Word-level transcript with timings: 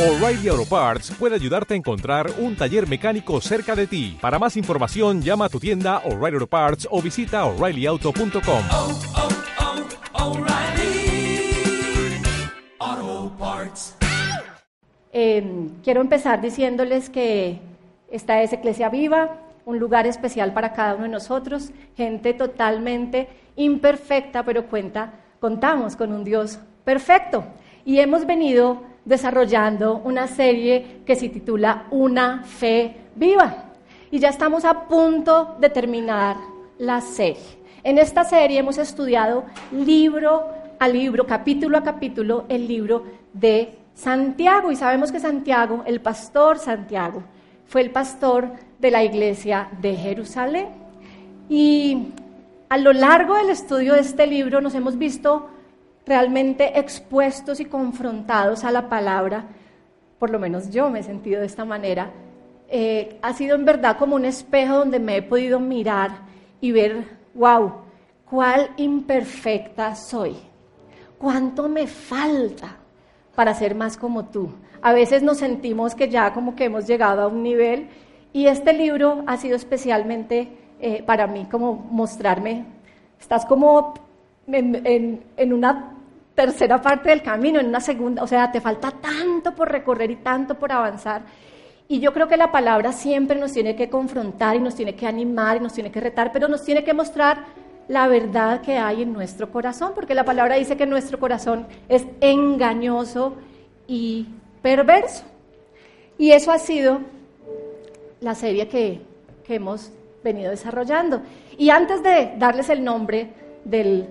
O'Reilly 0.00 0.48
Auto 0.48 0.64
Parts 0.64 1.10
puede 1.10 1.34
ayudarte 1.34 1.74
a 1.74 1.76
encontrar 1.76 2.30
un 2.38 2.56
taller 2.56 2.88
mecánico 2.88 3.38
cerca 3.42 3.76
de 3.76 3.86
ti. 3.86 4.16
Para 4.18 4.38
más 4.38 4.56
información, 4.56 5.20
llama 5.20 5.44
a 5.44 5.48
tu 5.50 5.60
tienda 5.60 5.98
O'Reilly 6.06 6.36
Auto 6.36 6.46
Parts 6.46 6.88
o 6.90 7.02
visita 7.02 7.44
oreillyauto.com. 7.44 8.62
oh, 8.72 8.98
oh, 12.80 13.30
Parts. 13.38 13.94
Eh, 15.12 15.68
quiero 15.84 16.00
empezar 16.00 16.40
diciéndoles 16.40 17.10
que 17.10 17.58
esta 18.10 18.40
es 18.40 18.54
Iglesia 18.54 18.88
Viva, 18.88 19.36
un 19.66 19.78
lugar 19.78 20.06
especial 20.06 20.54
para 20.54 20.72
cada 20.72 20.94
uno 20.94 21.02
de 21.02 21.10
nosotros, 21.10 21.72
gente 21.94 22.32
totalmente 22.32 23.28
imperfecta, 23.56 24.46
pero 24.46 24.64
cuenta, 24.64 25.12
contamos 25.40 25.94
con 25.94 26.10
un 26.10 26.24
Dios 26.24 26.58
perfecto. 26.84 27.44
Y 27.84 27.98
hemos 27.98 28.24
venido 28.26 28.88
desarrollando 29.04 30.00
una 30.04 30.26
serie 30.26 31.02
que 31.06 31.16
se 31.16 31.28
titula 31.28 31.86
Una 31.90 32.44
fe 32.44 32.96
viva. 33.14 33.64
Y 34.10 34.18
ya 34.18 34.28
estamos 34.28 34.64
a 34.64 34.88
punto 34.88 35.56
de 35.60 35.70
terminar 35.70 36.36
la 36.78 37.00
serie. 37.00 37.60
En 37.82 37.98
esta 37.98 38.24
serie 38.24 38.58
hemos 38.58 38.78
estudiado 38.78 39.44
libro 39.72 40.48
a 40.78 40.88
libro, 40.88 41.26
capítulo 41.26 41.78
a 41.78 41.82
capítulo, 41.82 42.44
el 42.48 42.66
libro 42.66 43.04
de 43.32 43.78
Santiago. 43.94 44.72
Y 44.72 44.76
sabemos 44.76 45.12
que 45.12 45.20
Santiago, 45.20 45.82
el 45.86 46.00
pastor 46.00 46.58
Santiago, 46.58 47.22
fue 47.66 47.82
el 47.82 47.90
pastor 47.90 48.48
de 48.78 48.90
la 48.90 49.04
iglesia 49.04 49.68
de 49.80 49.94
Jerusalén. 49.94 50.68
Y 51.48 52.08
a 52.68 52.78
lo 52.78 52.92
largo 52.92 53.34
del 53.36 53.50
estudio 53.50 53.94
de 53.94 54.00
este 54.00 54.26
libro 54.26 54.60
nos 54.60 54.74
hemos 54.74 54.98
visto 54.98 55.48
realmente 56.06 56.78
expuestos 56.78 57.60
y 57.60 57.64
confrontados 57.64 58.64
a 58.64 58.72
la 58.72 58.88
palabra, 58.88 59.44
por 60.18 60.30
lo 60.30 60.38
menos 60.38 60.70
yo 60.70 60.90
me 60.90 61.00
he 61.00 61.02
sentido 61.02 61.40
de 61.40 61.46
esta 61.46 61.64
manera, 61.64 62.10
eh, 62.68 63.18
ha 63.22 63.32
sido 63.32 63.56
en 63.56 63.64
verdad 63.64 63.96
como 63.96 64.16
un 64.16 64.24
espejo 64.24 64.76
donde 64.76 65.00
me 65.00 65.16
he 65.16 65.22
podido 65.22 65.58
mirar 65.58 66.10
y 66.60 66.72
ver, 66.72 67.04
wow, 67.34 67.72
cuál 68.28 68.70
imperfecta 68.76 69.94
soy, 69.96 70.36
cuánto 71.18 71.68
me 71.68 71.86
falta 71.86 72.76
para 73.34 73.54
ser 73.54 73.74
más 73.74 73.96
como 73.96 74.26
tú. 74.26 74.50
A 74.82 74.92
veces 74.92 75.22
nos 75.22 75.38
sentimos 75.38 75.94
que 75.94 76.08
ya 76.08 76.32
como 76.32 76.54
que 76.54 76.64
hemos 76.64 76.86
llegado 76.86 77.22
a 77.22 77.26
un 77.26 77.42
nivel 77.42 77.88
y 78.32 78.46
este 78.46 78.72
libro 78.72 79.24
ha 79.26 79.36
sido 79.36 79.56
especialmente 79.56 80.48
eh, 80.80 81.02
para 81.02 81.26
mí 81.26 81.46
como 81.50 81.74
mostrarme, 81.74 82.64
estás 83.20 83.44
como 83.44 83.94
en, 84.46 84.86
en, 84.86 85.24
en, 85.36 85.52
una 85.52 85.96
tercera 86.34 86.80
parte 86.80 87.10
del 87.10 87.22
camino, 87.22 87.60
en 87.60 87.66
una 87.66 87.80
segunda, 87.80 88.22
o 88.22 88.26
sea, 88.26 88.50
te 88.50 88.60
falta 88.60 88.90
tanto 88.90 89.54
por 89.54 89.70
recorrer 89.70 90.10
y 90.10 90.16
tanto 90.16 90.58
por 90.58 90.72
avanzar. 90.72 91.22
Y 91.88 92.00
yo 92.00 92.12
creo 92.12 92.28
que 92.28 92.36
la 92.36 92.52
palabra 92.52 92.92
siempre 92.92 93.38
nos 93.38 93.52
tiene 93.52 93.74
que 93.74 93.90
confrontar 93.90 94.56
y 94.56 94.60
nos 94.60 94.74
tiene 94.76 94.94
que 94.94 95.06
animar 95.06 95.56
y 95.56 95.60
nos 95.60 95.72
tiene 95.72 95.90
que 95.90 96.00
retar, 96.00 96.30
pero 96.32 96.46
nos 96.48 96.62
tiene 96.62 96.84
que 96.84 96.94
mostrar 96.94 97.46
la 97.88 98.06
verdad 98.06 98.60
que 98.60 98.78
hay 98.78 99.02
en 99.02 99.12
nuestro 99.12 99.50
corazón, 99.50 99.92
porque 99.94 100.14
la 100.14 100.24
palabra 100.24 100.54
dice 100.54 100.76
que 100.76 100.86
nuestro 100.86 101.18
corazón 101.18 101.66
es 101.88 102.06
engañoso 102.20 103.34
y 103.88 104.28
perverso. 104.62 105.24
Y 106.16 106.30
eso 106.30 106.52
ha 106.52 106.58
sido 106.58 107.00
la 108.20 108.36
serie 108.36 108.68
que, 108.68 109.00
que 109.44 109.56
hemos 109.56 109.90
venido 110.22 110.50
desarrollando. 110.50 111.22
Y 111.58 111.70
antes 111.70 112.02
de 112.04 112.34
darles 112.38 112.68
el 112.68 112.84
nombre 112.84 113.30
del 113.64 114.06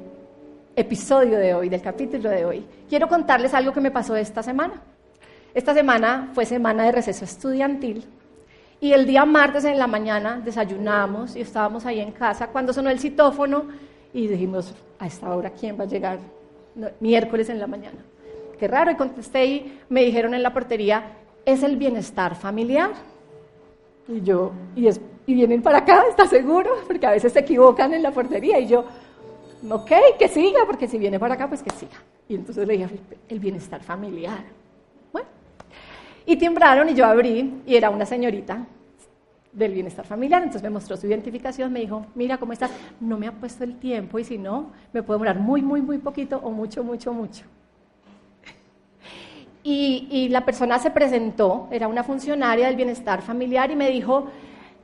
episodio 0.79 1.37
de 1.37 1.53
hoy, 1.53 1.69
del 1.69 1.81
capítulo 1.81 2.29
de 2.29 2.45
hoy, 2.45 2.65
quiero 2.87 3.07
contarles 3.07 3.53
algo 3.53 3.73
que 3.73 3.81
me 3.81 3.91
pasó 3.91 4.15
esta 4.15 4.41
semana. 4.43 4.81
Esta 5.53 5.73
semana 5.73 6.29
fue 6.33 6.45
semana 6.45 6.83
de 6.83 6.91
receso 6.91 7.25
estudiantil 7.25 8.05
y 8.81 8.93
el 8.93 9.05
día 9.05 9.25
martes 9.25 9.65
en 9.65 9.77
la 9.77 9.87
mañana 9.87 10.41
desayunamos 10.43 11.35
y 11.35 11.41
estábamos 11.41 11.85
ahí 11.85 11.99
en 11.99 12.11
casa 12.11 12.47
cuando 12.47 12.71
sonó 12.71 12.89
el 12.89 12.99
citófono 12.99 13.65
y 14.13 14.27
dijimos, 14.27 14.73
a 14.97 15.07
esta 15.07 15.33
hora, 15.35 15.49
¿quién 15.51 15.77
va 15.77 15.83
a 15.83 15.87
llegar? 15.87 16.19
No, 16.75 16.87
miércoles 16.99 17.49
en 17.49 17.59
la 17.59 17.67
mañana. 17.67 17.99
Qué 18.57 18.67
raro, 18.67 18.91
y 18.91 18.95
contesté 18.95 19.45
y 19.45 19.79
me 19.89 20.03
dijeron 20.03 20.33
en 20.33 20.43
la 20.43 20.53
portería, 20.53 21.03
es 21.45 21.63
el 21.63 21.77
bienestar 21.77 22.35
familiar. 22.35 22.91
Y 24.07 24.21
yo, 24.21 24.51
¿y, 24.75 24.87
es, 24.87 24.99
y 25.25 25.33
vienen 25.33 25.61
para 25.61 25.79
acá? 25.79 26.03
¿Está 26.09 26.25
seguro? 26.25 26.71
Porque 26.87 27.05
a 27.05 27.11
veces 27.11 27.33
se 27.33 27.39
equivocan 27.39 27.93
en 27.93 28.01
la 28.01 28.11
portería 28.11 28.59
y 28.59 28.67
yo, 28.67 28.85
ok, 29.69 29.91
que 30.17 30.27
siga, 30.27 30.61
porque 30.65 30.87
si 30.87 30.97
viene 30.97 31.19
para 31.19 31.33
acá, 31.33 31.47
pues 31.47 31.63
que 31.63 31.71
siga. 31.71 31.97
Y 32.27 32.35
entonces 32.35 32.67
le 32.67 32.73
dije, 32.73 32.99
el 33.27 33.39
bienestar 33.39 33.81
familiar. 33.81 34.43
Bueno, 35.11 35.27
y 36.25 36.35
timbraron 36.37 36.89
y 36.89 36.93
yo 36.93 37.05
abrí 37.05 37.61
y 37.65 37.75
era 37.75 37.89
una 37.89 38.05
señorita 38.05 38.65
del 39.51 39.73
bienestar 39.73 40.05
familiar, 40.05 40.41
entonces 40.43 40.61
me 40.61 40.69
mostró 40.69 40.95
su 40.95 41.07
identificación, 41.07 41.73
me 41.73 41.79
dijo, 41.79 42.05
mira 42.13 42.37
cómo 42.37 42.53
estás, 42.53 42.71
no 42.99 43.17
me 43.17 43.27
ha 43.27 43.31
puesto 43.31 43.63
el 43.63 43.79
tiempo 43.79 44.19
y 44.19 44.23
si 44.23 44.37
no, 44.37 44.71
me 44.93 45.01
puede 45.01 45.15
demorar 45.17 45.39
muy, 45.39 45.61
muy, 45.61 45.81
muy 45.81 45.97
poquito 45.97 46.37
o 46.37 46.51
mucho, 46.51 46.83
mucho, 46.83 47.13
mucho. 47.13 47.45
Y, 49.63 50.07
y 50.09 50.29
la 50.29 50.45
persona 50.45 50.79
se 50.79 50.91
presentó, 50.91 51.67
era 51.71 51.87
una 51.87 52.03
funcionaria 52.03 52.67
del 52.67 52.75
bienestar 52.75 53.21
familiar 53.21 53.71
y 53.71 53.75
me 53.75 53.89
dijo, 53.89 54.27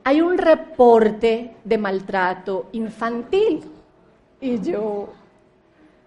hay 0.04 0.20
un 0.20 0.36
reporte 0.36 1.54
de 1.64 1.78
maltrato 1.78 2.68
infantil. 2.72 3.62
Y 4.46 4.60
yo, 4.60 5.08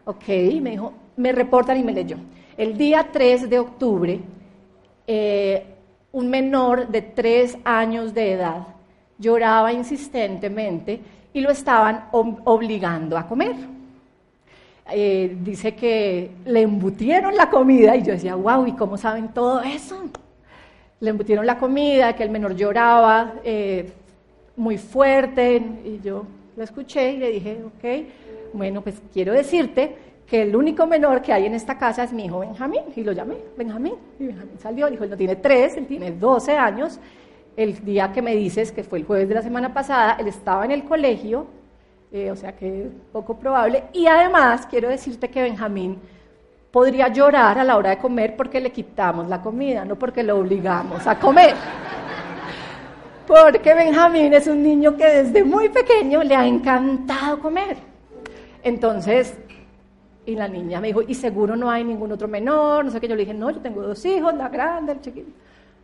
ok, 0.06 0.28
me 0.62 0.70
dijo, 0.72 0.94
me 1.18 1.34
reportan 1.34 1.78
y 1.78 1.84
me 1.84 1.92
leyó. 1.92 2.16
El 2.56 2.78
día 2.78 3.10
3 3.12 3.50
de 3.50 3.60
octubre, 3.60 4.18
eh, 5.06 5.66
un 6.14 6.30
menor 6.30 6.88
de 6.88 7.02
3 7.02 7.58
años 7.66 8.14
de 8.14 8.32
edad 8.32 8.68
lloraba 9.18 9.74
insistentemente 9.74 11.02
y 11.34 11.42
lo 11.42 11.52
estaban 11.52 12.06
ob 12.14 12.40
obligando 12.46 13.18
a 13.18 13.28
comer. 13.28 13.58
Eh, 14.90 15.36
dice 15.42 15.76
que 15.76 16.32
le 16.46 16.62
embutieron 16.62 17.36
la 17.36 17.50
comida 17.50 17.98
y 17.98 18.04
yo 18.04 18.14
decía, 18.14 18.36
wow, 18.36 18.66
¿y 18.66 18.72
cómo 18.72 18.96
saben 18.96 19.34
todo 19.34 19.62
eso? 19.64 20.02
Le 21.02 21.10
embutieron 21.10 21.46
la 21.46 21.58
comida, 21.58 22.16
que 22.16 22.24
el 22.24 22.30
menor 22.30 22.56
lloraba 22.56 23.34
eh, 23.44 23.92
muy 24.56 24.78
fuerte 24.78 25.62
y 25.84 26.00
yo 26.02 26.26
lo 26.60 26.66
escuché 26.66 27.14
y 27.14 27.18
le 27.18 27.32
dije, 27.32 27.58
ok, 27.66 27.84
bueno, 28.54 28.82
pues 28.82 29.02
quiero 29.14 29.34
decirte 29.34 29.96
que 30.30 30.44
el 30.44 30.56
único 30.56 30.86
menor 30.86 31.22
que 31.22 31.34
hay 31.34 31.46
en 31.46 31.56
esta 31.56 31.78
casa 31.78 32.04
es 32.04 32.14
mi 32.14 32.26
hijo 32.26 32.40
Benjamín. 32.40 32.84
Y 32.96 33.04
lo 33.04 33.12
llamé, 33.12 33.38
Benjamín. 33.58 33.96
Y 34.20 34.28
Benjamín 34.28 34.60
salió, 34.60 34.90
dijo, 34.90 35.04
él 35.04 35.10
no 35.10 35.18
tiene 35.18 35.36
tres, 35.38 35.76
él 35.78 35.88
tiene 35.88 36.12
12 36.12 36.56
años. 36.56 37.00
El 37.58 37.84
día 37.84 38.12
que 38.14 38.22
me 38.22 38.36
dices, 38.36 38.72
que 38.72 38.84
fue 38.84 39.00
el 39.00 39.06
jueves 39.06 39.28
de 39.28 39.36
la 39.36 39.42
semana 39.42 39.74
pasada, 39.74 40.18
él 40.20 40.28
estaba 40.28 40.66
en 40.66 40.72
el 40.72 40.84
colegio, 40.84 41.48
eh, 42.12 42.32
o 42.32 42.36
sea 42.36 42.56
que 42.56 42.90
poco 43.12 43.38
probable. 43.38 43.86
Y 43.92 44.06
además, 44.06 44.68
quiero 44.68 44.88
decirte 44.88 45.30
que 45.30 45.42
Benjamín 45.42 45.98
podría 46.72 47.08
llorar 47.08 47.58
a 47.58 47.64
la 47.64 47.76
hora 47.76 47.90
de 47.90 47.98
comer 47.98 48.36
porque 48.36 48.62
le 48.62 48.72
quitamos 48.72 49.28
la 49.28 49.42
comida, 49.42 49.84
no 49.84 49.98
porque 49.98 50.22
lo 50.24 50.38
obligamos 50.38 51.06
a 51.08 51.18
comer. 51.18 51.56
Porque 53.26 53.74
Benjamín 53.74 54.34
es 54.34 54.48
un 54.48 54.62
niño 54.62 54.96
que 54.96 55.06
desde 55.06 55.44
muy 55.44 55.70
pequeño 55.70 56.24
le 56.24 56.36
ha 56.36 56.46
encantado 56.46 57.40
comer. 57.40 57.89
Entonces, 58.64 59.38
y 60.26 60.36
la 60.36 60.48
niña 60.48 60.80
me 60.80 60.88
dijo, 60.88 61.02
¿y 61.02 61.16
seguro 61.16 61.56
no 61.56 61.72
hay 61.72 61.84
ningún 61.84 62.12
otro 62.12 62.28
menor? 62.28 62.86
No 62.86 62.92
sé 62.92 63.00
qué. 63.00 63.08
Yo 63.08 63.16
le 63.16 63.22
dije, 63.22 63.34
no, 63.34 63.50
yo 63.50 63.60
tengo 63.60 63.82
dos 63.82 64.04
hijos, 64.06 64.34
la 64.36 64.50
grande, 64.50 64.94
el 64.94 65.02
chiquito. 65.02 65.32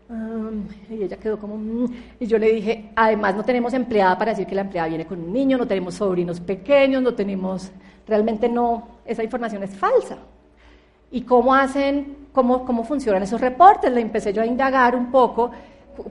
Um, 0.07 0.67
y 0.87 1.01
ella 1.01 1.17
quedó 1.17 1.39
como, 1.39 1.57
mmm. 1.57 1.87
y 2.19 2.27
yo 2.27 2.37
le 2.37 2.51
dije, 2.51 2.91
además 2.95 3.35
no 3.35 3.43
tenemos 3.43 3.73
empleada 3.73 4.15
para 4.15 4.31
decir 4.31 4.45
que 4.45 4.53
la 4.53 4.61
empleada 4.61 4.87
viene 4.87 5.07
con 5.07 5.19
un 5.19 5.33
niño, 5.33 5.57
no 5.57 5.65
tenemos 5.65 5.95
sobrinos 5.95 6.39
pequeños, 6.39 7.01
no 7.01 7.15
tenemos, 7.15 7.71
realmente 8.07 8.47
no, 8.47 8.87
esa 9.03 9.23
información 9.23 9.63
es 9.63 9.75
falsa. 9.75 10.17
¿Y 11.09 11.21
cómo 11.21 11.55
hacen, 11.55 12.17
cómo, 12.33 12.65
cómo 12.65 12.83
funcionan 12.83 13.23
esos 13.23 13.41
reportes? 13.41 13.91
Le 13.91 14.01
empecé 14.01 14.31
yo 14.31 14.43
a 14.43 14.45
indagar 14.45 14.95
un 14.95 15.09
poco, 15.09 15.49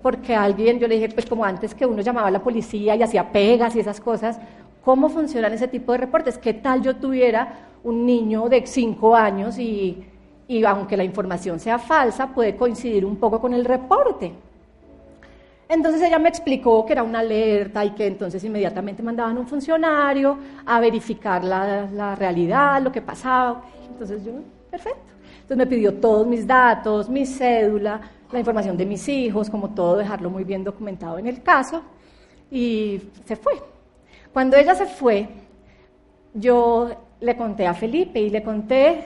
porque 0.02 0.34
alguien, 0.34 0.80
yo 0.80 0.88
le 0.88 0.96
dije, 0.96 1.10
pues 1.10 1.26
como 1.26 1.44
antes 1.44 1.72
que 1.72 1.86
uno 1.86 2.02
llamaba 2.02 2.28
a 2.28 2.30
la 2.32 2.42
policía 2.42 2.96
y 2.96 3.02
hacía 3.02 3.30
pegas 3.30 3.76
y 3.76 3.80
esas 3.80 4.00
cosas, 4.00 4.40
¿cómo 4.84 5.08
funcionan 5.08 5.52
ese 5.52 5.68
tipo 5.68 5.92
de 5.92 5.98
reportes? 5.98 6.38
¿Qué 6.38 6.54
tal 6.54 6.82
yo 6.82 6.96
tuviera 6.96 7.68
un 7.84 8.06
niño 8.06 8.48
de 8.48 8.66
5 8.66 9.14
años 9.14 9.58
y, 9.58 10.04
y, 10.48 10.64
aunque 10.64 10.96
la 10.96 11.04
información 11.04 11.60
sea 11.60 11.78
falsa, 11.78 12.28
puede 12.28 12.56
coincidir 12.56 13.04
un 13.04 13.16
poco 13.16 13.40
con 13.40 13.54
el 13.54 13.64
reporte. 13.64 14.32
Entonces 15.68 16.02
ella 16.02 16.18
me 16.18 16.28
explicó 16.28 16.84
que 16.84 16.92
era 16.92 17.02
una 17.02 17.20
alerta 17.20 17.84
y 17.84 17.90
que 17.90 18.06
entonces 18.06 18.42
inmediatamente 18.44 19.02
mandaban 19.02 19.38
un 19.38 19.46
funcionario 19.46 20.38
a 20.66 20.78
verificar 20.80 21.42
la, 21.42 21.86
la 21.90 22.14
realidad, 22.14 22.82
lo 22.82 22.92
que 22.92 23.00
pasaba. 23.00 23.62
Entonces 23.90 24.24
yo, 24.24 24.32
perfecto. 24.70 25.00
Entonces 25.34 25.56
me 25.56 25.66
pidió 25.66 25.94
todos 25.94 26.26
mis 26.26 26.46
datos, 26.46 27.08
mi 27.08 27.26
cédula, 27.26 28.00
la 28.30 28.38
información 28.38 28.76
de 28.76 28.86
mis 28.86 29.08
hijos, 29.08 29.50
como 29.50 29.70
todo, 29.70 29.96
dejarlo 29.96 30.30
muy 30.30 30.44
bien 30.44 30.64
documentado 30.64 31.18
en 31.18 31.26
el 31.26 31.42
caso, 31.42 31.82
y 32.50 33.00
se 33.24 33.36
fue. 33.36 33.73
Cuando 34.34 34.56
ella 34.56 34.74
se 34.74 34.86
fue, 34.86 35.28
yo 36.34 36.90
le 37.20 37.36
conté 37.36 37.68
a 37.68 37.72
Felipe 37.72 38.20
y 38.20 38.30
le 38.30 38.42
conté 38.42 39.04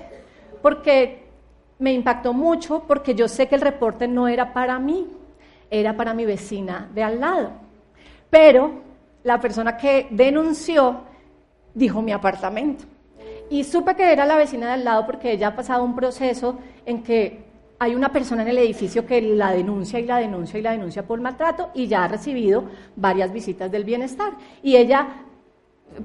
porque 0.62 1.28
me 1.78 1.92
impactó 1.92 2.32
mucho 2.32 2.84
porque 2.88 3.14
yo 3.14 3.28
sé 3.28 3.46
que 3.46 3.54
el 3.54 3.60
reporte 3.60 4.08
no 4.08 4.26
era 4.26 4.54
para 4.54 4.78
mí, 4.78 5.06
era 5.70 5.94
para 5.94 6.14
mi 6.14 6.24
vecina 6.24 6.88
de 6.94 7.02
al 7.02 7.20
lado. 7.20 7.52
Pero 8.30 8.72
la 9.22 9.38
persona 9.38 9.76
que 9.76 10.06
denunció 10.08 11.02
dijo 11.74 12.00
mi 12.00 12.12
apartamento. 12.12 12.86
Y 13.50 13.64
supe 13.64 13.96
que 13.96 14.10
era 14.10 14.24
la 14.24 14.36
vecina 14.36 14.68
de 14.68 14.72
al 14.72 14.84
lado 14.84 15.04
porque 15.04 15.32
ella 15.32 15.48
ha 15.48 15.56
pasado 15.56 15.84
un 15.84 15.94
proceso 15.94 16.58
en 16.86 17.02
que 17.02 17.47
hay 17.78 17.94
una 17.94 18.12
persona 18.12 18.42
en 18.42 18.48
el 18.48 18.58
edificio 18.58 19.06
que 19.06 19.22
la 19.22 19.52
denuncia 19.52 20.00
y 20.00 20.04
la 20.04 20.18
denuncia 20.18 20.58
y 20.58 20.62
la 20.62 20.72
denuncia 20.72 21.06
por 21.06 21.20
maltrato 21.20 21.70
y 21.74 21.86
ya 21.86 22.04
ha 22.04 22.08
recibido 22.08 22.64
varias 22.96 23.32
visitas 23.32 23.70
del 23.70 23.84
bienestar. 23.84 24.32
Y 24.62 24.76
ella 24.76 25.06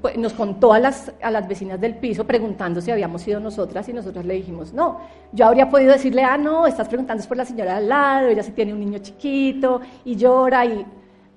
pues, 0.01 0.17
nos 0.17 0.33
contó 0.33 0.73
a 0.73 0.79
las, 0.79 1.11
a 1.21 1.31
las 1.31 1.47
vecinas 1.47 1.81
del 1.81 1.95
piso 1.95 2.25
preguntando 2.25 2.79
si 2.79 2.91
habíamos 2.91 3.23
sido 3.23 3.39
nosotras 3.39 3.89
y 3.89 3.93
nosotras 3.93 4.25
le 4.25 4.35
dijimos 4.35 4.73
no. 4.73 4.99
Yo 5.31 5.47
habría 5.47 5.69
podido 5.69 5.93
decirle, 5.93 6.23
ah, 6.23 6.37
no, 6.37 6.67
estás 6.67 6.87
preguntando 6.87 7.23
por 7.25 7.37
la 7.37 7.45
señora 7.45 7.71
de 7.71 7.77
al 7.77 7.89
lado, 7.89 8.27
ella 8.27 8.43
sí 8.43 8.51
tiene 8.51 8.73
un 8.73 8.79
niño 8.79 8.99
chiquito 8.99 9.81
y 10.05 10.15
llora 10.15 10.65
y... 10.65 10.85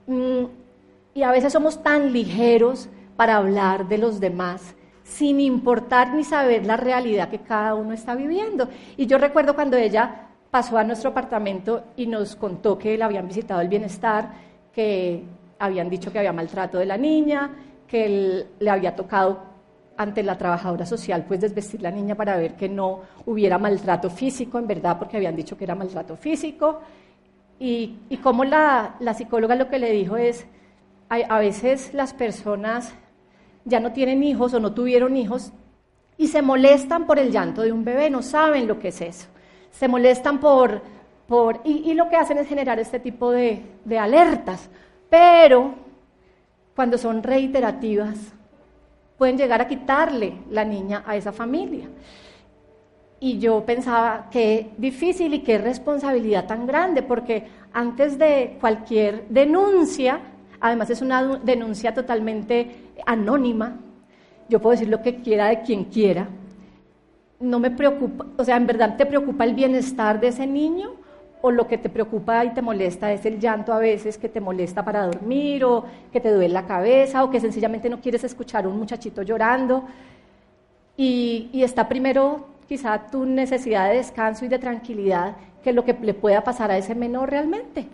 Mm, 0.06 0.46
y 1.16 1.22
a 1.22 1.30
veces 1.30 1.50
somos 1.50 1.82
tan 1.82 2.12
ligeros 2.12 2.90
para 3.16 3.38
hablar 3.38 3.88
de 3.88 3.96
los 3.96 4.20
demás 4.20 4.75
sin 5.06 5.38
importar 5.38 6.12
ni 6.14 6.24
saber 6.24 6.66
la 6.66 6.76
realidad 6.76 7.28
que 7.28 7.38
cada 7.38 7.74
uno 7.76 7.92
está 7.92 8.16
viviendo. 8.16 8.68
Y 8.96 9.06
yo 9.06 9.18
recuerdo 9.18 9.54
cuando 9.54 9.76
ella 9.76 10.26
pasó 10.50 10.76
a 10.78 10.84
nuestro 10.84 11.10
apartamento 11.10 11.84
y 11.96 12.06
nos 12.08 12.34
contó 12.34 12.76
que 12.76 12.98
le 12.98 13.04
habían 13.04 13.28
visitado 13.28 13.60
el 13.60 13.68
bienestar, 13.68 14.32
que 14.72 15.22
habían 15.60 15.88
dicho 15.88 16.10
que 16.10 16.18
había 16.18 16.32
maltrato 16.32 16.78
de 16.78 16.86
la 16.86 16.96
niña, 16.96 17.50
que 17.86 18.46
le 18.58 18.70
había 18.70 18.96
tocado 18.96 19.42
ante 19.96 20.24
la 20.24 20.36
trabajadora 20.36 20.84
social 20.84 21.24
pues 21.26 21.40
desvestir 21.40 21.82
la 21.82 21.92
niña 21.92 22.16
para 22.16 22.36
ver 22.36 22.54
que 22.54 22.68
no 22.68 23.02
hubiera 23.26 23.58
maltrato 23.58 24.10
físico, 24.10 24.58
en 24.58 24.66
verdad, 24.66 24.98
porque 24.98 25.18
habían 25.18 25.36
dicho 25.36 25.56
que 25.56 25.64
era 25.64 25.76
maltrato 25.76 26.16
físico. 26.16 26.80
Y, 27.60 28.00
y 28.08 28.16
como 28.16 28.44
la, 28.44 28.96
la, 28.98 29.14
psicóloga 29.14 29.54
lo 29.54 29.68
que 29.68 29.78
le 29.78 29.92
dijo 29.92 30.16
es, 30.16 30.46
a 31.08 31.38
veces 31.38 31.94
las 31.94 32.12
personas 32.12 32.92
ya 33.66 33.80
no 33.80 33.92
tienen 33.92 34.22
hijos 34.22 34.54
o 34.54 34.60
no 34.60 34.72
tuvieron 34.72 35.16
hijos 35.16 35.52
y 36.16 36.28
se 36.28 36.40
molestan 36.40 37.06
por 37.06 37.18
el 37.18 37.30
llanto 37.30 37.62
de 37.62 37.72
un 37.72 37.84
bebé, 37.84 38.08
no 38.08 38.22
saben 38.22 38.66
lo 38.66 38.78
que 38.78 38.88
es 38.88 39.00
eso. 39.02 39.26
Se 39.70 39.88
molestan 39.88 40.40
por... 40.40 40.80
por 41.26 41.60
y, 41.64 41.92
lo 41.92 42.08
que 42.08 42.16
hacen 42.16 42.38
es 42.38 42.48
generar 42.48 42.78
este 42.78 43.00
tipo 43.00 43.30
de, 43.30 43.62
de 43.84 43.98
alertas. 43.98 44.70
Pero 45.10 45.74
cuando 46.74 46.96
son 46.96 47.22
reiterativas, 47.22 48.16
pueden 49.18 49.36
llegar 49.36 49.60
a 49.60 49.68
quitarle 49.68 50.38
la 50.50 50.64
niña 50.64 51.02
a 51.06 51.16
esa 51.16 51.32
familia. 51.32 51.88
Y 53.18 53.38
yo 53.38 53.64
pensaba 53.64 54.28
qué 54.30 54.70
difícil 54.78 55.34
y 55.34 55.40
qué 55.40 55.58
responsabilidad 55.58 56.46
tan 56.46 56.66
grande, 56.66 57.02
porque 57.02 57.46
antes 57.72 58.18
de 58.18 58.56
cualquier 58.60 59.26
denuncia, 59.28 60.20
además 60.60 60.90
es 60.90 61.02
una 61.02 61.38
denuncia 61.38 61.94
totalmente 61.94 62.90
anónima, 63.06 63.78
yo 64.48 64.60
puedo 64.60 64.72
decir 64.72 64.88
lo 64.88 65.02
que 65.02 65.16
quiera 65.16 65.48
de 65.48 65.62
quien 65.62 65.84
quiera, 65.84 66.28
no 67.40 67.58
me 67.58 67.70
preocupa, 67.70 68.26
o 68.36 68.44
sea, 68.44 68.56
¿en 68.56 68.66
verdad 68.66 68.96
te 68.96 69.06
preocupa 69.06 69.44
el 69.44 69.54
bienestar 69.54 70.20
de 70.20 70.28
ese 70.28 70.46
niño? 70.46 70.94
¿O 71.42 71.50
lo 71.50 71.68
que 71.68 71.78
te 71.78 71.90
preocupa 71.90 72.44
y 72.44 72.54
te 72.54 72.62
molesta 72.62 73.12
es 73.12 73.24
el 73.26 73.38
llanto 73.38 73.72
a 73.72 73.78
veces 73.78 74.16
que 74.16 74.28
te 74.28 74.40
molesta 74.40 74.84
para 74.84 75.06
dormir 75.06 75.64
o 75.64 75.84
que 76.10 76.20
te 76.20 76.32
duele 76.32 76.52
la 76.52 76.66
cabeza 76.66 77.22
o 77.22 77.30
que 77.30 77.40
sencillamente 77.40 77.90
no 77.90 78.00
quieres 78.00 78.24
escuchar 78.24 78.64
a 78.64 78.68
un 78.68 78.78
muchachito 78.78 79.22
llorando? 79.22 79.84
Y, 80.96 81.50
está 81.62 81.88
primero 81.88 82.48
quizá 82.66 83.06
tu 83.10 83.26
necesidad 83.26 83.90
de 83.90 83.96
descanso 83.96 84.44
y 84.44 84.48
de 84.48 84.58
tranquilidad 84.58 85.36
que 85.62 85.72
lo 85.72 85.84
que 85.84 85.92
le 85.92 86.14
pueda 86.14 86.42
pasar 86.42 86.70
a 86.70 86.78
ese 86.78 86.94
menor 86.94 87.30
realmente. 87.30 87.86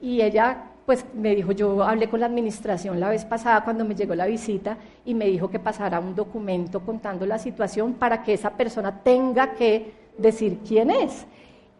Y 0.00 0.20
ella 0.20 0.64
pues 0.86 1.04
me 1.14 1.34
dijo, 1.34 1.52
yo 1.52 1.82
hablé 1.82 2.08
con 2.08 2.20
la 2.20 2.26
administración 2.26 3.00
la 3.00 3.08
vez 3.08 3.24
pasada 3.24 3.64
cuando 3.64 3.84
me 3.84 3.94
llegó 3.94 4.14
la 4.14 4.26
visita 4.26 4.76
y 5.04 5.14
me 5.14 5.26
dijo 5.26 5.48
que 5.48 5.58
pasara 5.58 5.98
un 5.98 6.14
documento 6.14 6.80
contando 6.80 7.24
la 7.24 7.38
situación 7.38 7.94
para 7.94 8.22
que 8.22 8.34
esa 8.34 8.50
persona 8.50 9.00
tenga 9.02 9.52
que 9.54 9.92
decir 10.18 10.58
quién 10.66 10.90
es. 10.90 11.26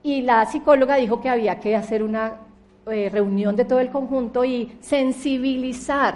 Y 0.02 0.22
la 0.22 0.46
psicóloga 0.46 0.96
dijo 0.96 1.20
que 1.20 1.28
había 1.28 1.60
que 1.60 1.76
hacer 1.76 2.02
una 2.02 2.34
eh, 2.86 3.10
reunión 3.10 3.56
de 3.56 3.64
todo 3.64 3.80
el 3.80 3.90
conjunto 3.90 4.44
y 4.44 4.76
sensibilizar 4.80 6.14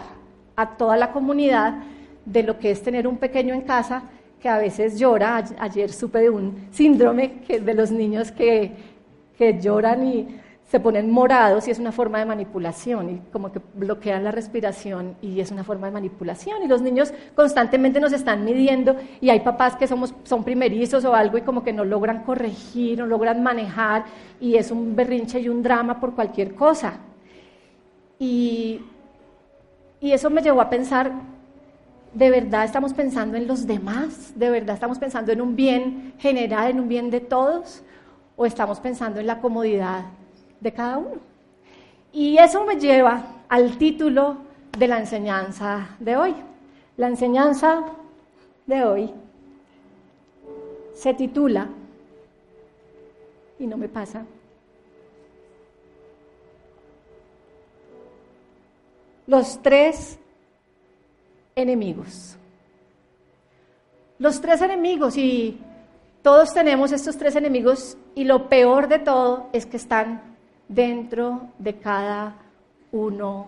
a 0.56 0.76
toda 0.76 0.96
la 0.96 1.12
comunidad 1.12 1.82
de 2.24 2.42
lo 2.42 2.58
que 2.58 2.70
es 2.70 2.82
tener 2.82 3.06
un 3.06 3.16
pequeño 3.16 3.54
en 3.54 3.62
casa 3.62 4.02
que 4.40 4.48
a 4.48 4.58
veces 4.58 4.98
llora. 4.98 5.44
Ayer 5.58 5.90
supe 5.92 6.20
de 6.20 6.30
un 6.30 6.68
síndrome 6.70 7.42
de 7.48 7.74
los 7.74 7.90
niños 7.90 8.32
que, 8.32 8.72
que 9.36 9.60
lloran 9.60 10.06
y 10.06 10.28
se 10.70 10.80
ponen 10.80 11.10
morados 11.10 11.66
y 11.66 11.70
es 11.70 11.78
una 11.78 11.92
forma 11.92 12.18
de 12.18 12.26
manipulación 12.26 13.08
y 13.08 13.18
como 13.32 13.50
que 13.50 13.60
bloquean 13.74 14.22
la 14.22 14.30
respiración 14.30 15.16
y 15.22 15.40
es 15.40 15.50
una 15.50 15.64
forma 15.64 15.86
de 15.86 15.94
manipulación 15.94 16.62
y 16.62 16.68
los 16.68 16.82
niños 16.82 17.12
constantemente 17.34 18.00
nos 18.00 18.12
están 18.12 18.44
midiendo 18.44 18.94
y 19.22 19.30
hay 19.30 19.40
papás 19.40 19.76
que 19.76 19.86
somos, 19.86 20.14
son 20.24 20.44
primerizos 20.44 21.06
o 21.06 21.14
algo 21.14 21.38
y 21.38 21.42
como 21.42 21.64
que 21.64 21.72
no 21.72 21.86
logran 21.86 22.22
corregir, 22.22 22.98
no 22.98 23.06
logran 23.06 23.42
manejar 23.42 24.04
y 24.40 24.56
es 24.56 24.70
un 24.70 24.94
berrinche 24.94 25.40
y 25.40 25.48
un 25.48 25.62
drama 25.62 25.98
por 25.98 26.14
cualquier 26.14 26.54
cosa. 26.54 26.98
Y, 28.18 28.82
y 30.00 30.12
eso 30.12 30.28
me 30.28 30.42
llevó 30.42 30.60
a 30.60 30.68
pensar, 30.68 31.12
¿de 32.12 32.30
verdad 32.30 32.64
estamos 32.64 32.92
pensando 32.92 33.38
en 33.38 33.46
los 33.46 33.66
demás? 33.66 34.32
¿De 34.34 34.50
verdad 34.50 34.74
estamos 34.74 34.98
pensando 34.98 35.32
en 35.32 35.40
un 35.40 35.56
bien 35.56 36.12
general, 36.18 36.72
en 36.72 36.80
un 36.80 36.88
bien 36.88 37.08
de 37.08 37.20
todos? 37.20 37.82
¿O 38.36 38.44
estamos 38.44 38.80
pensando 38.80 39.18
en 39.18 39.26
la 39.26 39.40
comodidad 39.40 40.17
de 40.60 40.72
cada 40.72 40.98
uno. 40.98 41.20
Y 42.12 42.38
eso 42.38 42.64
me 42.64 42.76
lleva 42.76 43.44
al 43.48 43.78
título 43.78 44.38
de 44.76 44.88
la 44.88 44.98
enseñanza 44.98 45.96
de 45.98 46.16
hoy. 46.16 46.34
La 46.96 47.08
enseñanza 47.08 47.84
de 48.66 48.84
hoy 48.84 49.10
se 50.94 51.14
titula, 51.14 51.68
y 53.58 53.66
no 53.66 53.76
me 53.76 53.88
pasa, 53.88 54.24
los 59.26 59.62
tres 59.62 60.18
enemigos. 61.54 62.36
Los 64.18 64.40
tres 64.40 64.60
enemigos, 64.62 65.16
y 65.16 65.60
todos 66.22 66.52
tenemos 66.52 66.90
estos 66.90 67.16
tres 67.16 67.36
enemigos, 67.36 67.96
y 68.16 68.24
lo 68.24 68.48
peor 68.48 68.88
de 68.88 68.98
todo 68.98 69.48
es 69.52 69.66
que 69.66 69.76
están 69.76 70.27
dentro 70.68 71.48
de 71.58 71.74
cada 71.78 72.34
uno 72.92 73.46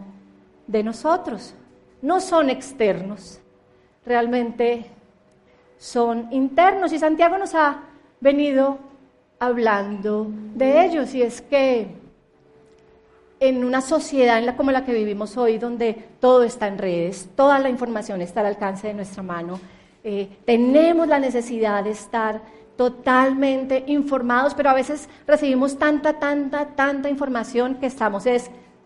de 0.67 0.83
nosotros. 0.83 1.55
No 2.03 2.21
son 2.21 2.51
externos, 2.51 3.41
realmente 4.05 4.87
son 5.79 6.29
internos. 6.31 6.93
Y 6.93 6.99
Santiago 6.99 7.39
nos 7.39 7.55
ha 7.55 7.83
venido 8.21 8.79
hablando 9.39 10.27
de 10.55 10.85
ellos. 10.85 11.15
Y 11.15 11.23
es 11.23 11.41
que 11.43 11.89
en 13.41 13.65
una 13.65 13.81
sociedad 13.81 14.55
como 14.57 14.71
la 14.71 14.85
que 14.85 14.93
vivimos 14.93 15.37
hoy, 15.37 15.59
donde 15.59 15.95
todo 16.21 16.43
está 16.43 16.69
en 16.69 16.79
redes, 16.79 17.29
toda 17.35 17.59
la 17.59 17.71
información 17.71 18.21
está 18.21 18.41
al 18.41 18.47
alcance 18.47 18.89
de 18.89 18.95
nuestra 18.95 19.23
mano, 19.23 19.59
eh, 20.05 20.29
tenemos 20.45 21.09
la 21.09 21.19
necesidad 21.19 21.83
de 21.85 21.91
estar 21.91 22.41
totalmente 22.81 23.85
informados, 23.89 24.55
pero 24.55 24.71
a 24.71 24.73
veces 24.73 25.07
recibimos 25.27 25.79
tanta, 25.79 26.19
tanta, 26.19 26.65
tanta 26.69 27.11
información 27.11 27.75
que 27.75 27.85
estamos 27.85 28.25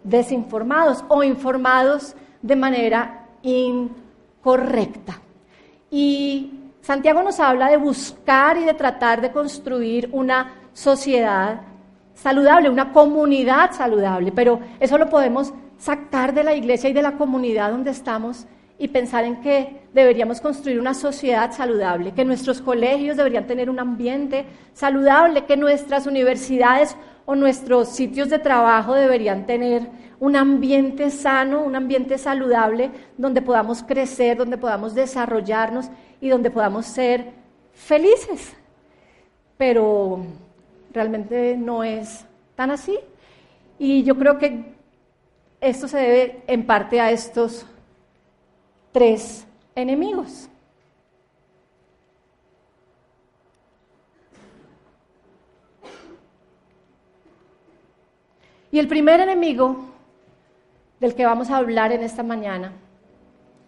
desinformados 0.03 1.05
o 1.07 1.23
informados 1.23 2.17
de 2.43 2.57
manera 2.57 3.29
incorrecta. 3.45 5.21
Y 5.93 6.73
Santiago 6.81 7.23
nos 7.23 7.39
habla 7.39 7.69
de 7.69 7.77
buscar 7.77 8.57
y 8.57 8.65
de 8.65 8.75
tratar 8.75 9.21
de 9.21 9.31
construir 9.31 10.09
una 10.11 10.55
sociedad 10.73 11.61
saludable, 12.15 12.71
una 12.71 12.93
comunidad 12.93 13.71
saludable, 13.71 14.33
pero 14.33 14.59
eso 14.81 14.99
lo 14.99 15.09
podemos 15.09 15.55
sacar 15.79 16.35
de 16.35 16.43
la 16.43 16.55
iglesia 16.57 16.91
y 16.91 16.95
de 16.95 17.03
la 17.03 17.13
comunidad 17.13 17.71
donde 17.71 17.93
estamos 17.93 18.49
y 18.79 18.89
pensar 18.89 19.25
en 19.25 19.41
que 19.41 19.83
deberíamos 19.93 20.41
construir 20.41 20.81
una 20.81 20.95
sociedad 20.95 21.53
saludable, 21.53 22.13
que 22.13 22.25
nuestros 22.25 22.61
colegios 22.61 23.17
deberían 23.17 23.47
tener 23.47 23.71
un 23.71 23.79
ambiente 23.79 24.47
saludable, 24.73 25.45
que 25.45 25.57
nuestras 25.57 26.07
universidades 26.07 26.97
o 27.25 27.35
nuestros 27.37 27.89
sitios 27.89 28.29
de 28.29 28.39
trabajo 28.39 28.95
deberían 28.95 29.47
tener 29.47 29.89
un 30.19 30.37
ambiente 30.37 31.11
sano, 31.11 31.63
un 31.63 31.77
ambiente 31.77 32.19
saludable, 32.19 32.91
donde 33.17 33.43
podamos 33.43 33.83
crecer, 33.83 34.37
donde 34.37 34.59
podamos 34.59 34.95
desarrollarnos 34.95 35.91
y 36.21 36.29
donde 36.29 36.51
podamos 36.51 36.87
ser 36.87 37.33
felices. 37.73 38.55
Pero 39.57 40.25
realmente 40.93 41.57
no 41.57 41.85
es 41.85 42.25
tan 42.55 42.71
así. 42.71 42.99
Y 43.79 44.03
yo 44.03 44.17
creo 44.17 44.39
que 44.39 44.75
esto 45.61 45.89
se 45.89 45.99
debe 45.99 46.43
en 46.47 46.67
parte 46.67 47.01
a 47.01 47.11
estos 47.11 47.67
tres 48.95 49.45
enemigos. 49.75 50.49
Y 58.71 58.79
el 58.79 58.87
primer 58.87 59.19
enemigo 59.19 59.85
del 61.01 61.15
que 61.17 61.27
vamos 61.27 61.51
a 61.51 61.57
hablar 61.57 61.91
en 61.91 62.05
esta 62.05 62.23
mañana 62.23 62.73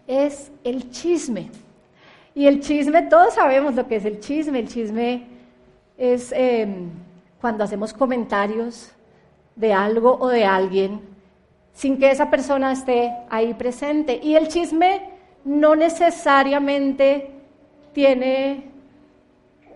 es 0.06 0.52
el 0.62 0.90
chisme. 0.92 1.50
Y 2.32 2.46
el 2.46 2.60
chisme, 2.60 3.02
todos 3.02 3.34
sabemos 3.34 3.74
lo 3.74 3.88
que 3.88 3.96
es 3.96 4.04
el 4.04 4.20
chisme. 4.20 4.60
El 4.60 4.68
chisme 4.68 5.26
es 5.98 6.30
em, 6.30 6.88
cuando 7.40 7.64
hacemos 7.64 7.92
comentarios 7.92 8.92
de 9.56 9.72
algo 9.72 10.18
o 10.20 10.28
de 10.28 10.44
alguien 10.44 11.00
sin 11.72 11.98
que 11.98 12.10
esa 12.10 12.30
persona 12.30 12.70
esté 12.70 13.12
ahí 13.28 13.54
presente. 13.54 14.20
Y 14.22 14.36
el 14.36 14.46
chisme 14.46 15.15
no 15.46 15.76
necesariamente 15.76 17.30
tiene 17.92 18.64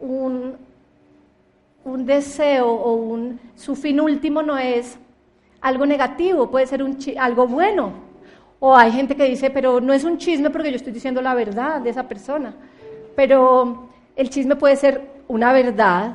un, 0.00 0.56
un 1.84 2.06
deseo 2.06 2.68
o 2.68 2.94
un, 2.94 3.38
su 3.54 3.76
fin 3.76 4.00
último 4.00 4.42
no 4.42 4.58
es 4.58 4.98
algo 5.60 5.86
negativo, 5.86 6.50
puede 6.50 6.66
ser 6.66 6.82
un, 6.82 6.98
algo 7.18 7.46
bueno. 7.46 7.92
O 8.58 8.76
hay 8.76 8.90
gente 8.90 9.16
que 9.16 9.24
dice, 9.24 9.48
pero 9.50 9.80
no 9.80 9.92
es 9.92 10.02
un 10.02 10.18
chisme 10.18 10.50
porque 10.50 10.70
yo 10.70 10.76
estoy 10.76 10.92
diciendo 10.92 11.22
la 11.22 11.34
verdad 11.34 11.80
de 11.80 11.90
esa 11.90 12.08
persona. 12.08 12.52
Pero 13.14 13.88
el 14.16 14.28
chisme 14.28 14.56
puede 14.56 14.76
ser 14.76 15.22
una 15.28 15.52
verdad 15.52 16.14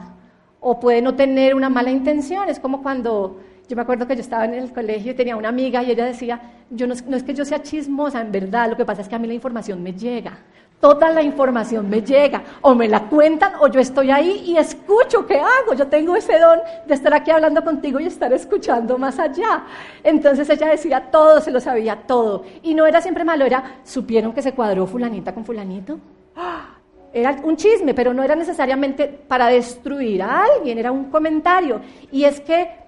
o 0.59 0.79
puede 0.79 1.01
no 1.01 1.15
tener 1.15 1.55
una 1.55 1.69
mala 1.69 1.91
intención. 1.91 2.49
Es 2.49 2.59
como 2.59 2.83
cuando 2.83 3.39
yo 3.67 3.75
me 3.75 3.81
acuerdo 3.81 4.07
que 4.07 4.15
yo 4.15 4.21
estaba 4.21 4.45
en 4.45 4.53
el 4.53 4.71
colegio 4.71 5.11
y 5.11 5.15
tenía 5.15 5.35
una 5.35 5.49
amiga 5.49 5.81
y 5.83 5.91
ella 5.91 6.05
decía, 6.05 6.39
yo 6.69 6.87
no, 6.87 6.93
es 6.93 7.23
que 7.23 7.33
yo 7.33 7.45
sea 7.45 7.61
chismosa, 7.61 8.21
en 8.21 8.31
verdad, 8.31 8.69
lo 8.69 8.77
que 8.77 8.85
pasa 8.85 9.01
es 9.01 9.09
que 9.09 9.15
a 9.15 9.19
mí 9.19 9.27
la 9.27 9.33
información 9.33 9.81
me 9.81 9.93
llega. 9.93 10.37
Toda 10.79 11.09
la 11.09 11.23
información 11.23 11.89
me 11.89 12.01
llega, 12.01 12.43
o 12.61 12.75
me 12.75 12.87
la 12.87 13.07
cuentan, 13.07 13.53
o 13.61 13.67
yo 13.67 13.79
estoy 13.79 14.11
ahí 14.11 14.43
y 14.45 14.57
escucho, 14.57 15.25
¿qué 15.25 15.39
hago? 15.39 15.73
Yo 15.75 15.87
tengo 15.87 16.15
ese 16.15 16.37
don 16.37 16.59
de 16.85 16.93
estar 16.93 17.13
aquí 17.13 17.31
hablando 17.31 17.63
contigo 17.63 17.99
y 17.99 18.05
estar 18.05 18.31
escuchando 18.33 18.97
más 18.97 19.17
allá. 19.17 19.63
Entonces 20.03 20.47
ella 20.49 20.67
decía 20.67 21.09
todo, 21.09 21.39
se 21.39 21.49
lo 21.49 21.59
sabía 21.59 21.95
todo. 21.95 22.43
Y 22.61 22.75
no 22.75 22.85
era 22.85 23.01
siempre 23.01 23.23
malo, 23.23 23.45
era, 23.45 23.77
¿supieron 23.83 24.33
que 24.33 24.41
se 24.41 24.51
cuadró 24.51 24.85
fulanita 24.85 25.33
con 25.33 25.45
fulanito? 25.45 25.97
Era 27.13 27.31
un 27.45 27.55
chisme, 27.55 27.93
pero 27.93 28.13
no 28.13 28.23
era 28.23 28.35
necesariamente 28.35 29.07
para 29.07 29.47
destruir 29.47 30.21
a 30.21 30.43
alguien, 30.43 30.77
era 30.77 30.91
un 30.91 31.05
comentario. 31.05 31.79
Y 32.11 32.25
es 32.25 32.41
que 32.41 32.84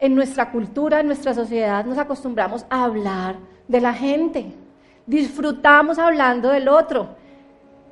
en 0.00 0.14
nuestra 0.14 0.50
cultura, 0.50 1.00
en 1.00 1.06
nuestra 1.06 1.34
sociedad, 1.34 1.84
nos 1.84 1.98
acostumbramos 1.98 2.64
a 2.70 2.84
hablar 2.84 3.36
de 3.68 3.80
la 3.80 3.92
gente. 3.92 4.46
Disfrutamos 5.06 5.98
hablando 5.98 6.48
del 6.48 6.68
otro. 6.68 7.10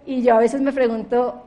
Y 0.07 0.23
yo 0.23 0.35
a 0.35 0.39
veces 0.39 0.61
me 0.63 0.73
pregunto, 0.73 1.45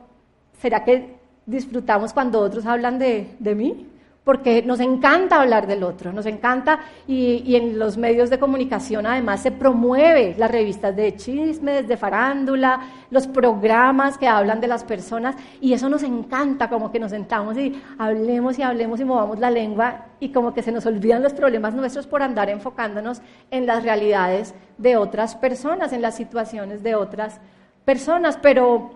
¿será 0.60 0.84
que 0.84 1.16
disfrutamos 1.44 2.12
cuando 2.12 2.38
otros 2.40 2.64
hablan 2.64 2.98
de, 3.00 3.34
de 3.40 3.54
mí? 3.56 3.88
Porque 4.24 4.62
nos 4.62 4.78
encanta 4.78 5.40
hablar 5.40 5.66
del 5.66 5.82
otro, 5.82 6.12
nos 6.12 6.26
encanta 6.26 6.80
y, 7.08 7.56
en 7.56 7.78
los 7.78 7.96
medios 7.96 8.30
de 8.30 8.38
comunicación 8.38 9.04
además 9.04 9.42
se 9.42 9.50
promueve 9.50 10.36
las 10.38 10.50
revistas 10.50 10.94
de 10.94 11.16
chismes, 11.16 11.88
de 11.88 11.96
farándula, 11.96 12.80
los 13.10 13.26
programas 13.26 14.18
que 14.18 14.28
hablan 14.28 14.60
de 14.60 14.68
las 14.68 14.84
personas 14.84 15.34
y 15.60 15.72
eso 15.72 15.88
nos 15.88 16.04
encanta, 16.04 16.68
como 16.68 16.92
que 16.92 17.00
nos 17.00 17.10
sentamos 17.10 17.56
y 17.58 17.82
hablemos 17.98 18.58
y 18.58 18.62
hablemos 18.62 19.00
y 19.00 19.04
movamos 19.04 19.40
la 19.40 19.50
lengua 19.50 20.06
y 20.20 20.28
como 20.28 20.54
que 20.54 20.62
se 20.62 20.70
nos 20.70 20.86
olvidan 20.86 21.22
los 21.22 21.32
problemas 21.32 21.74
nuestros 21.74 22.06
por 22.06 22.22
andar 22.22 22.48
enfocándonos 22.48 23.22
en 23.50 23.66
las 23.66 23.82
realidades 23.82 24.54
de 24.78 24.96
otras 24.96 25.34
personas, 25.34 25.92
en 25.92 26.00
las 26.00 26.14
situaciones 26.14 26.84
de 26.84 26.94
otras 26.94 27.40
personas, 27.84 28.38
pero 28.40 28.92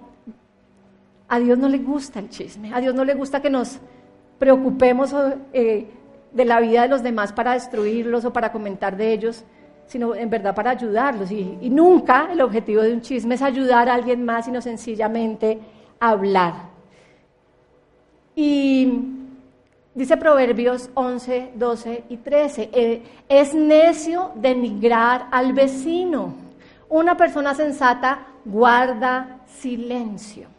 a 1.28 1.40
Dios 1.40 1.58
no 1.58 1.68
le 1.68 1.78
gusta 1.78 2.20
el 2.20 2.30
chisme, 2.30 2.72
a 2.72 2.80
Dios 2.80 2.94
no 2.94 3.04
le 3.04 3.14
gusta 3.14 3.42
que 3.42 3.50
nos 3.50 3.80
preocupemos 4.38 5.14
eh, 5.52 5.86
de 6.32 6.44
la 6.44 6.60
vida 6.60 6.82
de 6.82 6.88
los 6.88 7.02
demás 7.02 7.32
para 7.32 7.54
destruirlos 7.54 8.24
o 8.24 8.32
para 8.32 8.52
comentar 8.52 8.96
de 8.96 9.12
ellos, 9.12 9.44
sino 9.86 10.14
en 10.14 10.28
verdad 10.28 10.54
para 10.54 10.70
ayudarlos. 10.70 11.30
Y, 11.30 11.70
nunca 11.70 12.28
el 12.30 12.40
objetivo 12.40 12.82
de 12.82 12.92
un 12.92 13.00
chisme 13.00 13.36
es 13.36 13.42
ayudar 13.42 13.88
a 13.88 13.94
alguien 13.94 14.24
más, 14.24 14.44
sino 14.44 14.60
sencillamente 14.60 15.58
hablar. 15.98 16.54
Y 18.34 19.00
dice 19.94 20.16
Proverbios 20.16 20.90
11, 20.94 21.52
12 21.54 22.04
y 22.10 22.16
13, 22.18 22.70
eh, 22.72 23.02
es 23.28 23.54
necio 23.54 24.32
denigrar 24.34 25.28
al 25.30 25.54
vecino. 25.54 26.34
Una 26.88 27.16
persona 27.16 27.54
sensata 27.54 28.26
guarda 28.44 29.40
silencio. 29.46 30.55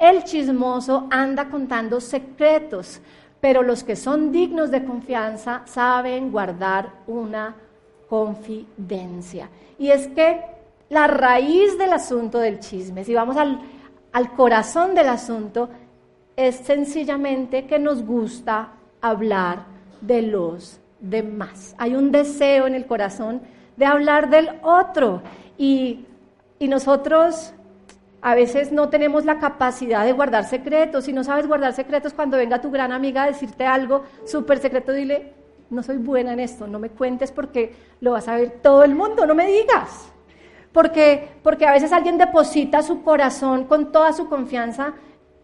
El 0.00 0.24
chismoso 0.24 1.08
anda 1.10 1.50
contando 1.50 2.00
secretos, 2.00 3.02
pero 3.38 3.62
los 3.62 3.84
que 3.84 3.96
son 3.96 4.32
dignos 4.32 4.70
de 4.70 4.82
confianza 4.82 5.60
saben 5.66 6.32
guardar 6.32 6.90
una 7.06 7.54
confidencia. 8.08 9.50
Y 9.78 9.90
es 9.90 10.08
que 10.08 10.40
la 10.88 11.06
raíz 11.06 11.76
del 11.76 11.92
asunto 11.92 12.38
del 12.38 12.60
chisme, 12.60 13.04
si 13.04 13.14
vamos 13.14 13.36
al, 13.36 13.60
al 14.12 14.32
corazón 14.32 14.94
del 14.94 15.10
asunto, 15.10 15.68
es 16.34 16.56
sencillamente 16.56 17.66
que 17.66 17.78
nos 17.78 18.02
gusta 18.02 18.70
hablar 19.02 19.66
de 20.00 20.22
los 20.22 20.80
demás. 20.98 21.74
Hay 21.76 21.94
un 21.94 22.10
deseo 22.10 22.66
en 22.66 22.74
el 22.74 22.86
corazón 22.86 23.42
de 23.76 23.84
hablar 23.84 24.30
del 24.30 24.48
otro 24.62 25.20
y, 25.58 26.06
y 26.58 26.68
nosotros 26.68 27.52
a 28.22 28.34
veces 28.34 28.70
no 28.72 28.88
tenemos 28.88 29.24
la 29.24 29.38
capacidad 29.38 30.04
de 30.04 30.12
guardar 30.12 30.44
secretos. 30.44 31.04
Si 31.04 31.12
no 31.12 31.24
sabes 31.24 31.46
guardar 31.46 31.72
secretos, 31.72 32.12
cuando 32.12 32.36
venga 32.36 32.60
tu 32.60 32.70
gran 32.70 32.92
amiga 32.92 33.24
a 33.24 33.26
decirte 33.26 33.64
algo 33.64 34.04
súper 34.24 34.58
secreto, 34.58 34.92
dile, 34.92 35.32
no 35.70 35.82
soy 35.82 35.96
buena 35.96 36.32
en 36.32 36.40
esto, 36.40 36.66
no 36.66 36.78
me 36.78 36.90
cuentes 36.90 37.32
porque 37.32 37.74
lo 38.00 38.12
vas 38.12 38.28
a 38.28 38.36
ver 38.36 38.58
todo 38.62 38.84
el 38.84 38.94
mundo, 38.94 39.26
no 39.26 39.34
me 39.34 39.46
digas. 39.46 40.12
Porque, 40.72 41.28
porque 41.42 41.66
a 41.66 41.72
veces 41.72 41.92
alguien 41.92 42.18
deposita 42.18 42.82
su 42.82 43.02
corazón 43.02 43.64
con 43.64 43.90
toda 43.90 44.12
su 44.12 44.28
confianza 44.28 44.94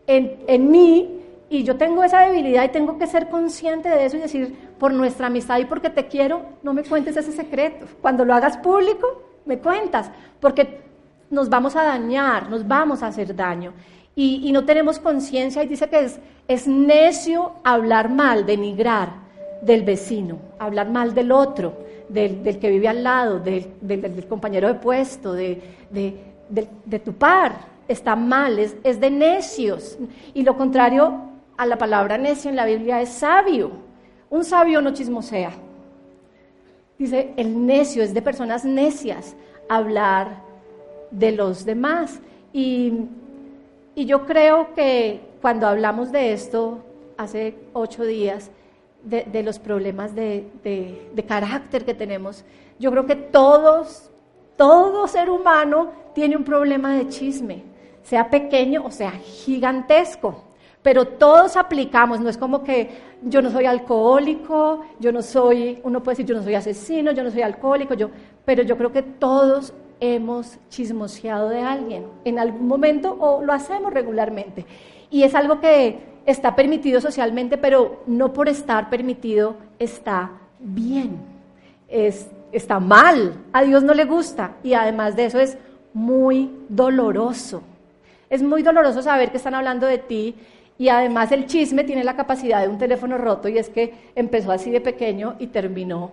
en, 0.07 0.39
en 0.47 0.71
mí 0.71 1.21
y 1.49 1.65
yo 1.65 1.77
tengo 1.77 2.05
esa 2.05 2.21
debilidad 2.21 2.65
y 2.65 2.69
tengo 2.69 2.99
que 2.99 3.07
ser 3.07 3.29
consciente 3.29 3.89
de 3.89 4.05
eso 4.05 4.17
y 4.17 4.21
decir, 4.21 4.57
por 4.79 4.93
nuestra 4.93 5.29
amistad 5.29 5.59
y 5.59 5.65
porque 5.65 5.91
te 5.91 6.07
quiero, 6.07 6.43
no 6.63 6.75
me 6.75 6.85
cuentes 6.85 7.17
ese 7.17 7.33
secreto. 7.33 7.87
Cuando 8.01 8.25
lo 8.25 8.35
hagas 8.35 8.57
público, 8.59 9.23
me 9.47 9.59
cuentas, 9.59 10.11
porque 10.41 10.86
nos 11.31 11.49
vamos 11.49 11.77
a 11.77 11.85
dañar, 11.85 12.49
nos 12.49 12.67
vamos 12.67 13.03
a 13.03 13.09
hacer 13.09 13.35
daño. 13.35 13.73
Y, 14.15 14.51
no 14.51 14.65
tenemos 14.65 14.99
conciencia 14.99 15.63
y 15.63 15.69
dice 15.69 15.89
que 15.91 16.09
es, 16.49 16.67
necio 16.67 17.53
hablar 17.65 18.09
mal, 18.09 18.47
denigrar 18.47 19.11
del 19.61 19.83
vecino, 19.83 20.39
hablar 20.59 20.89
mal 20.89 21.13
del 21.15 21.33
otro, 21.33 21.85
del, 22.09 22.59
que 22.59 22.71
vive 22.71 22.89
al 22.89 23.03
lado, 23.03 23.41
del, 23.41 24.27
compañero 24.27 24.69
de 24.69 24.75
puesto, 24.75 25.35
de, 25.35 25.61
de, 25.91 26.99
tu 27.05 27.13
par. 27.13 27.77
Está 27.89 28.17
mal, 28.17 28.59
es, 28.59 28.75
es 28.83 28.99
de 28.99 29.11
necios. 29.11 29.99
Y 30.33 30.43
lo 30.43 30.57
contrario 30.57 31.21
a 31.57 31.67
la 31.67 31.77
palabra 31.77 32.17
necio 32.17 32.49
en 32.49 32.57
la 32.57 32.65
Biblia 32.65 33.03
es 33.03 33.11
sabio. 33.11 33.71
Un 34.31 34.45
sabio 34.45 34.81
no 34.81 34.95
chismosea. 34.95 35.51
Dice, 36.99 37.35
el 37.37 37.67
necio 37.67 38.03
es 38.03 38.15
de 38.15 38.23
personas 38.23 38.65
necias 38.65 39.37
hablar 39.69 40.46
de 41.19 41.33
los 41.33 41.65
demás. 41.65 42.21
Y, 42.53 42.93
yo 43.97 44.27
creo 44.27 44.75
que 44.75 45.21
cuando 45.41 45.67
hablamos 45.67 46.13
de 46.13 46.35
esto 46.35 46.81
hace 47.17 47.55
ocho 47.73 48.05
días, 48.05 48.51
de, 49.03 49.43
los 49.43 49.59
problemas 49.59 50.15
de, 50.15 50.51
de, 50.63 51.25
carácter 51.25 51.85
que 51.85 51.95
tenemos, 51.95 52.45
yo 52.79 52.91
creo 52.91 53.07
que 53.07 53.17
todos, 53.17 54.11
todo 54.57 55.07
ser 55.07 55.31
humano 55.31 55.93
tiene 56.15 56.37
un 56.37 56.45
problema 56.45 56.95
de 56.95 57.09
chisme, 57.09 57.63
sea 58.03 58.29
pequeño 58.29 58.85
o 58.85 58.91
sea 58.91 59.13
gigantesco. 59.13 60.43
Pero 60.83 61.07
todos 61.07 61.57
aplicamos, 61.57 62.21
no 62.21 62.29
es 62.29 62.37
como 62.37 62.63
que 62.63 62.91
yo 63.23 63.41
no 63.41 63.51
soy 63.51 63.65
alcohólico, 63.65 64.83
yo 65.01 65.11
no 65.11 65.23
soy, 65.23 65.81
uno 65.85 66.03
puede 66.03 66.17
decir 66.17 66.27
yo 66.27 66.37
no 66.37 66.43
soy 66.43 66.55
asesino, 66.55 67.13
yo 67.13 67.25
no 67.25 67.31
soy 67.31 67.43
alcohólico, 67.43 67.95
yo, 67.95 68.11
pero 68.45 68.63
yo 68.63 68.77
creo 68.77 68.93
que 68.93 69.03
todos 69.03 69.73
hemos 70.01 70.59
chismoseado 70.69 71.49
de 71.49 71.61
alguien 71.61 72.07
en 72.25 72.39
algún 72.39 72.69
momento 72.69 73.17
o 73.19 73.43
lo 73.43 73.53
hacemos 73.53 73.93
regularmente. 73.93 74.67
Y 75.11 75.23
es 75.23 75.35
algo 75.35 75.61
que 75.61 75.99
está 76.27 76.57
permitido 76.57 77.01
socialmente, 77.01 77.57
pero 77.57 78.03
no 78.07 78.33
por 78.33 78.49
estar 78.49 78.91
permitido 78.91 79.57
está 79.79 80.33
bien. 80.59 81.19
Es, 81.89 82.29
está 82.53 82.81
mal, 82.81 83.45
a 83.53 83.63
Dios 83.63 83.83
no 83.85 83.95
le 83.95 84.05
gusta 84.05 84.57
y 84.63 84.75
además 84.75 85.17
de 85.17 85.27
eso 85.27 85.39
es 85.39 85.57
muy 85.95 86.51
doloroso. 86.69 87.63
Es 88.29 88.43
muy 88.43 88.63
doloroso 88.63 89.03
saber 89.03 89.31
que 89.31 89.37
están 89.37 89.55
hablando 89.55 89.87
de 89.87 89.99
ti 89.99 90.35
y 90.79 90.89
además 90.89 91.33
el 91.33 91.47
chisme 91.47 91.85
tiene 91.85 92.05
la 92.05 92.17
capacidad 92.17 92.61
de 92.61 92.69
un 92.69 92.79
teléfono 92.79 93.17
roto 93.17 93.49
y 93.49 93.57
es 93.57 93.69
que 93.69 93.95
empezó 94.15 94.51
así 94.51 94.71
de 94.71 94.81
pequeño 94.81 95.37
y 95.39 95.47
terminó 95.47 96.11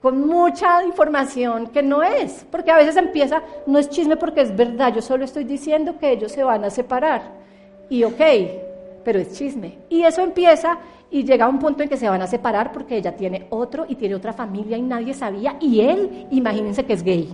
con 0.00 0.26
mucha 0.26 0.84
información 0.84 1.68
que 1.68 1.82
no 1.82 2.02
es, 2.02 2.46
porque 2.50 2.70
a 2.70 2.76
veces 2.76 2.96
empieza, 2.96 3.42
no 3.66 3.78
es 3.78 3.90
chisme 3.90 4.16
porque 4.16 4.42
es 4.42 4.54
verdad, 4.56 4.94
yo 4.94 5.02
solo 5.02 5.24
estoy 5.24 5.44
diciendo 5.44 5.98
que 5.98 6.12
ellos 6.12 6.30
se 6.32 6.44
van 6.44 6.64
a 6.64 6.70
separar. 6.70 7.22
Y 7.90 8.04
ok, 8.04 8.20
pero 9.04 9.18
es 9.18 9.32
chisme. 9.32 9.78
Y 9.88 10.02
eso 10.02 10.22
empieza 10.22 10.78
y 11.10 11.24
llega 11.24 11.48
un 11.48 11.58
punto 11.58 11.82
en 11.82 11.88
que 11.88 11.96
se 11.96 12.08
van 12.08 12.22
a 12.22 12.26
separar 12.26 12.72
porque 12.72 12.96
ella 12.96 13.16
tiene 13.16 13.46
otro 13.50 13.86
y 13.88 13.96
tiene 13.96 14.14
otra 14.14 14.32
familia 14.32 14.76
y 14.76 14.82
nadie 14.82 15.14
sabía 15.14 15.56
y 15.60 15.80
él, 15.80 16.26
imagínense 16.30 16.84
que 16.84 16.92
es 16.92 17.02
gay. 17.02 17.28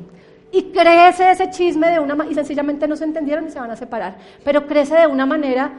Y 0.53 0.71
crece 0.71 1.33
ese 1.33 1.51
chisme 1.51 1.91
de 1.91 1.99
una 1.99 2.27
y 2.27 2.35
sencillamente 2.35 2.87
no 2.87 2.97
se 2.97 3.05
entendieron 3.05 3.47
y 3.47 3.51
se 3.51 3.59
van 3.59 3.73
a 3.73 3.77
separar, 3.77 4.17
pero 4.45 4.67
crece 4.67 4.97
de 4.97 5.07
una 5.07 5.27
manera 5.27 5.73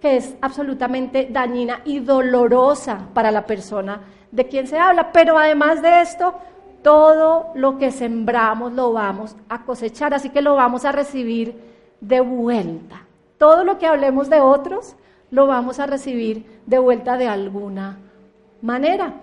que 0.00 0.16
es 0.16 0.34
absolutamente 0.40 1.28
dañina 1.30 1.82
y 1.84 2.00
dolorosa 2.00 3.08
para 3.14 3.30
la 3.30 3.46
persona 3.46 4.00
de 4.32 4.48
quien 4.48 4.66
se 4.66 4.78
habla, 4.78 5.12
pero 5.12 5.38
además 5.38 5.80
de 5.82 6.00
esto, 6.00 6.34
todo 6.82 7.52
lo 7.54 7.78
que 7.78 7.92
sembramos 7.92 8.72
lo 8.72 8.92
vamos 8.92 9.36
a 9.48 9.64
cosechar, 9.64 10.14
así 10.14 10.30
que 10.30 10.42
lo 10.42 10.56
vamos 10.56 10.84
a 10.84 10.90
recibir 10.90 11.54
de 12.00 12.20
vuelta. 12.20 13.06
Todo 13.38 13.62
lo 13.62 13.78
que 13.78 13.86
hablemos 13.86 14.28
de 14.28 14.40
otros 14.40 14.96
lo 15.30 15.46
vamos 15.46 15.78
a 15.78 15.86
recibir 15.86 16.44
de 16.66 16.78
vuelta 16.78 17.16
de 17.16 17.28
alguna 17.28 17.98
manera. 18.62 19.14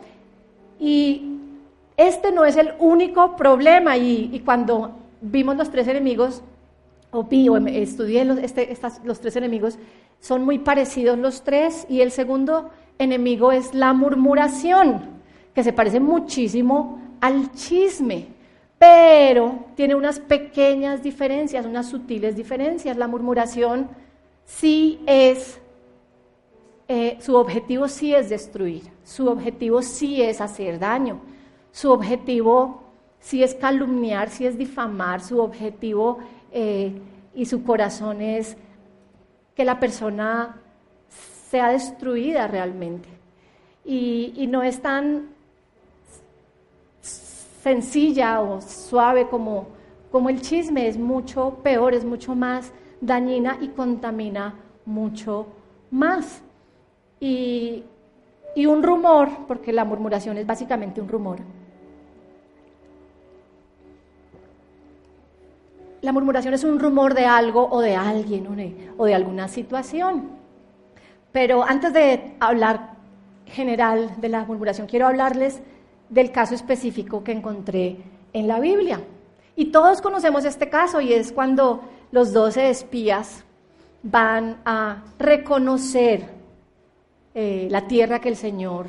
Y 0.79 1.37
este 1.97 2.31
no 2.31 2.45
es 2.45 2.55
el 2.55 2.73
único 2.79 3.35
problema 3.35 3.97
y, 3.97 4.41
cuando 4.45 4.91
vimos 5.21 5.57
los 5.57 5.69
tres 5.69 5.87
enemigos, 5.87 6.41
o 7.11 7.23
vi 7.23 7.49
o 7.49 7.57
estudié 7.57 8.23
los, 8.25 8.37
este, 8.37 8.77
los 9.03 9.19
tres 9.19 9.35
enemigos, 9.35 9.79
son 10.19 10.45
muy 10.45 10.59
parecidos 10.59 11.17
los 11.17 11.43
tres 11.43 11.85
y 11.89 12.01
el 12.01 12.11
segundo 12.11 12.69
enemigo 12.99 13.51
es 13.51 13.73
la 13.73 13.93
murmuración, 13.93 15.01
que 15.55 15.63
se 15.63 15.73
parece 15.73 15.99
muchísimo 15.99 17.01
al 17.21 17.51
chisme, 17.53 18.27
pero 18.77 19.65
tiene 19.75 19.95
unas 19.95 20.19
pequeñas 20.19 21.01
diferencias, 21.01 21.65
unas 21.65 21.87
sutiles 21.89 22.35
diferencias. 22.35 22.97
La 22.97 23.07
murmuración 23.07 23.89
sí 24.45 25.01
es 25.05 25.59
eh, 26.87 27.17
su 27.21 27.35
objetivo 27.35 27.87
sí 27.87 28.15
es 28.15 28.29
destruir, 28.29 28.83
su 29.03 29.27
objetivo 29.27 29.81
sí 29.81 30.21
es 30.21 30.41
hacer 30.41 30.79
daño, 30.79 31.19
su 31.71 31.91
objetivo 31.91 32.81
sí 33.19 33.43
es 33.43 33.53
calumniar, 33.53 34.29
sí 34.29 34.45
es 34.47 34.57
difamar, 34.57 35.21
su 35.21 35.39
objetivo 35.39 36.17
eh, 36.51 36.93
y 37.35 37.45
su 37.45 37.63
corazón 37.63 38.21
es 38.21 38.57
que 39.53 39.65
la 39.65 39.79
persona 39.79 40.58
sea 41.49 41.69
destruida 41.69 42.47
realmente. 42.47 43.09
Y, 43.83 44.45
no 44.49 44.61
es 44.61 44.81
tan 44.81 45.29
sencilla 47.01 48.41
o 48.41 48.61
suave 48.61 49.27
como, 49.27 49.67
como 50.11 50.29
el 50.29 50.41
chisme, 50.41 50.87
es 50.87 50.97
mucho 50.97 51.59
peor, 51.63 51.93
es 51.93 52.05
mucho 52.05 52.35
más 52.35 52.71
dañina 53.01 53.57
y 53.59 53.69
contamina 53.69 54.53
mucho 54.85 55.47
más. 55.89 56.41
Y, 57.19 57.83
un 58.55 58.83
rumor, 58.83 59.29
porque 59.47 59.71
la 59.71 59.85
murmuración 59.85 60.37
es 60.37 60.45
básicamente 60.45 61.01
un 61.01 61.07
rumor. 61.07 61.39
La 66.01 66.11
murmuración 66.11 66.53
es 66.53 66.63
un 66.63 66.77
rumor 66.77 67.13
de 67.13 67.25
algo 67.25 67.67
o 67.69 67.81
de 67.81 67.95
alguien 67.95 68.47
o 68.97 69.05
de 69.05 69.15
alguna 69.15 69.47
situación. 69.47 70.38
Pero 71.31 71.63
antes 71.63 71.93
de 71.93 72.35
hablar 72.39 72.95
general 73.45 74.15
de 74.19 74.29
la 74.29 74.45
murmuración, 74.45 74.87
quiero 74.87 75.07
hablarles 75.07 75.61
del 76.09 76.31
caso 76.31 76.55
específico 76.55 77.23
que 77.23 77.31
encontré 77.31 77.97
en 78.33 78.47
la 78.47 78.59
Biblia. 78.59 79.01
Y 79.55 79.65
todos 79.65 80.01
conocemos 80.01 80.45
este 80.45 80.69
caso 80.69 81.01
y 81.01 81.13
es 81.13 81.31
cuando 81.31 81.81
los 82.11 82.33
doce 82.33 82.69
espías 82.69 83.43
van 84.01 84.61
a 84.65 85.03
reconocer 85.17 86.29
eh, 87.35 87.67
la 87.69 87.87
tierra 87.87 88.19
que 88.19 88.29
el 88.29 88.35
Señor 88.35 88.87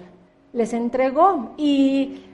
les 0.53 0.73
entregó. 0.73 1.55
Y, 1.57 2.25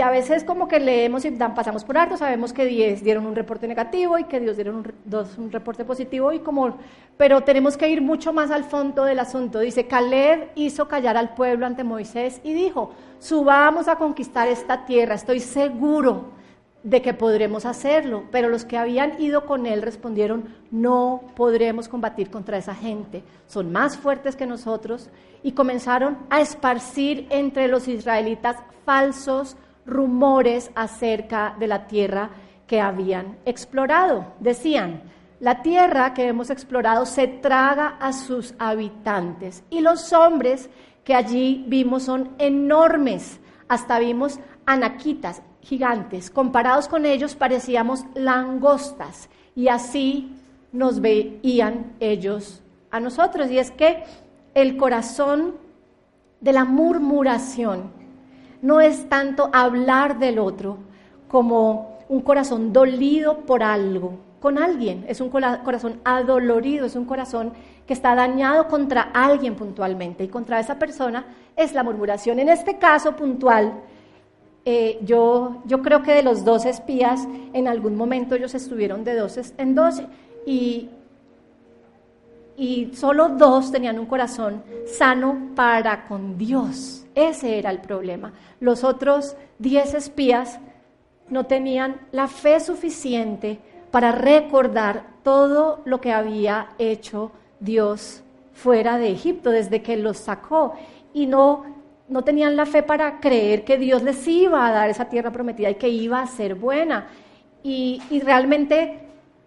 a 0.00 0.10
veces 0.10 0.44
como 0.44 0.68
que 0.68 0.80
leemos 0.80 1.24
y 1.24 1.30
dan, 1.30 1.54
pasamos 1.54 1.82
por 1.82 1.96
alto, 1.96 2.16
sabemos 2.16 2.52
que 2.52 2.66
diez 2.66 3.02
dieron 3.02 3.26
un 3.26 3.34
reporte 3.34 3.66
negativo 3.66 4.18
y 4.18 4.24
que 4.24 4.38
Dios 4.38 4.56
dieron 4.56 4.76
un, 4.76 4.92
dos, 5.04 5.38
un 5.38 5.50
reporte 5.50 5.84
positivo, 5.84 6.30
y 6.32 6.40
como, 6.40 6.76
pero 7.16 7.40
tenemos 7.42 7.76
que 7.76 7.88
ir 7.88 8.02
mucho 8.02 8.32
más 8.32 8.50
al 8.50 8.64
fondo 8.64 9.04
del 9.04 9.18
asunto. 9.18 9.60
Dice, 9.60 9.86
Caleb 9.86 10.50
hizo 10.56 10.88
callar 10.88 11.16
al 11.16 11.34
pueblo 11.34 11.64
ante 11.64 11.84
Moisés 11.84 12.40
y 12.44 12.52
dijo, 12.52 12.92
subamos 13.18 13.88
a 13.88 13.96
conquistar 13.96 14.46
esta 14.46 14.84
tierra, 14.84 15.14
estoy 15.14 15.40
seguro 15.40 16.36
de 16.82 17.02
que 17.02 17.14
podremos 17.14 17.64
hacerlo, 17.64 18.24
pero 18.30 18.48
los 18.48 18.64
que 18.64 18.76
habían 18.78 19.20
ido 19.20 19.46
con 19.46 19.66
él 19.66 19.82
respondieron, 19.82 20.54
no 20.70 21.22
podremos 21.34 21.88
combatir 21.88 22.30
contra 22.30 22.58
esa 22.58 22.74
gente, 22.74 23.24
son 23.46 23.72
más 23.72 23.96
fuertes 23.96 24.36
que 24.36 24.46
nosotros, 24.46 25.10
y 25.42 25.52
comenzaron 25.52 26.18
a 26.30 26.40
esparcir 26.40 27.26
entre 27.30 27.68
los 27.68 27.88
israelitas 27.88 28.56
falsos 28.84 29.56
rumores 29.88 30.70
acerca 30.74 31.56
de 31.58 31.66
la 31.66 31.86
tierra 31.86 32.30
que 32.66 32.80
habían 32.80 33.38
explorado. 33.44 34.34
Decían, 34.40 35.02
la 35.40 35.62
tierra 35.62 36.14
que 36.14 36.26
hemos 36.28 36.50
explorado 36.50 37.06
se 37.06 37.26
traga 37.26 37.96
a 38.00 38.12
sus 38.12 38.54
habitantes, 38.58 39.64
y 39.70 39.80
los 39.80 40.12
hombres 40.12 40.68
que 41.04 41.14
allí 41.14 41.64
vimos 41.68 42.02
son 42.02 42.30
enormes, 42.38 43.40
hasta 43.68 43.98
vimos 43.98 44.38
anaquitas, 44.66 45.42
gigantes. 45.62 46.30
Comparados 46.30 46.88
con 46.88 47.06
ellos 47.06 47.34
parecíamos 47.34 48.04
langostas 48.14 49.28
y 49.54 49.68
así 49.68 50.34
nos 50.72 51.00
veían 51.00 51.92
ellos 52.00 52.62
a 52.90 53.00
nosotros. 53.00 53.50
Y 53.50 53.58
es 53.58 53.70
que 53.70 54.04
el 54.54 54.76
corazón 54.76 55.54
de 56.40 56.52
la 56.52 56.64
murmuración 56.64 57.92
no 58.62 58.80
es 58.80 59.08
tanto 59.08 59.50
hablar 59.52 60.18
del 60.18 60.38
otro 60.38 60.78
como 61.28 61.98
un 62.08 62.20
corazón 62.22 62.72
dolido 62.72 63.38
por 63.40 63.62
algo, 63.62 64.18
con 64.40 64.58
alguien. 64.58 65.04
Es 65.08 65.20
un 65.20 65.28
corazón 65.28 66.00
adolorido, 66.04 66.86
es 66.86 66.96
un 66.96 67.04
corazón 67.04 67.52
que 67.86 67.92
está 67.92 68.14
dañado 68.14 68.68
contra 68.68 69.10
alguien 69.14 69.54
puntualmente 69.54 70.24
y 70.24 70.28
contra 70.28 70.60
esa 70.60 70.78
persona 70.78 71.24
es 71.56 71.72
la 71.72 71.82
murmuración. 71.82 72.38
En 72.38 72.48
este 72.48 72.78
caso 72.78 73.16
puntual, 73.16 73.72
eh, 74.64 74.98
yo, 75.02 75.62
yo 75.64 75.80
creo 75.80 76.02
que 76.02 76.12
de 76.12 76.22
los 76.22 76.44
dos 76.44 76.66
espías, 76.66 77.26
en 77.52 77.68
algún 77.68 77.96
momento 77.96 78.34
ellos 78.34 78.54
estuvieron 78.54 79.04
de 79.04 79.14
dos 79.14 79.38
en 79.56 79.74
dos 79.74 80.02
y, 80.44 80.90
y 82.56 82.90
solo 82.94 83.30
dos 83.30 83.72
tenían 83.72 83.98
un 83.98 84.06
corazón 84.06 84.62
sano 84.86 85.52
para 85.54 86.06
con 86.06 86.36
Dios. 86.36 87.06
Ese 87.18 87.58
era 87.58 87.70
el 87.70 87.80
problema. 87.80 88.32
Los 88.60 88.84
otros 88.84 89.36
diez 89.58 89.94
espías 89.94 90.60
no 91.28 91.46
tenían 91.46 92.00
la 92.12 92.28
fe 92.28 92.60
suficiente 92.60 93.58
para 93.90 94.12
recordar 94.12 95.04
todo 95.22 95.80
lo 95.84 96.00
que 96.00 96.12
había 96.12 96.70
hecho 96.78 97.32
Dios 97.60 98.22
fuera 98.52 98.98
de 98.98 99.10
Egipto 99.10 99.50
desde 99.50 99.82
que 99.82 99.96
los 99.96 100.18
sacó 100.18 100.74
y 101.12 101.26
no 101.26 101.78
no 102.08 102.24
tenían 102.24 102.56
la 102.56 102.66
fe 102.66 102.82
para 102.82 103.20
creer 103.20 103.64
que 103.64 103.78
Dios 103.78 104.02
les 104.02 104.26
iba 104.26 104.66
a 104.66 104.72
dar 104.72 104.88
esa 104.88 105.04
tierra 105.06 105.30
prometida 105.30 105.70
y 105.70 105.74
que 105.74 105.88
iba 105.88 106.20
a 106.20 106.26
ser 106.26 106.54
buena. 106.54 107.06
Y, 107.62 108.00
realmente 108.24 109.00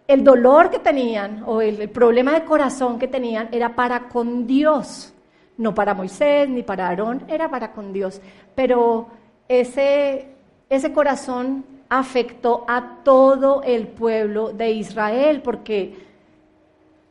el 0.08 0.24
dolor 0.24 0.70
que 0.70 0.80
tenían 0.80 1.44
o 1.46 1.62
el, 1.62 1.90
problema 1.90 2.34
de 2.34 2.44
corazón 2.44 3.00
que 3.00 3.08
tenían 3.08 3.50
era 3.52 3.76
para 3.76 4.10
con 4.10 4.46
Dios, 4.46 5.14
no 5.62 5.74
para 5.74 5.94
Moisés 5.94 6.50
ni 6.50 6.64
para 6.64 6.88
Aarón, 6.88 7.24
era 7.28 7.50
para 7.50 7.72
con 7.72 7.94
Dios. 7.94 8.20
Pero 8.56 9.08
ese, 9.48 10.28
ese 10.70 10.92
corazón 10.92 11.64
afectó 11.88 12.66
a 12.68 12.98
todo 13.04 13.62
el 13.64 13.88
pueblo 13.88 14.52
de 14.52 14.72
Israel 14.72 15.42
porque 15.42 16.12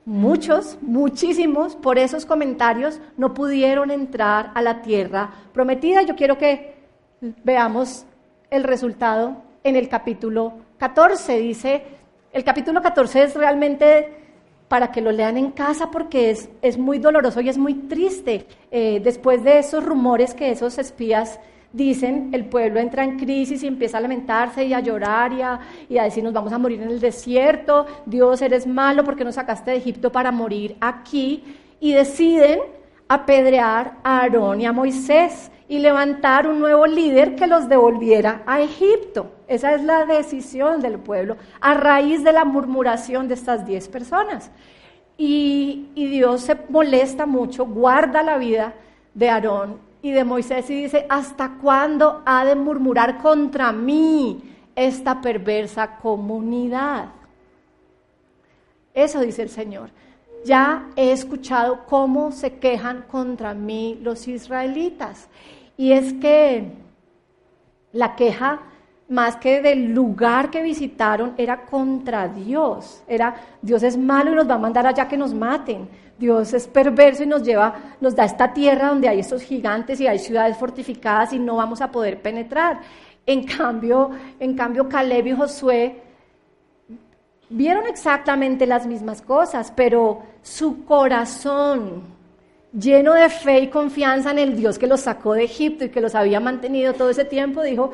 Muchos, 0.06 0.78
muchísimos, 0.80 1.76
por 1.76 1.98
esos 1.98 2.26
comentarios 2.26 3.00
no 3.16 3.32
pudieron 3.32 3.90
entrar 3.90 4.50
a 4.54 4.62
la 4.62 4.82
tierra 4.82 5.30
prometida. 5.52 6.02
Yo 6.02 6.16
quiero 6.16 6.38
que 6.38 6.74
veamos 7.44 8.06
el 8.50 8.64
resultado 8.64 9.36
en 9.62 9.76
el 9.76 9.88
capítulo 9.88 10.54
14. 10.78 11.38
Dice, 11.38 11.84
el 12.32 12.42
capítulo 12.42 12.80
14 12.82 13.22
es 13.22 13.34
realmente 13.36 14.19
para 14.70 14.92
que 14.92 15.00
lo 15.00 15.10
lean 15.10 15.36
en 15.36 15.50
casa 15.50 15.90
porque 15.90 16.30
es, 16.30 16.48
es 16.62 16.78
muy 16.78 17.00
doloroso 17.00 17.40
y 17.40 17.48
es 17.48 17.58
muy 17.58 17.74
triste. 17.74 18.46
Eh, 18.70 19.00
después 19.02 19.42
de 19.42 19.58
esos 19.58 19.84
rumores 19.84 20.32
que 20.32 20.52
esos 20.52 20.78
espías 20.78 21.40
dicen, 21.72 22.30
el 22.32 22.44
pueblo 22.44 22.78
entra 22.78 23.02
en 23.02 23.18
crisis 23.18 23.64
y 23.64 23.66
empieza 23.66 23.98
a 23.98 24.00
lamentarse 24.00 24.64
y 24.64 24.72
a 24.72 24.78
llorar 24.78 25.32
y 25.32 25.42
a, 25.42 25.58
y 25.88 25.98
a, 25.98 26.04
decir 26.04 26.22
nos 26.22 26.32
vamos 26.32 26.52
a 26.52 26.58
morir 26.58 26.80
en 26.82 26.88
el 26.88 27.00
desierto, 27.00 27.84
Dios 28.06 28.42
eres 28.42 28.64
malo 28.64 29.02
porque 29.02 29.24
nos 29.24 29.34
sacaste 29.34 29.72
de 29.72 29.78
Egipto 29.78 30.12
para 30.12 30.30
morir 30.30 30.76
aquí, 30.80 31.42
y 31.80 31.92
deciden 31.92 32.60
apedrear 33.08 33.94
a 34.04 34.20
Aarón 34.20 34.60
y 34.60 34.66
a 34.66 34.72
Moisés 34.72 35.50
y 35.70 35.78
levantar 35.78 36.48
un 36.48 36.58
nuevo 36.58 36.84
líder 36.84 37.36
que 37.36 37.46
los 37.46 37.68
devolviera 37.68 38.42
a 38.44 38.60
Egipto. 38.60 39.30
Esa 39.46 39.72
es 39.72 39.84
la 39.84 40.04
decisión 40.04 40.80
del 40.80 40.98
pueblo 40.98 41.36
a 41.60 41.74
raíz 41.74 42.24
de 42.24 42.32
la 42.32 42.44
murmuración 42.44 43.28
de 43.28 43.34
estas 43.34 43.64
diez 43.64 43.86
personas. 43.86 44.50
Y, 45.16 45.92
Dios 45.94 46.40
se 46.40 46.56
molesta 46.70 47.24
mucho, 47.24 47.66
guarda 47.66 48.20
la 48.24 48.36
vida 48.36 48.74
de 49.14 49.30
Aarón 49.30 49.78
y 50.02 50.10
de 50.10 50.24
Moisés 50.24 50.68
y 50.70 50.82
dice, 50.82 51.06
¿hasta 51.08 51.58
cuándo 51.62 52.20
ha 52.26 52.44
de 52.44 52.56
murmurar 52.56 53.18
contra 53.18 53.70
mí 53.70 54.42
esta 54.74 55.20
perversa 55.20 55.98
comunidad? 55.98 57.10
Eso 58.92 59.20
dice 59.20 59.42
el 59.42 59.50
Señor. 59.50 59.90
Ya 60.44 60.88
he 60.96 61.12
escuchado 61.12 61.84
cómo 61.86 62.32
se 62.32 62.54
quejan 62.58 63.02
contra 63.02 63.54
mí 63.54 64.00
los 64.02 64.26
israelitas. 64.26 65.28
Y 65.80 65.94
es 65.94 66.12
que 66.12 66.72
la 67.92 68.14
queja, 68.14 68.60
más 69.08 69.36
que 69.36 69.62
del 69.62 69.94
lugar 69.94 70.50
que 70.50 70.62
visitaron, 70.62 71.32
era 71.38 71.64
contra 71.64 72.28
Dios. 72.28 73.02
Era, 73.08 73.34
Dios 73.62 73.82
es 73.82 73.96
malo 73.96 74.30
y 74.32 74.34
nos 74.34 74.46
va 74.46 74.56
a 74.56 74.58
mandar 74.58 74.86
allá 74.86 75.08
que 75.08 75.16
nos 75.16 75.32
maten. 75.32 75.88
Dios 76.18 76.52
es 76.52 76.68
perverso 76.68 77.22
y 77.22 77.26
nos 77.26 77.42
lleva, 77.42 77.96
nos 77.98 78.14
da 78.14 78.26
esta 78.26 78.52
tierra 78.52 78.88
donde 78.88 79.08
hay 79.08 79.20
estos 79.20 79.40
gigantes 79.40 79.98
y 80.02 80.06
hay 80.06 80.18
ciudades 80.18 80.58
fortificadas 80.58 81.32
y 81.32 81.38
no 81.38 81.56
vamos 81.56 81.80
a 81.80 81.90
poder 81.90 82.20
penetrar. 82.20 82.80
En 83.24 83.44
cambio, 83.44 84.10
en 84.38 84.54
cambio 84.54 84.86
Caleb 84.86 85.28
y 85.28 85.32
Josué 85.32 86.02
vieron 87.48 87.86
exactamente 87.86 88.66
las 88.66 88.86
mismas 88.86 89.22
cosas, 89.22 89.72
pero 89.74 90.24
su 90.42 90.84
corazón, 90.84 92.19
lleno 92.72 93.14
de 93.14 93.28
fe 93.28 93.60
y 93.60 93.68
confianza 93.68 94.30
en 94.30 94.38
el 94.38 94.56
Dios 94.56 94.78
que 94.78 94.86
los 94.86 95.00
sacó 95.00 95.34
de 95.34 95.44
Egipto 95.44 95.84
y 95.84 95.88
que 95.88 96.00
los 96.00 96.14
había 96.14 96.40
mantenido 96.40 96.92
todo 96.92 97.10
ese 97.10 97.24
tiempo, 97.24 97.62
dijo, 97.62 97.92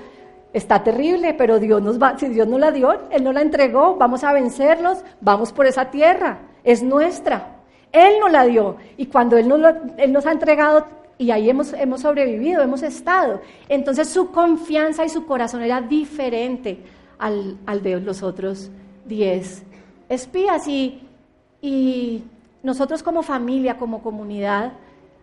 está 0.53 0.83
terrible, 0.83 1.35
pero 1.35 1.59
Dios 1.59 1.83
nos 1.83 2.01
va, 2.01 2.19
si 2.19 2.29
Dios 2.29 2.47
nos 2.47 2.61
la 2.61 2.73
dio, 2.73 2.93
Él 3.11 3.25
nos 3.25 3.35
la 3.35 3.43
entregó, 3.43 3.97
vamos 3.97 4.25
a 4.25 4.33
vencerlos, 4.33 4.99
vamos 5.21 5.53
por 5.53 5.67
esa 5.67 5.91
tierra, 5.91 6.39
es 6.65 6.83
nuestra. 6.83 7.53
Él 7.93 8.15
nos 8.21 8.31
la 8.31 8.45
dio 8.45 8.77
y 8.97 9.07
cuando 9.07 9.37
Él 9.37 9.49
nos, 9.49 10.27
ha 10.27 10.33
entregado 10.33 10.87
y 11.19 11.31
ahí 11.31 11.49
hemos, 11.49 11.73
hemos 11.73 12.03
sobrevivido, 12.03 12.62
hemos 12.62 12.83
estado, 12.83 13.41
entonces 13.69 14.09
su 14.09 14.31
confianza 14.31 15.05
y 15.05 15.09
su 15.09 15.25
corazón 15.27 15.62
era 15.62 15.81
diferente 15.81 16.83
al, 17.19 17.57
al 17.65 17.83
de 17.83 18.01
los 18.01 18.23
otros 18.23 18.71
diez 19.07 19.62
espías. 20.09 20.67
Y, 20.69 21.01
y 21.61 22.25
nosotros 22.67 23.05
como 23.05 23.23
familia, 23.23 23.79
como 23.79 24.03
comunidad, 24.03 24.73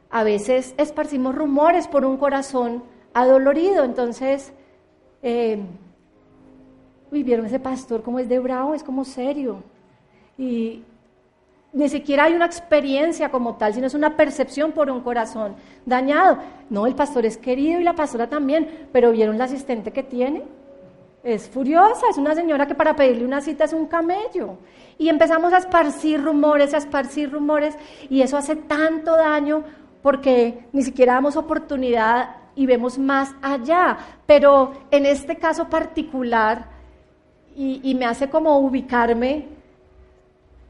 a 0.09 0.23
veces 0.23 0.73
esparcimos 0.77 1.35
rumores 1.35 1.89
por 1.89 2.05
un 2.05 2.15
corazón 2.15 2.83
adolorido. 3.13 3.83
Entonces, 3.83 4.53
eh, 5.21 5.61
uy, 7.11 7.21
vieron 7.21 7.45
ese 7.45 7.59
pastor 7.59 8.01
como 8.01 8.19
es 8.19 8.29
de 8.29 8.39
bravo, 8.39 8.73
es 8.73 8.81
como 8.81 9.03
serio. 9.03 9.61
Y 10.37 10.83
ni 11.73 11.89
siquiera 11.89 12.23
hay 12.23 12.33
una 12.33 12.45
experiencia 12.45 13.27
como 13.27 13.55
tal, 13.55 13.73
sino 13.73 13.87
es 13.87 13.93
una 13.93 14.15
percepción 14.15 14.71
por 14.71 14.89
un 14.89 15.01
corazón 15.01 15.55
dañado. 15.85 16.37
No, 16.69 16.87
el 16.87 16.95
pastor 16.95 17.25
es 17.25 17.37
querido 17.37 17.81
y 17.81 17.83
la 17.83 17.93
pastora 17.93 18.29
también, 18.29 18.87
pero 18.93 19.11
vieron 19.11 19.37
la 19.37 19.43
asistente 19.43 19.91
que 19.91 20.03
tiene 20.03 20.43
es 21.23 21.49
furiosa, 21.49 22.07
es 22.09 22.17
una 22.17 22.35
señora 22.35 22.67
que 22.67 22.75
para 22.75 22.95
pedirle 22.95 23.25
una 23.25 23.39
cita 23.39 23.63
es 23.63 23.73
un 23.73 23.87
camello. 23.87 24.57
Y 24.97 25.07
empezamos 25.07 25.53
a 25.53 25.57
esparcir 25.57 26.21
rumores, 26.21 26.73
a 26.73 26.77
esparcir 26.77 27.31
rumores, 27.31 27.75
y 28.09 28.21
eso 28.21 28.37
hace 28.37 28.55
tanto 28.57 29.15
daño 29.15 29.63
porque 30.01 30.65
ni 30.73 30.83
siquiera 30.83 31.13
damos 31.13 31.37
oportunidad 31.37 32.35
y 32.55 32.65
vemos 32.65 32.99
más 32.99 33.33
allá. 33.41 33.97
Pero 34.25 34.73
en 34.91 35.05
este 35.05 35.37
caso 35.37 35.69
particular, 35.69 36.67
y, 37.55 37.95
me 37.95 38.05
hace 38.05 38.29
como 38.29 38.57
ubicarme, 38.59 39.47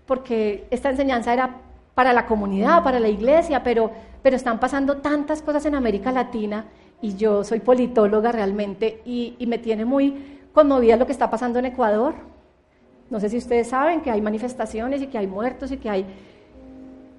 porque 0.05 0.67
esta 0.69 0.89
enseñanza 0.89 1.33
era 1.33 1.61
para 1.95 2.13
la 2.13 2.25
comunidad, 2.25 2.83
para 2.83 2.99
la 2.99 3.07
iglesia, 3.07 3.63
pero, 3.63 3.89
pero 4.21 4.35
están 4.35 4.59
pasando 4.59 4.97
tantas 4.97 5.41
cosas 5.41 5.65
en 5.65 5.75
América 5.75 6.11
Latina 6.11 6.65
y 7.01 7.15
yo 7.15 7.43
soy 7.43 7.59
politóloga 7.59 8.31
realmente 8.31 9.01
y, 9.05 9.35
y 9.39 9.47
me 9.47 9.57
tiene 9.57 9.85
muy 9.85 10.32
conmovida 10.53 10.95
lo 10.95 11.05
que 11.05 11.11
está 11.11 11.29
pasando 11.29 11.59
en 11.59 11.65
Ecuador. 11.65 12.13
No 13.09 13.19
sé 13.19 13.29
si 13.29 13.37
ustedes 13.37 13.67
saben 13.67 14.01
que 14.01 14.11
hay 14.11 14.21
manifestaciones 14.21 15.01
y 15.01 15.07
que 15.07 15.17
hay 15.17 15.27
muertos 15.27 15.71
y 15.71 15.77
que 15.77 15.89
hay... 15.89 16.05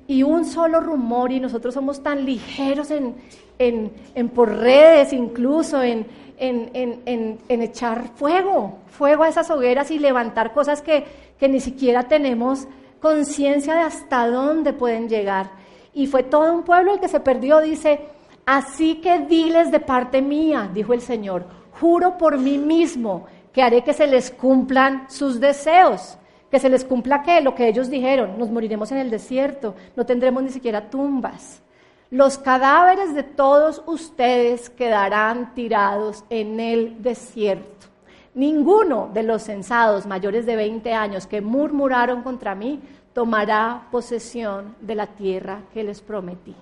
Y 0.07 0.23
un 0.23 0.45
solo 0.45 0.81
rumor 0.81 1.33
y 1.33 1.41
nosotros 1.41 1.73
somos 1.73 2.03
tan 2.03 2.25
ligeros 2.27 2.91
en, 2.91 3.15
en, 3.59 4.29
por 4.29 4.55
redes 4.55 5.13
incluso, 5.13 5.83
en, 5.83 6.07
en, 6.37 7.39
echar 7.49 8.09
fuego, 8.15 8.79
fuego 8.91 9.23
a 9.23 9.29
esas 9.29 9.51
hogueras 9.51 9.91
y 9.91 9.99
levantar 9.99 10.53
cosas 10.53 10.83
que, 10.83 11.05
que 11.39 11.49
ni 11.49 11.61
siquiera 11.61 12.03
tenemos 12.03 12.67
conciencia 13.01 13.75
de 13.75 13.81
hasta 13.81 14.29
dónde 14.29 14.73
pueden 14.73 15.09
llegar. 15.09 15.51
Y 15.95 16.07
fue 16.07 16.23
todo 16.23 16.53
un 16.53 16.65
pueblo 16.65 16.95
el 16.95 17.01
que 17.01 17.09
se 17.09 17.21
perdió, 17.21 17.61
dice, 17.61 18.01
así 18.45 18.97
que 18.97 19.21
diles 19.21 19.71
de 19.71 19.81
parte 19.81 20.21
mía, 20.21 20.69
dijo 20.73 20.93
el 20.93 21.01
Señor, 21.01 21.47
juro 21.81 22.17
por 22.19 22.39
mí 22.39 22.59
mismo 22.59 23.27
que 23.53 23.63
haré 23.63 23.83
que 23.83 23.93
se 23.93 24.07
les 24.07 24.31
cumplan 24.31 25.09
sus 25.09 25.41
deseos, 25.41 26.19
que 26.51 26.59
se 26.59 26.69
les 26.69 26.85
cumpla 26.85 27.23
qué, 27.23 27.41
lo 27.41 27.55
que 27.55 27.69
ellos 27.69 27.89
dijeron, 27.89 28.39
nos 28.39 28.51
moriremos 28.51 28.91
en 28.93 28.99
el 28.99 29.11
desierto, 29.11 29.75
no 29.97 30.05
tendremos 30.05 30.43
ni 30.43 30.51
siquiera 30.51 30.91
tumbas. 30.91 31.63
Los 32.11 32.39
cadáveres 32.39 33.15
de 33.15 33.23
todos 33.23 33.83
ustedes 33.87 34.71
quedarán 34.71 35.55
tirados 35.55 36.25
en 36.31 36.61
el 36.61 37.03
desierto. 37.03 37.87
Ninguno 38.35 39.11
de 39.13 39.23
los 39.23 39.43
censados 39.43 40.07
mayores 40.07 40.47
de 40.47 40.57
20 40.57 40.93
años 40.93 41.27
que 41.27 41.41
murmuraron 41.41 42.23
contra 42.23 42.55
mí 42.55 42.81
tomará 43.13 43.87
posesión 43.91 44.75
de 44.81 44.97
la 44.97 45.07
tierra 45.07 45.61
que 45.73 45.85
les 45.85 46.01
prometí. 46.01 46.55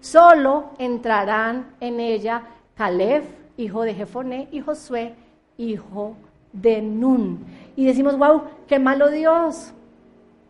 Solo 0.00 0.70
entrarán 0.78 1.74
en 1.80 2.00
ella 2.00 2.42
Caleb, 2.76 3.39
hijo 3.60 3.82
de 3.82 3.94
Jefoné, 3.94 4.48
y 4.50 4.60
Josué, 4.60 5.14
hijo 5.58 6.16
de 6.52 6.82
Nun. 6.82 7.44
Y 7.76 7.84
decimos, 7.84 8.18
wow, 8.18 8.42
qué 8.66 8.78
malo 8.78 9.10
Dios. 9.10 9.72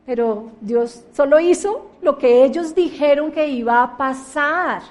Pero 0.06 0.50
Dios 0.60 1.04
solo 1.12 1.38
hizo 1.38 1.90
lo 2.02 2.18
que 2.18 2.44
ellos 2.44 2.74
dijeron 2.74 3.32
que 3.32 3.48
iba 3.48 3.82
a 3.82 3.96
pasar. 3.96 4.82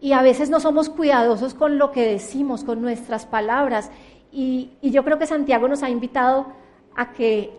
Y 0.00 0.12
a 0.12 0.22
veces 0.22 0.50
no 0.50 0.60
somos 0.60 0.88
cuidadosos 0.88 1.54
con 1.54 1.78
lo 1.78 1.92
que 1.92 2.06
decimos, 2.06 2.64
con 2.64 2.80
nuestras 2.80 3.26
palabras. 3.26 3.90
Y, 4.32 4.70
y 4.80 4.90
yo 4.90 5.04
creo 5.04 5.18
que 5.18 5.26
Santiago 5.26 5.68
nos 5.68 5.82
ha 5.82 5.90
invitado 5.90 6.46
a 6.96 7.12
que 7.12 7.50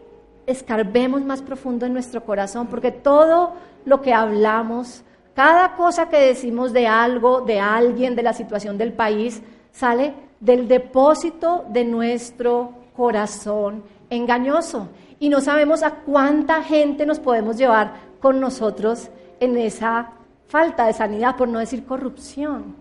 escarbemos 0.46 1.24
más 1.24 1.42
profundo 1.42 1.86
en 1.86 1.94
nuestro 1.94 2.24
corazón, 2.24 2.68
porque 2.68 2.92
todo 2.92 3.54
lo 3.86 4.02
que 4.02 4.14
hablamos, 4.14 5.04
cada 5.34 5.76
cosa 5.76 6.10
que 6.10 6.18
decimos 6.18 6.74
de 6.74 6.88
algo, 6.88 7.42
de 7.42 7.60
alguien, 7.60 8.16
de 8.16 8.24
la 8.24 8.34
situación 8.34 8.78
del 8.78 8.94
país, 8.94 9.42
sale 9.74 10.14
del 10.40 10.68
depósito 10.68 11.66
de 11.70 11.84
nuestro 11.84 12.74
corazón 12.96 13.84
engañoso. 14.10 14.90
Y 15.20 15.30
no 15.30 15.42
sabemos 15.42 15.84
a 15.84 15.96
cuánta 15.96 16.62
gente 16.64 17.06
nos 17.06 17.20
podemos 17.20 17.58
llevar 17.58 17.94
con 18.20 18.40
nosotros 18.40 19.10
en 19.40 19.58
esa 19.58 20.12
falta 20.48 20.86
de 20.86 20.94
sanidad, 20.94 21.36
por 21.36 21.48
no 21.48 21.60
decir 21.60 21.86
corrupción. 21.86 22.76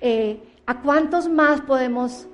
Eh, 0.00 0.42
¿A 0.66 0.80
cuántos 0.80 1.28
más 1.28 1.60
podemos 1.60 2.26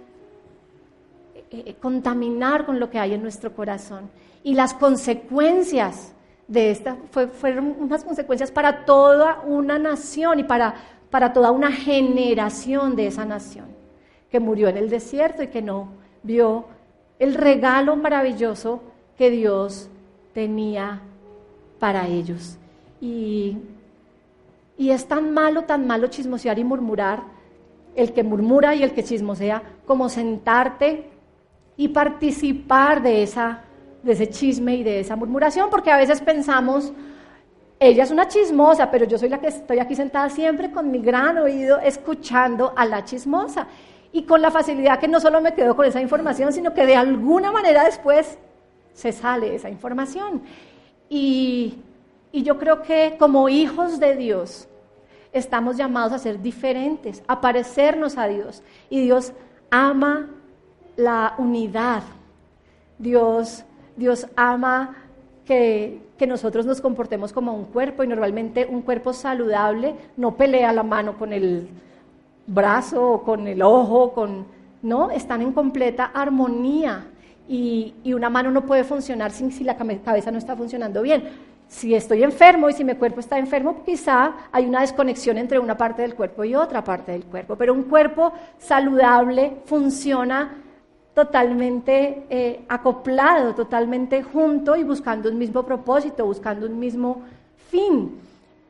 eh, 1.34 1.44
eh, 1.50 1.76
contaminar 1.80 2.66
con 2.66 2.80
lo 2.80 2.90
que 2.90 2.98
hay 2.98 3.14
en 3.14 3.22
nuestro 3.22 3.54
corazón? 3.54 4.10
Y 4.42 4.54
las 4.54 4.74
consecuencias 4.74 6.12
de 6.46 6.70
esta 6.70 6.96
fueron 7.10 7.76
unas 7.80 8.04
consecuencias 8.04 8.50
para 8.50 8.84
toda 8.84 9.40
una 9.46 9.78
nación 9.78 10.40
y 10.40 10.44
para, 10.44 10.74
para 11.10 11.32
toda 11.32 11.50
una 11.50 11.72
generación 11.72 12.96
de 12.96 13.06
esa 13.06 13.24
nación 13.24 13.83
que 14.34 14.40
murió 14.40 14.66
en 14.66 14.76
el 14.76 14.90
desierto 14.90 15.44
y 15.44 15.46
que 15.46 15.62
no 15.62 15.90
vio 16.24 16.64
el 17.20 17.34
regalo 17.34 17.94
maravilloso 17.94 18.82
que 19.16 19.30
Dios 19.30 19.88
tenía 20.32 21.02
para 21.78 22.08
ellos. 22.08 22.58
Y, 23.00 23.58
y 24.76 24.90
es 24.90 25.06
tan 25.06 25.32
malo, 25.32 25.62
tan 25.62 25.86
malo 25.86 26.08
chismosear 26.08 26.58
y 26.58 26.64
murmurar, 26.64 27.22
el 27.94 28.12
que 28.12 28.24
murmura 28.24 28.74
y 28.74 28.82
el 28.82 28.90
que 28.90 29.04
chismosea, 29.04 29.62
como 29.86 30.08
sentarte 30.08 31.04
y 31.76 31.86
participar 31.86 33.04
de, 33.04 33.22
esa, 33.22 33.60
de 34.02 34.14
ese 34.14 34.28
chisme 34.30 34.74
y 34.74 34.82
de 34.82 34.98
esa 34.98 35.14
murmuración, 35.14 35.70
porque 35.70 35.92
a 35.92 35.96
veces 35.96 36.20
pensamos, 36.20 36.92
ella 37.78 38.02
es 38.02 38.10
una 38.10 38.26
chismosa, 38.26 38.90
pero 38.90 39.04
yo 39.04 39.16
soy 39.16 39.28
la 39.28 39.38
que 39.38 39.46
estoy 39.46 39.78
aquí 39.78 39.94
sentada 39.94 40.28
siempre 40.28 40.72
con 40.72 40.90
mi 40.90 40.98
gran 40.98 41.38
oído 41.38 41.78
escuchando 41.78 42.72
a 42.74 42.84
la 42.84 43.04
chismosa 43.04 43.68
y 44.14 44.22
con 44.22 44.40
la 44.40 44.52
facilidad 44.52 45.00
que 45.00 45.08
no 45.08 45.18
solo 45.18 45.40
me 45.40 45.54
quedo 45.54 45.74
con 45.74 45.86
esa 45.86 46.00
información, 46.00 46.52
sino 46.52 46.72
que 46.72 46.86
de 46.86 46.94
alguna 46.94 47.50
manera 47.50 47.82
después 47.82 48.38
se 48.92 49.10
sale 49.10 49.56
esa 49.56 49.68
información. 49.68 50.40
Y, 51.08 51.80
yo 52.32 52.56
creo 52.56 52.82
que 52.82 53.16
como 53.18 53.48
hijos 53.48 53.98
de 53.98 54.14
Dios 54.14 54.68
estamos 55.32 55.76
llamados 55.76 56.12
a 56.12 56.18
ser 56.18 56.40
diferentes, 56.40 57.24
a 57.26 57.40
parecernos 57.40 58.16
a 58.16 58.28
Dios. 58.28 58.62
Y 58.88 59.00
Dios 59.00 59.32
ama 59.68 60.30
la 60.96 61.34
unidad. 61.38 62.04
Dios, 62.98 63.64
Dios 63.96 64.28
ama 64.36 64.94
que, 65.44 66.02
que, 66.16 66.28
nosotros 66.28 66.66
nos 66.66 66.80
comportemos 66.80 67.32
como 67.32 67.52
un 67.52 67.64
cuerpo 67.64 68.04
y 68.04 68.06
normalmente 68.06 68.64
un 68.64 68.82
cuerpo 68.82 69.12
saludable 69.12 69.96
no 70.16 70.36
pelea 70.36 70.72
la 70.72 70.84
mano 70.84 71.18
con 71.18 71.32
el 71.32 71.68
brazo 72.46 73.12
o 73.12 73.22
con 73.22 73.46
el 73.46 73.62
ojo, 73.62 74.12
con, 74.12 74.46
no, 74.82 75.10
están 75.10 75.42
en 75.42 75.52
completa 75.52 76.10
armonía 76.14 77.06
y, 77.48 77.94
y 78.02 78.12
una 78.12 78.30
mano 78.30 78.50
no 78.50 78.64
puede 78.64 78.84
funcionar 78.84 79.30
sin, 79.32 79.52
si 79.52 79.64
la 79.64 79.76
cabeza 79.76 80.30
no 80.30 80.38
está 80.38 80.56
funcionando 80.56 81.02
bien. 81.02 81.54
Si 81.68 81.94
estoy 81.94 82.22
enfermo 82.22 82.68
y 82.68 82.74
si 82.74 82.84
mi 82.84 82.94
cuerpo 82.94 83.20
está 83.20 83.38
enfermo, 83.38 83.82
quizá 83.84 84.34
hay 84.52 84.66
una 84.66 84.82
desconexión 84.82 85.38
entre 85.38 85.58
una 85.58 85.76
parte 85.76 86.02
del 86.02 86.14
cuerpo 86.14 86.44
y 86.44 86.54
otra 86.54 86.84
parte 86.84 87.12
del 87.12 87.24
cuerpo, 87.24 87.56
pero 87.56 87.72
un 87.72 87.84
cuerpo 87.84 88.32
saludable 88.58 89.56
funciona 89.64 90.56
totalmente 91.14 92.26
eh, 92.28 92.64
acoplado, 92.68 93.54
totalmente 93.54 94.22
junto 94.22 94.76
y 94.76 94.84
buscando 94.84 95.30
un 95.30 95.38
mismo 95.38 95.62
propósito, 95.62 96.26
buscando 96.26 96.66
un 96.66 96.78
mismo 96.78 97.22
fin. 97.70 98.20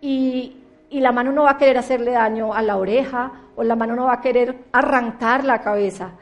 Y, 0.01 0.57
y 0.91 1.01
la 1.01 1.11
mano 1.11 1.33
no 1.33 1.45
va 1.45 1.53
a 1.53 1.59
querer 1.59 1.79
hacerle 1.79 2.13
daño 2.13 2.55
a 2.55 2.63
la 2.63 2.77
oreja 2.77 3.33
o 3.57 3.63
la 3.63 3.77
mano 3.77 3.95
no 3.95 4.07
va 4.07 4.15
a 4.15 4.21
querer 4.21 4.65
arrancar 4.73 5.45
la 5.45 5.61
cabeza. 5.61 6.13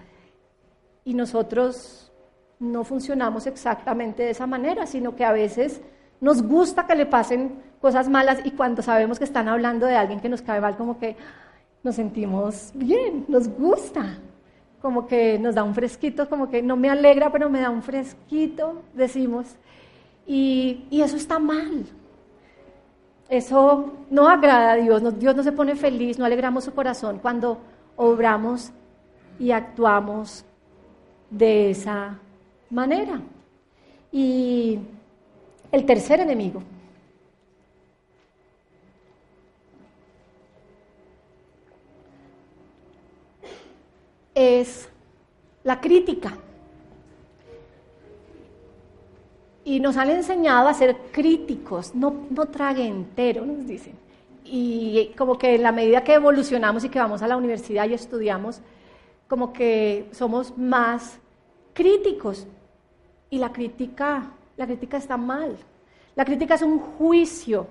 Y 1.04 1.14
nosotros 1.14 2.12
no 2.58 2.84
funcionamos 2.84 3.46
exactamente 3.46 4.22
de 4.22 4.30
esa 4.30 4.46
manera, 4.46 4.86
sino 4.86 5.16
que 5.16 5.24
a 5.24 5.32
veces 5.32 5.80
nos 6.20 6.42
gusta 6.42 6.86
que 6.86 6.94
le 6.94 7.06
pasen 7.06 7.60
cosas 7.80 8.08
malas 8.08 8.40
y 8.44 8.52
cuando 8.52 8.82
sabemos 8.82 9.18
que 9.18 9.24
están 9.24 9.48
hablando 9.48 9.86
de 9.86 9.96
alguien 9.96 10.20
que 10.20 10.28
nos 10.28 10.42
cae 10.42 10.60
mal, 10.60 10.76
como 10.76 10.98
que 10.98 11.16
nos 11.82 11.96
sentimos 11.96 12.70
bien, 12.74 13.24
nos 13.28 13.48
gusta 13.48 14.18
como 14.82 15.06
que 15.06 15.38
nos 15.38 15.54
da 15.54 15.62
un 15.62 15.74
fresquito, 15.74 16.28
como 16.28 16.50
que 16.50 16.60
no 16.60 16.76
me 16.76 16.90
alegra, 16.90 17.30
pero 17.30 17.48
me 17.48 17.60
da 17.60 17.70
un 17.70 17.82
fresquito, 17.82 18.82
decimos. 18.92 19.46
Y, 20.26 20.84
eso 20.90 21.16
está 21.16 21.38
mal. 21.38 21.86
Eso 23.32 23.90
no 24.10 24.28
agrada 24.28 24.72
a 24.72 24.76
Dios, 24.76 25.18
Dios 25.18 25.34
no 25.34 25.42
se 25.42 25.52
pone 25.52 25.74
feliz, 25.74 26.18
no 26.18 26.26
alegramos 26.26 26.64
su 26.64 26.74
corazón 26.74 27.18
cuando 27.18 27.56
obramos 27.96 28.72
y 29.38 29.52
actuamos 29.52 30.44
de 31.30 31.70
esa 31.70 32.18
manera. 32.68 33.22
Y 34.12 34.80
el 35.70 35.86
tercer 35.86 36.20
enemigo 36.20 36.62
es 44.34 44.90
la 45.64 45.80
crítica. 45.80 46.36
Y 49.64 49.80
nos 49.80 49.96
han 49.96 50.10
enseñado 50.10 50.68
a 50.68 50.74
ser 50.74 50.96
críticos, 51.12 51.94
no, 51.94 52.26
no 52.30 52.46
trague 52.46 52.84
entero, 52.86 53.44
nos 53.46 53.66
dicen. 53.66 53.94
Y 54.44 55.12
como 55.16 55.38
que 55.38 55.54
en 55.54 55.62
la 55.62 55.72
medida 55.72 56.02
que 56.02 56.14
evolucionamos 56.14 56.84
y 56.84 56.88
que 56.88 56.98
vamos 56.98 57.22
a 57.22 57.28
la 57.28 57.36
universidad 57.36 57.88
y 57.88 57.94
estudiamos, 57.94 58.60
como 59.28 59.52
que 59.52 60.08
somos 60.12 60.56
más 60.58 61.18
críticos. 61.72 62.46
Y 63.30 63.38
la 63.38 63.52
crítica, 63.52 64.32
la 64.56 64.66
crítica 64.66 64.96
está 64.96 65.16
mal. 65.16 65.56
La 66.16 66.24
crítica 66.24 66.56
es 66.56 66.62
un 66.62 66.78
juicio 66.78 67.66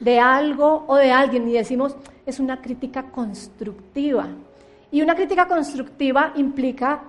de 0.00 0.18
algo 0.18 0.84
o 0.86 0.96
de 0.96 1.10
alguien 1.10 1.48
y 1.48 1.52
decimos, 1.52 1.96
es 2.26 2.40
una 2.40 2.60
crítica 2.60 3.04
constructiva. 3.10 4.28
Y 4.90 5.02
una 5.02 5.14
crítica 5.14 5.46
constructiva 5.46 6.32
implica 6.36 7.02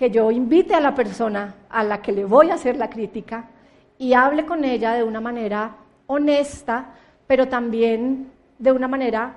que 0.00 0.10
yo 0.10 0.30
invite 0.30 0.74
a 0.74 0.80
la 0.80 0.94
persona 0.94 1.56
a 1.68 1.84
la 1.84 2.00
que 2.00 2.10
le 2.10 2.24
voy 2.24 2.48
a 2.48 2.54
hacer 2.54 2.78
la 2.78 2.88
crítica 2.88 3.50
y 3.98 4.14
hable 4.14 4.46
con 4.46 4.64
ella 4.64 4.94
de 4.94 5.04
una 5.04 5.20
manera 5.20 5.76
honesta, 6.06 6.94
pero 7.26 7.48
también 7.48 8.30
de 8.58 8.72
una 8.72 8.88
manera 8.88 9.34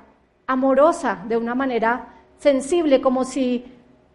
amorosa, 0.47 1.21
de 1.27 1.35
una 1.35 1.53
manera 1.53 2.13
sensible, 2.37 3.01
como 3.01 3.25
si, 3.25 3.65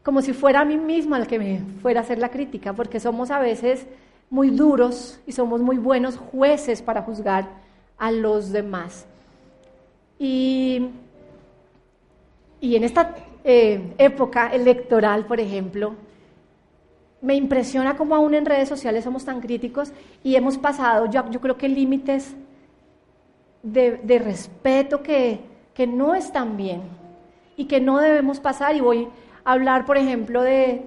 como 0.03 0.23
si 0.23 0.33
fuera 0.33 0.61
a 0.61 0.65
mí 0.65 0.79
misma 0.79 1.19
el 1.19 1.27
que 1.27 1.39
me 1.39 1.61
fuera 1.83 2.01
a 2.01 2.03
hacer 2.03 2.19
la 2.19 2.31
crítica, 2.31 2.73
porque 2.73 2.99
somos 2.99 3.31
a 3.31 3.41
veces 3.41 3.87
muy 4.31 4.49
duros 4.49 5.21
y 5.27 5.33
somos 5.33 5.61
muy 5.61 5.77
buenos 5.77 6.17
jueces 6.17 6.81
para 6.81 7.03
juzgar 7.03 7.47
a 7.99 8.11
los 8.11 8.53
demás. 8.53 9.05
Y, 10.19 10.89
y 12.59 12.75
en 12.75 12.85
esta 12.85 13.17
eh, 13.45 13.93
época 13.99 14.49
electoral, 14.49 15.27
por 15.27 15.41
ejemplo, 15.41 16.08
me 17.20 17.35
impresiona 17.35 17.96
cómo 17.96 18.14
aún 18.14 18.35
en 18.35 18.46
redes 18.46 18.68
sociales 18.68 19.04
somos 19.04 19.24
tan 19.24 19.40
críticos 19.40 19.92
y 20.22 20.37
hemos 20.37 20.57
pasado, 20.59 21.07
yo, 21.07 21.40
creo 21.40 21.57
que 21.57 21.68
límites 21.68 22.35
de, 23.62 24.18
respeto 24.18 25.02
que, 25.02 25.40
que 25.74 25.87
no 25.87 26.14
están 26.14 26.57
bien 26.57 26.83
y 27.57 27.64
que 27.64 27.81
no 27.81 27.98
debemos 27.98 28.40
pasar. 28.40 28.76
Y 28.76 28.81
voy 28.81 29.09
a 29.44 29.52
hablar, 29.52 29.85
por 29.85 29.96
ejemplo, 29.96 30.42
de 30.42 30.85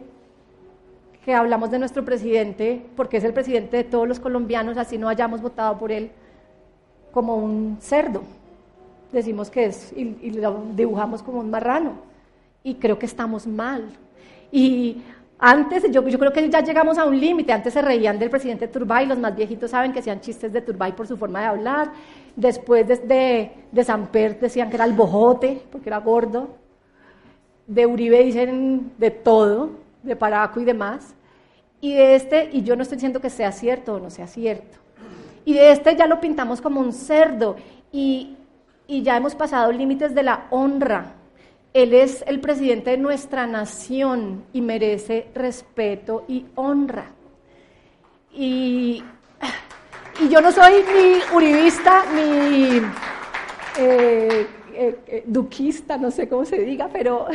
que 1.26 1.36
hablamos 1.36 1.70
de 1.70 1.80
nuestro 1.80 2.04
presidente, 2.04 2.84
porque 2.96 3.18
es 3.18 3.24
el 3.24 3.34
presidente 3.34 3.78
de 3.78 3.84
todos 3.84 4.08
los 4.08 4.20
colombianos, 4.20 4.78
así 4.78 4.98
no 4.98 5.10
hayamos 5.10 5.42
votado 5.42 5.78
por 5.78 5.92
él, 5.92 6.12
como 7.12 7.36
un 7.36 7.78
cerdo. 7.80 8.24
Decimos 9.12 9.50
que 9.50 9.66
es, 9.66 9.94
y, 9.96 10.18
y 10.22 10.32
lo 10.32 10.64
dibujamos 10.74 11.22
como 11.22 11.40
un 11.40 11.52
marrano 11.52 12.12
y 12.64 12.76
creo 12.76 12.98
que 12.98 13.06
estamos 13.06 13.46
mal. 13.46 13.90
Y 14.52 15.02
antes, 15.44 15.84
yo, 15.92 16.08
yo 16.08 16.20
creo 16.20 16.32
que 16.32 16.48
ya 16.52 16.62
llegamos 16.62 17.00
a 17.00 17.06
un 17.06 17.20
límite. 17.20 17.52
Antes 17.52 17.74
se 17.74 17.82
reían 17.82 18.20
del 18.20 18.30
presidente 18.30 18.68
Turbay, 18.68 19.08
los 19.08 19.18
más 19.18 19.36
viejitos 19.36 19.72
saben 19.72 19.92
que 19.92 20.00
hacían 20.00 20.22
chistes 20.22 20.54
de 20.54 20.62
Turbay 20.62 20.92
por 20.92 21.08
su 21.08 21.18
forma 21.18 21.40
de 21.40 21.46
hablar. 21.48 21.92
Después 22.36 22.88
de, 22.88 22.98
de, 22.98 23.52
de 23.72 23.84
Samper 23.84 24.40
decían 24.40 24.70
que 24.70 24.76
era 24.76 24.86
el 24.86 24.94
bojote, 24.94 25.64
porque 25.72 25.90
era 25.90 25.98
gordo. 25.98 26.50
De 27.66 27.88
Uribe 27.88 28.24
dicen 28.24 28.92
de 29.00 29.10
todo, 29.10 29.72
de 30.04 30.16
Paraco 30.16 30.60
y 30.60 30.66
demás. 30.66 31.16
Y 31.82 31.96
de 31.96 32.14
este, 32.14 32.50
y 32.54 32.62
yo 32.62 32.76
no 32.76 32.84
estoy 32.84 32.98
diciendo 32.98 33.20
que 33.20 33.32
sea 33.32 33.52
cierto 33.52 33.96
o 33.96 34.00
no 34.00 34.12
sea 34.12 34.28
cierto. 34.28 34.78
Y 35.44 35.56
de 35.56 35.72
este 35.72 35.96
ya 35.96 36.06
lo 36.06 36.22
pintamos 36.22 36.62
como 36.62 36.80
un 36.80 36.94
cerdo. 36.94 37.56
Y, 37.92 38.38
y 38.86 39.02
ya 39.02 39.18
hemos 39.18 39.34
pasado 39.34 39.72
límites 39.72 40.14
de 40.14 40.22
la 40.22 40.46
honra 40.52 41.16
él 41.74 41.94
es 41.94 42.24
el 42.28 42.40
presidente 42.42 42.92
de 42.92 42.98
nuestra 42.98 43.48
nación 43.48 44.44
y 44.52 44.62
merece 44.62 45.28
respeto 45.34 46.26
y 46.28 46.46
honra. 46.56 47.12
Y, 48.34 49.04
yo 50.30 50.42
no 50.42 50.52
soy 50.52 50.74
ni 50.74 51.36
uribista 51.36 52.04
ni 52.14 52.78
eh, 53.80 54.48
eh, 54.74 55.00
eh, 55.08 55.24
duquista, 55.26 55.98
no 55.98 56.12
sé 56.12 56.28
cómo 56.28 56.46
se 56.46 56.60
diga, 56.60 56.90
pero, 56.92 57.28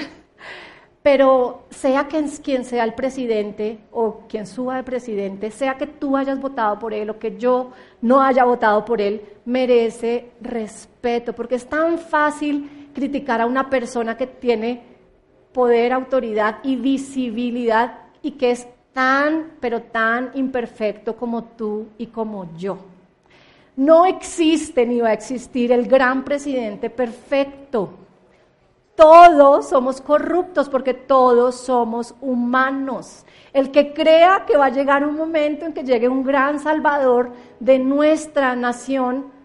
pero 1.03 1.65
sea 1.71 2.07
quien, 2.07 2.29
quien 2.29 2.65
sea 2.65 2.85
el 2.85 2.95
presidente 2.95 3.79
o 3.91 4.21
quien 4.29 4.47
suba 4.47 4.77
de 4.77 4.83
presidente, 4.85 5.51
sea 5.51 5.77
que 5.77 5.87
tú 5.87 6.17
hayas 6.17 6.41
votado 6.41 6.79
por 6.79 6.93
él 6.95 7.11
o 7.11 7.19
que 7.19 7.37
yo 7.37 7.73
no 8.03 8.21
haya 8.21 8.45
votado 8.45 8.85
por 8.85 9.01
él, 9.01 9.23
merece 9.47 10.31
respeto, 10.41 11.33
porque 11.33 11.57
es 11.57 11.67
tan 11.67 11.99
fácil 11.99 12.76
criticar 12.97 13.43
a 13.43 13.47
una 13.47 13.69
persona 13.69 14.17
que 14.17 14.27
tiene 14.27 14.83
poder, 15.53 15.93
autoridad 15.93 16.61
y 16.63 16.77
visibilidad 16.77 17.99
y 18.23 18.33
que 18.33 18.53
es 18.53 18.67
tan, 18.95 19.53
pero 19.61 19.83
tan 19.83 20.31
imperfecto 20.33 21.15
como 21.15 21.45
tú 21.45 21.89
y 21.99 22.07
como 22.07 22.57
yo. 22.57 22.79
No 23.77 24.07
existe 24.07 24.87
ni 24.87 25.03
va 25.03 25.11
a 25.11 25.13
existir 25.13 25.73
el 25.73 25.87
gran 25.87 26.25
presidente 26.25 26.89
perfecto. 26.89 27.91
Todos 28.95 29.69
somos 29.69 30.01
corruptos 30.01 30.71
porque 30.71 30.95
todos 30.95 31.57
somos 31.57 32.15
humanos. 32.23 33.27
El 33.53 33.71
que 33.73 33.93
crea 33.93 34.45
que 34.47 34.57
va 34.57 34.67
a 34.67 34.71
llegar 34.71 35.07
un 35.07 35.17
momento 35.17 35.67
en 35.67 35.75
que 35.75 35.85
llegue 35.85 36.09
un 36.09 36.25
gran 36.25 36.61
salvador 36.61 37.33
de 37.61 37.79
nuestra 37.79 38.57
nación, 38.57 39.36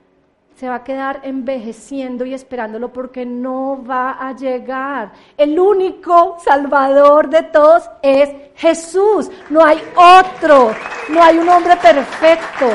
se 0.62 0.69
va 0.69 0.76
a 0.76 0.84
quedar 0.84 1.21
envejeciendo 1.24 2.24
y 2.24 2.36
esperándolo 2.36 2.93
porque 2.93 3.26
no 3.26 3.84
va 3.84 4.12
a 4.12 4.36
llegar. 4.36 5.12
El 5.36 5.60
único 5.60 6.38
salvador 6.45 7.32
de 7.32 7.41
todos 7.41 7.89
es 8.04 8.30
Jesús. 8.58 9.32
No 9.50 9.65
hay 9.65 9.82
otro. 9.95 10.71
No 11.10 11.24
hay 11.24 11.39
un 11.39 11.50
hombre 11.50 11.76
perfecto. 11.78 12.67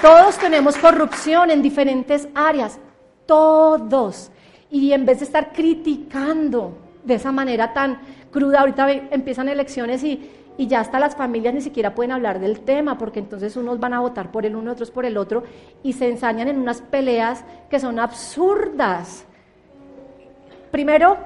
Todos 0.00 0.38
tenemos 0.38 0.76
corrupción 0.76 1.50
en 1.50 1.60
diferentes 1.60 2.28
áreas. 2.36 2.78
Todos. 3.26 4.30
Y 4.70 4.92
en 4.92 5.04
vez 5.04 5.18
de 5.18 5.24
estar 5.24 5.52
criticando 5.52 6.78
de 7.02 7.14
esa 7.14 7.32
manera 7.32 7.72
tan 7.74 8.00
cruda, 8.30 8.60
ahorita 8.60 8.88
empiezan 9.10 9.48
elecciones 9.48 10.04
y 10.04 10.30
y 10.56 10.66
ya 10.66 10.80
hasta 10.80 11.00
las 11.00 11.16
familias 11.16 11.54
ni 11.54 11.60
siquiera 11.60 11.94
pueden 11.94 12.12
hablar 12.12 12.38
del 12.38 12.60
tema, 12.60 12.98
porque 12.98 13.18
entonces 13.18 13.56
unos 13.56 13.80
van 13.80 13.94
a 13.94 14.00
votar 14.00 14.30
por 14.30 14.44
el 14.44 14.56
uno, 14.56 14.72
otros 14.72 14.90
por 14.90 15.04
el 15.04 15.16
otro, 15.16 15.42
y 15.82 15.94
se 15.94 16.08
ensañan 16.08 16.48
en 16.48 16.58
unas 16.58 16.80
peleas 16.80 17.44
que 17.70 17.80
son 17.80 17.98
absurdas. 17.98 19.26
Primero, 20.70 21.16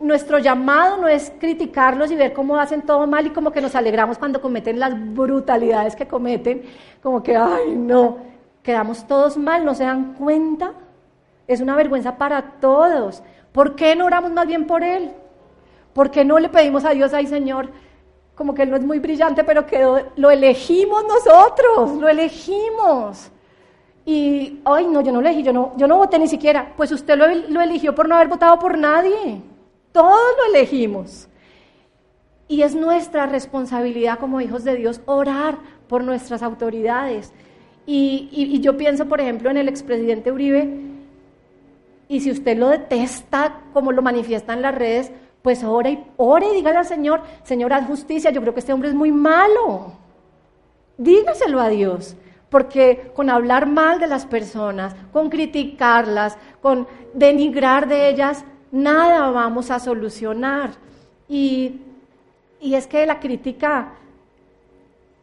nuestro 0.00 0.38
llamado 0.38 0.98
no 0.98 1.08
es 1.08 1.32
criticarlos 1.38 2.10
y 2.10 2.16
ver 2.16 2.32
cómo 2.32 2.58
hacen 2.58 2.82
todo 2.82 3.06
mal 3.06 3.26
y 3.26 3.30
como 3.30 3.52
que 3.52 3.60
nos 3.60 3.74
alegramos 3.74 4.18
cuando 4.18 4.40
cometen 4.40 4.78
las 4.78 4.94
brutalidades 5.14 5.96
que 5.96 6.06
cometen, 6.06 6.62
como 7.02 7.22
que, 7.22 7.36
ay, 7.36 7.74
no, 7.76 8.18
quedamos 8.62 9.06
todos 9.06 9.36
mal, 9.36 9.64
no 9.64 9.74
se 9.74 9.84
dan 9.84 10.14
cuenta. 10.14 10.72
Es 11.46 11.60
una 11.60 11.76
vergüenza 11.76 12.16
para 12.16 12.42
todos. 12.60 13.22
¿Por 13.52 13.76
qué 13.76 13.94
no 13.94 14.06
oramos 14.06 14.32
más 14.32 14.46
bien 14.46 14.66
por 14.66 14.82
él? 14.82 15.12
¿Por 15.92 16.10
qué 16.10 16.24
no 16.24 16.38
le 16.38 16.48
pedimos 16.48 16.84
a 16.84 16.90
Dios, 16.90 17.14
ay 17.14 17.26
Señor, 17.26 17.68
como 18.34 18.54
que 18.54 18.62
él 18.62 18.70
no 18.70 18.76
es 18.76 18.84
muy 18.84 18.98
brillante, 18.98 19.44
pero 19.44 19.66
que 19.66 19.84
lo 20.16 20.30
elegimos 20.30 21.04
nosotros, 21.04 21.98
lo 21.98 22.08
elegimos? 22.08 23.30
Y, 24.06 24.60
ay, 24.64 24.86
no, 24.86 25.00
yo 25.00 25.12
no 25.12 25.20
elegí, 25.20 25.42
yo 25.42 25.52
no, 25.52 25.72
yo 25.76 25.88
no 25.88 25.96
voté 25.96 26.18
ni 26.18 26.28
siquiera. 26.28 26.72
Pues 26.76 26.92
usted 26.92 27.16
lo, 27.16 27.26
lo 27.48 27.60
eligió 27.60 27.94
por 27.94 28.08
no 28.08 28.16
haber 28.16 28.28
votado 28.28 28.58
por 28.58 28.76
nadie. 28.76 29.40
Todos 29.92 30.18
lo 30.38 30.54
elegimos. 30.54 31.28
Y 32.46 32.62
es 32.62 32.74
nuestra 32.74 33.26
responsabilidad 33.26 34.18
como 34.18 34.40
hijos 34.40 34.64
de 34.64 34.76
Dios 34.76 35.00
orar 35.06 35.56
por 35.88 36.04
nuestras 36.04 36.42
autoridades. 36.42 37.32
Y, 37.86 38.28
y, 38.32 38.60
yo 38.60 38.76
pienso, 38.76 39.06
por 39.06 39.20
ejemplo, 39.20 39.50
en 39.50 39.56
el 39.56 39.68
expresidente 39.68 40.32
Uribe, 40.32 40.80
y 42.08 42.20
si 42.20 42.30
usted 42.30 42.56
lo 42.56 42.68
detesta 42.68 43.60
como 43.72 43.92
lo 43.92 44.02
manifiesta 44.02 44.54
en 44.54 44.62
las 44.62 44.74
redes, 44.74 45.12
pues 45.44 45.62
ore 45.62 45.90
y, 45.90 46.04
ore 46.16 46.46
y 46.50 46.54
dígale 46.54 46.78
al 46.78 46.86
Señor, 46.86 47.20
Señor, 47.42 47.74
haz 47.74 47.86
justicia, 47.86 48.30
yo 48.30 48.40
creo 48.40 48.54
que 48.54 48.60
este 48.60 48.72
hombre 48.72 48.88
es 48.88 48.94
muy 48.94 49.12
malo. 49.12 49.92
Dígaselo 50.96 51.60
a 51.60 51.68
Dios, 51.68 52.16
porque 52.48 53.12
con 53.14 53.28
hablar 53.28 53.66
mal 53.66 54.00
de 54.00 54.06
las 54.06 54.24
personas, 54.24 54.96
con 55.12 55.28
criticarlas, 55.28 56.38
con 56.62 56.88
denigrar 57.12 57.86
de 57.88 58.08
ellas, 58.08 58.42
nada 58.72 59.30
vamos 59.32 59.70
a 59.70 59.80
solucionar. 59.80 60.70
Y, 61.28 61.78
y 62.58 62.74
es 62.74 62.86
que 62.86 63.04
la 63.04 63.20
crítica 63.20 63.92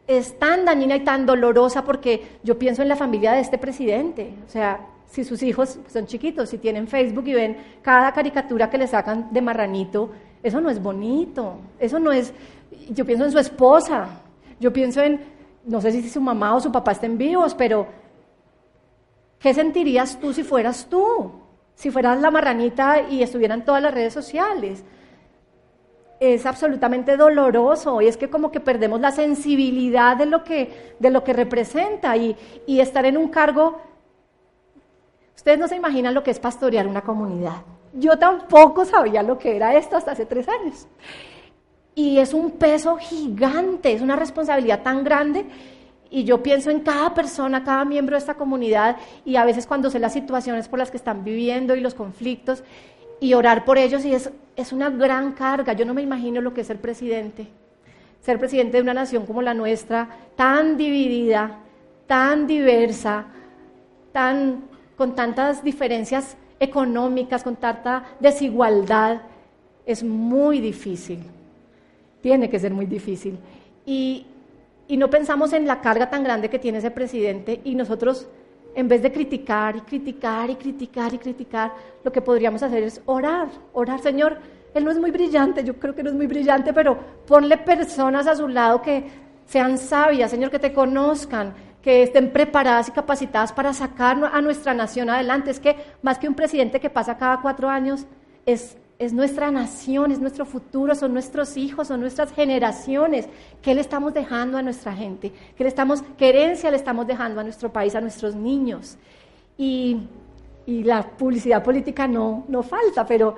es 0.06 0.38
tan 0.38 0.64
dañina 0.64 0.94
y 0.94 1.00
tan 1.00 1.26
dolorosa 1.26 1.82
porque 1.82 2.38
yo 2.44 2.60
pienso 2.60 2.80
en 2.80 2.88
la 2.88 2.96
familia 2.96 3.32
de 3.32 3.40
este 3.40 3.58
presidente. 3.58 4.32
O 4.46 4.48
sea, 4.48 4.86
si 5.12 5.24
sus 5.24 5.42
hijos 5.42 5.78
son 5.88 6.06
chiquitos, 6.06 6.48
si 6.48 6.56
tienen 6.56 6.88
Facebook 6.88 7.24
y 7.26 7.34
ven 7.34 7.54
cada 7.82 8.10
caricatura 8.12 8.70
que 8.70 8.78
le 8.78 8.86
sacan 8.86 9.28
de 9.30 9.42
marranito, 9.42 10.10
eso 10.42 10.58
no 10.58 10.70
es 10.70 10.82
bonito. 10.82 11.58
Eso 11.78 11.98
no 11.98 12.12
es. 12.12 12.32
Yo 12.88 13.04
pienso 13.04 13.26
en 13.26 13.30
su 13.30 13.38
esposa. 13.38 14.08
Yo 14.58 14.72
pienso 14.72 15.02
en, 15.02 15.20
no 15.66 15.82
sé 15.82 15.92
si 15.92 16.08
su 16.08 16.22
mamá 16.22 16.54
o 16.54 16.60
su 16.60 16.72
papá 16.72 16.92
estén 16.92 17.18
vivos, 17.18 17.54
pero 17.54 17.86
¿qué 19.38 19.52
sentirías 19.52 20.18
tú 20.18 20.32
si 20.32 20.44
fueras 20.44 20.86
tú? 20.88 21.32
Si 21.74 21.90
fueras 21.90 22.18
la 22.18 22.30
marranita 22.30 23.02
y 23.10 23.22
estuvieran 23.22 23.66
todas 23.66 23.82
las 23.82 23.92
redes 23.92 24.14
sociales 24.14 24.82
es 26.20 26.46
absolutamente 26.46 27.16
doloroso 27.16 28.00
y 28.00 28.06
es 28.06 28.16
que 28.16 28.30
como 28.30 28.52
que 28.52 28.60
perdemos 28.60 29.00
la 29.00 29.10
sensibilidad 29.10 30.16
de 30.16 30.26
lo 30.26 30.44
que, 30.44 30.94
de 31.00 31.10
lo 31.10 31.24
que 31.24 31.32
representa 31.32 32.16
y, 32.16 32.34
y 32.66 32.80
estar 32.80 33.04
en 33.04 33.18
un 33.18 33.28
cargo... 33.28 33.91
Ustedes 35.42 35.58
no 35.58 35.66
se 35.66 35.74
imaginan 35.74 36.14
lo 36.14 36.22
que 36.22 36.30
es 36.30 36.38
pastorear 36.38 36.86
una 36.86 37.00
comunidad. 37.00 37.62
Yo 37.94 38.16
tampoco 38.16 38.84
sabía 38.84 39.24
lo 39.24 39.40
que 39.40 39.56
era 39.56 39.74
esto 39.74 39.96
hasta 39.96 40.12
hace 40.12 40.24
tres 40.24 40.48
años. 40.48 40.86
Y 41.96 42.18
es 42.18 42.32
un 42.32 42.52
peso 42.52 42.96
gigante, 42.96 43.92
es 43.92 44.02
una 44.02 44.14
responsabilidad 44.14 44.84
tan 44.84 45.02
grande. 45.02 45.44
Y 46.10 46.22
yo 46.22 46.44
pienso 46.44 46.70
en 46.70 46.78
cada 46.78 47.12
persona, 47.12 47.64
cada 47.64 47.84
miembro 47.84 48.14
de 48.14 48.20
esta 48.20 48.34
comunidad 48.34 48.98
y 49.24 49.34
a 49.34 49.44
veces 49.44 49.66
cuando 49.66 49.90
sé 49.90 49.98
las 49.98 50.12
situaciones 50.12 50.68
por 50.68 50.78
las 50.78 50.92
que 50.92 50.96
están 50.96 51.24
viviendo 51.24 51.74
y 51.74 51.80
los 51.80 51.94
conflictos 51.94 52.62
y 53.18 53.34
orar 53.34 53.64
por 53.64 53.78
ellos 53.78 54.04
y 54.04 54.14
es, 54.14 54.30
es 54.54 54.72
una 54.72 54.90
gran 54.90 55.32
carga. 55.32 55.72
Yo 55.72 55.84
no 55.84 55.92
me 55.92 56.02
imagino 56.02 56.40
lo 56.40 56.54
que 56.54 56.60
es 56.60 56.68
ser 56.68 56.80
presidente. 56.80 57.48
Ser 58.20 58.38
presidente 58.38 58.76
de 58.76 58.84
una 58.84 58.94
nación 58.94 59.26
como 59.26 59.42
la 59.42 59.54
nuestra, 59.54 60.08
tan 60.36 60.76
dividida, 60.76 61.58
tan 62.06 62.46
diversa, 62.46 63.24
tan, 64.12 64.70
con 65.02 65.16
tantas 65.16 65.64
diferencias 65.64 66.36
económicas, 66.60 67.42
con 67.42 67.56
tanta 67.56 68.04
desigualdad, 68.20 69.22
es 69.84 70.04
muy 70.04 70.60
difícil. 70.60 71.18
Tiene 72.20 72.48
que 72.48 72.60
ser 72.60 72.72
muy 72.72 72.86
difícil. 72.86 73.36
Y, 73.84 74.24
y 74.86 74.96
no 74.96 75.10
pensamos 75.10 75.52
en 75.54 75.66
la 75.66 75.80
carga 75.80 76.08
tan 76.08 76.22
grande 76.22 76.48
que 76.48 76.60
tiene 76.60 76.78
ese 76.78 76.92
presidente 76.92 77.60
y 77.64 77.74
nosotros 77.74 78.28
en 78.76 78.86
vez 78.86 79.02
de 79.02 79.10
criticar 79.10 79.74
y 79.74 79.80
criticar 79.80 80.50
y 80.50 80.54
criticar 80.54 81.12
y 81.12 81.18
criticar, 81.18 81.72
lo 82.04 82.12
que 82.12 82.22
podríamos 82.22 82.62
hacer 82.62 82.84
es 82.84 83.00
orar, 83.06 83.48
orar, 83.72 83.98
Señor, 83.98 84.38
Él 84.72 84.84
no 84.84 84.92
es 84.92 85.00
muy 85.00 85.10
brillante, 85.10 85.64
yo 85.64 85.74
creo 85.80 85.96
que 85.96 86.04
no 86.04 86.10
es 86.10 86.14
muy 86.14 86.28
brillante, 86.28 86.72
pero 86.72 86.96
ponle 87.26 87.58
personas 87.58 88.28
a 88.28 88.36
su 88.36 88.46
lado 88.46 88.80
que 88.80 89.02
sean 89.46 89.78
sabias, 89.78 90.30
Señor, 90.30 90.52
que 90.52 90.60
te 90.60 90.72
conozcan, 90.72 91.54
que 91.82 92.02
estén 92.04 92.32
preparadas 92.32 92.88
y 92.88 92.92
capacitadas 92.92 93.52
para 93.52 93.72
sacar 93.74 94.30
a 94.32 94.40
nuestra 94.40 94.72
nación 94.72 95.10
adelante. 95.10 95.50
Es 95.50 95.60
que 95.60 95.76
más 96.00 96.18
que 96.18 96.28
un 96.28 96.34
presidente 96.34 96.80
que 96.80 96.90
pasa 96.90 97.18
cada 97.18 97.40
cuatro 97.40 97.68
años, 97.68 98.06
es 98.46 98.76
es 99.04 99.12
nuestra 99.12 99.50
nación, 99.50 100.12
es 100.12 100.20
nuestro 100.20 100.44
futuro, 100.44 100.94
son 100.94 101.12
nuestros 101.12 101.56
hijos, 101.56 101.88
son 101.88 102.00
nuestras 102.00 102.32
generaciones. 102.32 103.28
¿Qué 103.60 103.74
le 103.74 103.80
estamos 103.80 104.14
dejando 104.14 104.58
a 104.58 104.62
nuestra 104.62 104.92
gente? 104.92 105.32
¿Qué, 105.56 105.64
le 105.64 105.68
estamos, 105.68 106.04
qué 106.16 106.28
herencia 106.28 106.70
le 106.70 106.76
estamos 106.76 107.04
dejando 107.08 107.40
a 107.40 107.44
nuestro 107.44 107.72
país, 107.72 107.96
a 107.96 108.00
nuestros 108.00 108.36
niños? 108.36 108.96
Y, 109.58 110.08
la 110.64 111.02
publicidad 111.02 111.64
política 111.64 112.06
no, 112.06 112.44
no 112.46 112.62
falta, 112.62 113.04
pero 113.04 113.34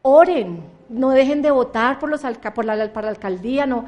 oren, 0.00 0.64
no 0.88 1.10
dejen 1.10 1.42
de 1.42 1.50
votar 1.50 1.98
por, 1.98 2.08
los, 2.08 2.22
por 2.54 2.64
la, 2.64 2.90
para 2.94 3.08
la 3.08 3.10
alcaldía, 3.10 3.66
no, 3.66 3.84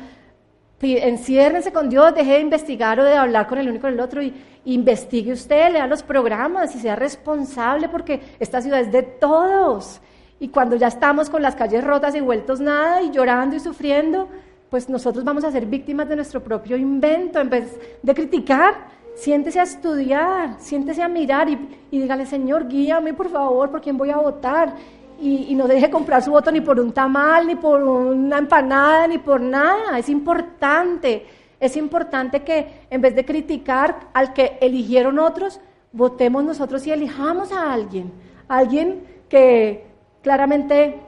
enciérrense 0.83 1.73
con 1.73 1.89
Dios, 1.89 2.15
deje 2.15 2.33
de 2.33 2.41
investigar 2.41 2.99
o 2.99 3.05
de 3.05 3.15
hablar 3.15 3.47
con 3.47 3.59
el 3.59 3.69
uno 3.69 3.77
y 3.77 3.81
con 3.81 3.93
el 3.93 4.01
otro 4.01 4.23
y 4.23 4.35
investigue 4.65 5.33
usted, 5.33 5.73
lea 5.73 5.87
los 5.87 6.03
programas 6.03 6.75
y 6.75 6.81
sea 6.81 6.97
responsable 6.97 7.89
porque 7.89 8.21
esta 8.41 8.61
ciudad 8.61 8.81
es 8.81 8.91
de 8.91 9.03
todos. 9.03 10.01
Y 10.41 10.49
cuando 10.49 10.75
ya 10.75 10.89
estamos 10.89 11.31
con 11.31 11.41
las 11.41 11.55
calles 11.55 11.85
rotas 11.85 12.17
y 12.17 12.21
vueltos 12.21 12.61
nada 12.61 13.01
y 13.01 13.13
llorando 13.13 13.55
y 13.55 13.61
sufriendo, 13.61 14.29
pues 14.71 14.89
nosotros 14.89 15.25
vamos 15.25 15.45
a 15.45 15.53
ser 15.53 15.67
víctimas 15.67 16.09
de 16.09 16.17
nuestro 16.17 16.43
propio 16.43 16.77
invento. 16.77 17.41
En 17.41 17.49
vez 17.49 17.79
de 18.03 18.15
criticar, 18.15 18.75
siéntese 19.15 19.61
a 19.61 19.65
estudiar, 19.65 20.57
siéntese 20.59 21.03
a 21.03 21.09
mirar 21.09 21.49
y, 21.49 21.59
y 21.93 22.01
dígale, 22.01 22.27
Señor, 22.27 22.67
guíame 22.67 23.15
por 23.15 23.29
favor, 23.29 23.71
por 23.71 23.81
quién 23.81 23.97
voy 23.97 24.11
a 24.11 24.17
votar 24.17 24.75
y, 25.23 25.55
no 25.55 25.69
deje 25.69 25.89
comprar 25.89 26.21
su 26.21 26.33
voto 26.33 26.51
ni 26.51 26.61
por 26.61 26.81
un 26.81 26.93
tamal, 26.93 27.47
ni 27.47 27.55
por 27.55 27.81
una 27.81 28.39
empanada, 28.39 29.07
ni 29.07 29.19
por 29.19 29.41
nada. 29.41 29.97
Es 29.97 30.09
importante, 30.09 31.25
es 31.61 31.77
importante 31.77 32.43
que 32.43 32.87
en 32.91 33.01
vez 33.01 33.15
de 33.15 33.25
criticar 33.25 34.09
al 34.15 34.33
que 34.33 34.59
eligieron 34.61 35.21
otros, 35.21 35.61
votemos 35.93 36.43
nosotros 36.43 36.85
y 36.89 36.91
elijamos 36.91 37.53
a 37.53 37.73
alguien, 37.73 38.13
alguien 38.49 39.05
que 39.29 39.87
claramente 40.23 41.01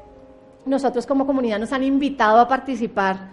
nosotros 0.65 1.07
como 1.07 1.27
comunidad 1.27 1.59
nos 1.59 1.73
han 1.73 1.83
invitado 1.83 2.39
a 2.39 2.47
participar 2.47 3.31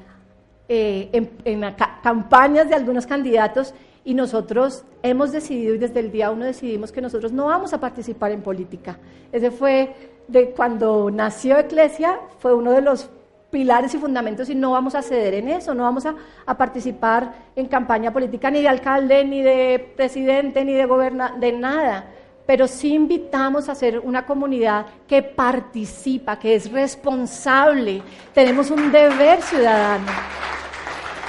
eh, 0.67 1.29
en 1.45 1.75
campañas 2.01 2.69
de 2.69 2.75
algunos 2.75 3.05
candidatos 3.05 3.75
y 4.03 4.15
nosotros 4.15 4.83
hemos 5.03 5.31
decidido 5.31 5.75
y 5.75 5.77
desde 5.77 5.99
el 5.99 6.11
día 6.11 6.31
uno 6.31 6.45
decidimos 6.45 6.91
que 6.91 7.01
nosotros 7.01 7.31
no 7.31 7.45
vamos 7.45 7.73
a 7.73 7.79
participar 7.79 8.31
en 8.31 8.41
política. 8.41 8.97
Ese 9.31 9.51
fue 9.51 10.10
de 10.31 10.51
cuando 10.51 11.11
nació 11.11 11.57
Eclesia, 11.57 12.19
fue 12.39 12.53
uno 12.53 12.71
de 12.71 12.81
los 12.81 13.09
pilares 13.51 13.93
y 13.93 13.97
fundamentos 13.97 14.49
y 14.49 14.55
no 14.55 14.71
vamos 14.71 14.95
a 14.95 15.01
ceder 15.01 15.33
en 15.33 15.49
eso, 15.49 15.73
no 15.73 15.83
vamos 15.83 16.05
a, 16.05 16.15
participar 16.57 17.33
en 17.55 17.67
campaña 17.67 18.11
política 18.11 18.49
ni 18.49 18.61
de 18.61 18.69
alcalde, 18.69 19.25
ni 19.25 19.41
de 19.41 19.93
presidente, 19.95 20.63
ni 20.63 20.73
de 20.73 20.85
gobernador, 20.85 21.37
de 21.39 21.51
nada. 21.51 22.05
Pero 22.45 22.67
sí 22.67 22.93
invitamos 22.93 23.67
a 23.67 23.75
ser 23.75 23.99
una 23.99 24.25
comunidad 24.25 24.85
que 25.07 25.21
participa, 25.21 26.39
que 26.39 26.55
es 26.55 26.71
responsable. 26.71 28.01
Tenemos 28.33 28.71
un 28.71 28.91
deber 28.91 29.41
ciudadano. 29.41 30.11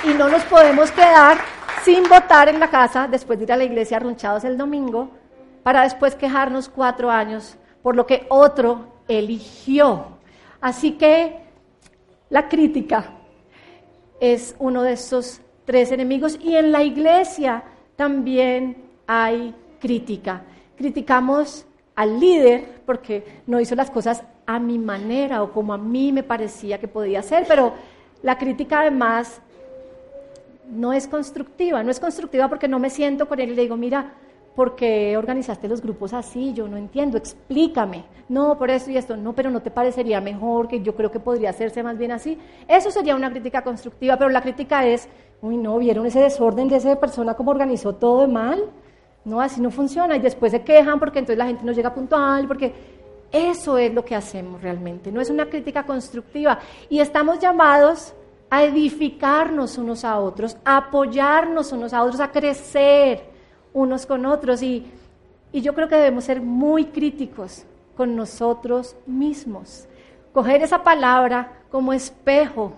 Y 0.05 0.15
no 0.15 0.29
nos 0.29 0.43
podemos 0.45 0.91
quedar 0.93 1.39
sin 1.85 2.09
votar 2.09 2.49
en 2.49 2.61
la 2.61 2.71
casa 2.71 3.09
después 3.09 3.39
de 3.39 3.45
ir 3.45 3.53
a 3.53 3.57
la 3.57 3.65
iglesia 3.65 3.97
arrunchados 3.97 4.45
el 4.45 4.57
domingo 4.57 5.11
para 5.63 5.83
después 5.83 6.15
quejarnos 6.15 6.69
cuatro 6.69 7.11
años 7.11 7.57
por 7.83 7.97
lo 7.97 8.07
que 8.07 8.27
otro 8.29 8.92
eligió. 9.09 10.07
Así 10.61 10.93
que 10.93 11.39
la 12.31 12.49
crítica 12.49 13.11
es 14.21 14.55
uno 14.59 14.83
de 14.83 14.93
esos 14.93 15.41
tres 15.65 15.93
enemigos 15.93 16.39
y 16.41 16.57
en 16.57 16.73
la 16.73 16.83
iglesia 16.83 17.65
también 17.97 18.77
hay 19.07 19.55
crítica. 19.81 20.43
Criticamos 20.77 21.67
al 21.95 22.21
líder 22.21 22.83
porque 22.87 23.43
no 23.47 23.61
hizo 23.61 23.75
las 23.75 23.91
cosas 23.91 24.23
a 24.47 24.59
mi 24.59 24.79
manera 24.79 25.43
o 25.43 25.53
como 25.53 25.75
a 25.75 25.79
mí 25.79 26.13
me 26.13 26.23
parecía 26.23 26.79
que 26.79 26.89
podía 26.89 27.21
hacer, 27.21 27.45
pero 27.47 27.75
la 28.23 28.39
crítica 28.39 28.81
además 28.81 29.41
no 30.71 30.93
es 30.93 31.07
constructiva, 31.07 31.83
no 31.83 31.91
es 31.91 32.01
constructiva 32.01 32.49
porque 32.49 32.69
no 32.69 32.79
me 32.79 32.91
siento 32.91 33.29
con 33.29 33.41
él 33.41 33.51
y 33.51 33.55
le 33.55 33.63
digo, 33.63 33.77
mira, 33.77 34.15
¿por 34.55 34.77
qué 34.77 35.17
organizaste 35.17 35.69
los 35.69 35.81
grupos 35.81 36.13
así? 36.13 36.53
Yo 36.53 36.69
no 36.69 36.77
entiendo, 36.77 37.17
explícame. 37.17 38.05
No, 38.29 38.59
por 38.59 38.71
eso 38.71 38.91
y 38.91 38.97
esto, 38.97 39.17
no, 39.17 39.33
pero 39.33 39.51
no 39.51 39.61
te 39.61 39.71
parecería 39.71 40.21
mejor, 40.21 40.69
que 40.69 40.81
yo 40.83 40.95
creo 40.95 41.11
que 41.11 41.21
podría 41.21 41.51
hacerse 41.51 41.83
más 41.83 41.99
bien 41.99 42.13
así. 42.13 42.39
Eso 42.69 42.91
sería 42.91 43.17
una 43.17 43.31
crítica 43.31 43.63
constructiva, 43.63 44.17
pero 44.17 44.31
la 44.31 44.43
crítica 44.43 44.87
es, 44.87 45.09
uy, 45.41 45.57
no, 45.57 45.79
¿vieron 45.79 46.07
ese 46.07 46.21
desorden 46.21 46.69
de 46.69 46.77
esa 46.77 46.99
persona 46.99 47.35
cómo 47.35 47.51
organizó 47.51 47.95
todo 47.95 48.23
de 48.23 48.29
mal? 48.29 48.65
No, 49.25 49.41
así 49.41 49.61
no 49.61 49.71
funciona. 49.71 50.17
Y 50.17 50.21
después 50.21 50.53
se 50.53 50.63
quejan 50.63 50.99
porque 50.99 51.21
entonces 51.21 51.39
la 51.39 51.47
gente 51.47 51.65
no 51.65 51.73
llega 51.73 51.95
puntual, 51.95 52.47
porque 52.47 52.73
Eso 53.33 53.79
es 53.79 53.95
lo 53.95 54.05
que 54.05 54.15
hacemos 54.15 54.61
realmente, 54.61 55.11
no 55.11 55.23
es 55.23 55.31
una 55.31 55.47
crítica 55.47 55.85
constructiva. 55.85 56.59
Y 56.91 57.01
estamos 57.01 57.39
llamados 57.39 58.13
a 58.51 58.63
edificarnos 58.65 59.79
unos 59.79 60.05
a 60.05 60.19
otros, 60.21 60.59
a 60.67 60.77
apoyarnos 60.77 61.73
unos 61.73 61.95
a 61.95 62.03
otros, 62.03 62.21
a 62.21 62.31
crecer 62.31 63.32
unos 63.73 64.07
con 64.07 64.27
otros. 64.27 64.63
Y, 64.63 64.87
y 65.53 65.61
yo 65.61 65.75
creo 65.75 65.89
que 65.89 65.97
debemos 65.97 66.25
ser 66.25 66.41
muy 66.41 66.87
críticos 66.87 67.65
con 67.97 68.17
nosotros 68.17 68.97
mismos. 69.07 69.87
Coger 70.33 70.63
esa 70.63 70.83
palabra 70.83 71.61
como 71.71 71.93
espejo 71.93 72.73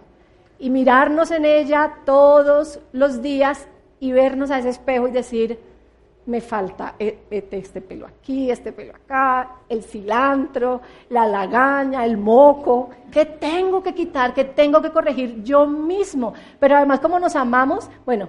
y 0.59 0.71
mirarnos 0.71 1.31
en 1.31 1.45
ella 1.45 1.99
todos 2.05 2.81
los 2.93 3.23
días 3.23 3.67
y 4.01 4.13
vernos 4.13 4.51
a 4.51 4.59
ese 4.59 4.71
espejo 4.71 5.09
y 5.09 5.13
decir, 5.13 5.59
me 6.27 6.41
falta 6.41 6.95
e, 6.99 7.27
e, 7.31 7.49
este 7.51 7.81
pelo 7.81 8.07
aquí, 8.07 8.51
este 8.51 8.73
pelo 8.73 8.95
acá, 8.95 9.57
el 9.69 9.83
cilantro, 9.83 10.81
la 11.11 11.27
lagaña, 11.27 12.05
el 12.05 12.17
moco, 12.17 12.91
que 13.11 13.27
tengo 13.27 13.83
que 13.83 13.95
quitar, 13.95 14.33
que 14.33 14.45
tengo 14.45 14.81
que 14.81 14.91
corregir 14.91 15.43
yo 15.43 15.67
mismo. 15.67 16.33
Pero 16.59 16.77
además, 16.77 17.01
como 17.01 17.19
nos 17.19 17.37
amamos, 17.37 17.91
bueno, 18.07 18.29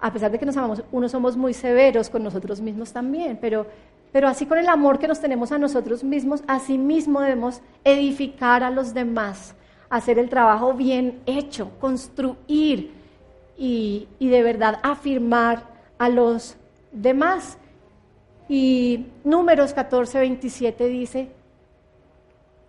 a 0.00 0.12
pesar 0.12 0.30
de 0.30 0.38
que 0.38 0.46
nos 0.46 0.56
amamos, 0.56 0.82
unos 0.92 1.12
somos 1.12 1.36
muy 1.36 1.54
severos 1.54 2.10
con 2.10 2.22
nosotros 2.22 2.60
mismos 2.60 2.92
también, 2.92 3.38
pero, 3.40 3.66
pero 4.12 4.28
así 4.28 4.46
con 4.46 4.58
el 4.58 4.68
amor 4.68 4.98
que 4.98 5.08
nos 5.08 5.20
tenemos 5.20 5.52
a 5.52 5.58
nosotros 5.58 6.04
mismos, 6.04 6.42
así 6.46 6.78
mismo 6.78 7.20
debemos 7.20 7.62
edificar 7.84 8.62
a 8.62 8.70
los 8.70 8.92
demás, 8.94 9.54
hacer 9.88 10.18
el 10.18 10.28
trabajo 10.28 10.74
bien 10.74 11.20
hecho, 11.26 11.70
construir 11.80 12.92
y, 13.56 14.08
y 14.18 14.28
de 14.28 14.42
verdad 14.42 14.78
afirmar 14.82 15.64
a 15.98 16.08
los 16.08 16.56
demás. 16.92 17.58
Y 18.48 19.06
números 19.24 19.72
14, 19.72 20.20
27 20.20 20.86
dice, 20.88 21.30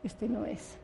este 0.04 0.28
no 0.28 0.46
es. 0.46 0.78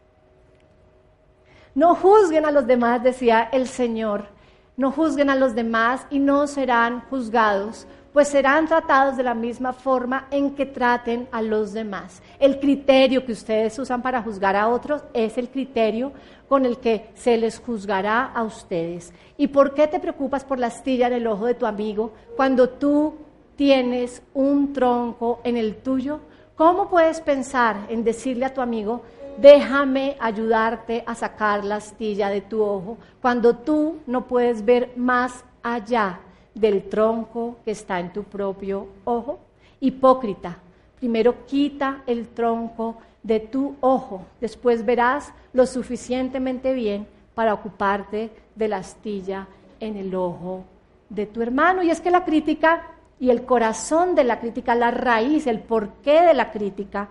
No 1.75 1.95
juzguen 1.95 2.45
a 2.45 2.51
los 2.51 2.67
demás, 2.67 3.01
decía 3.01 3.49
el 3.51 3.67
Señor, 3.67 4.27
no 4.75 4.91
juzguen 4.91 5.29
a 5.29 5.35
los 5.35 5.55
demás 5.55 6.05
y 6.09 6.19
no 6.19 6.47
serán 6.47 7.01
juzgados, 7.09 7.87
pues 8.11 8.27
serán 8.27 8.67
tratados 8.67 9.17
de 9.17 9.23
la 9.23 9.33
misma 9.33 9.73
forma 9.73 10.27
en 10.29 10.55
que 10.55 10.65
traten 10.65 11.27
a 11.31 11.41
los 11.41 11.73
demás. 11.73 12.21
El 12.39 12.59
criterio 12.59 13.25
que 13.25 13.31
ustedes 13.31 13.77
usan 13.79 14.01
para 14.01 14.21
juzgar 14.21 14.55
a 14.55 14.69
otros 14.69 15.03
es 15.13 15.37
el 15.37 15.49
criterio 15.49 16.11
con 16.47 16.65
el 16.65 16.77
que 16.77 17.09
se 17.15 17.37
les 17.37 17.59
juzgará 17.59 18.25
a 18.25 18.43
ustedes. 18.43 19.11
¿Y 19.37 19.47
por 19.47 19.73
qué 19.73 19.87
te 19.87 19.99
preocupas 19.99 20.43
por 20.43 20.59
la 20.59 20.67
astilla 20.67 21.07
en 21.07 21.13
el 21.13 21.27
ojo 21.27 21.47
de 21.47 21.55
tu 21.55 21.65
amigo 21.65 22.13
cuando 22.35 22.69
tú 22.69 23.15
tienes 23.55 24.21
un 24.35 24.73
tronco 24.73 25.41
en 25.43 25.57
el 25.57 25.77
tuyo? 25.77 26.19
¿Cómo 26.55 26.89
puedes 26.89 27.19
pensar 27.19 27.77
en 27.89 28.03
decirle 28.03 28.45
a 28.45 28.53
tu 28.53 28.61
amigo, 28.61 29.01
déjame 29.37 30.17
ayudarte 30.19 31.03
a 31.05 31.15
sacar 31.15 31.63
la 31.63 31.75
astilla 31.75 32.29
de 32.29 32.41
tu 32.41 32.61
ojo, 32.61 32.97
cuando 33.21 33.55
tú 33.55 33.97
no 34.07 34.27
puedes 34.27 34.63
ver 34.63 34.91
más 34.95 35.43
allá 35.61 36.19
del 36.53 36.89
tronco 36.89 37.57
que 37.65 37.71
está 37.71 37.99
en 37.99 38.13
tu 38.13 38.23
propio 38.23 38.87
ojo? 39.05 39.39
Hipócrita, 39.79 40.57
primero 40.99 41.45
quita 41.45 42.03
el 42.05 42.29
tronco 42.29 42.97
de 43.21 43.39
tu 43.39 43.75
ojo, 43.81 44.25
después 44.39 44.85
verás 44.85 45.33
lo 45.53 45.65
suficientemente 45.65 46.73
bien 46.73 47.07
para 47.33 47.53
ocuparte 47.53 48.29
de 48.55 48.67
la 48.67 48.77
astilla 48.77 49.47
en 49.79 49.97
el 49.97 50.13
ojo 50.13 50.63
de 51.09 51.25
tu 51.25 51.41
hermano. 51.41 51.83
Y 51.83 51.89
es 51.89 52.01
que 52.01 52.11
la 52.11 52.25
crítica 52.25 52.87
y 53.19 53.29
el 53.29 53.45
corazón 53.45 54.15
de 54.15 54.23
la 54.23 54.39
crítica, 54.39 54.75
la 54.75 54.91
raíz, 54.91 55.47
el 55.47 55.59
porqué 55.59 56.21
de 56.21 56.33
la 56.33 56.51
crítica, 56.51 57.09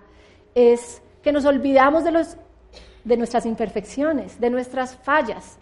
es 0.55 1.03
que 1.23 1.33
nos 1.33 1.45
olvidamos 1.45 2.05
de, 2.05 2.13
los, 2.13 2.37
de 3.05 3.17
nuestras 3.17 3.47
imperfecciones, 3.47 4.41
de 4.41 4.51
nuestras 4.51 4.97
fallas, 4.97 5.59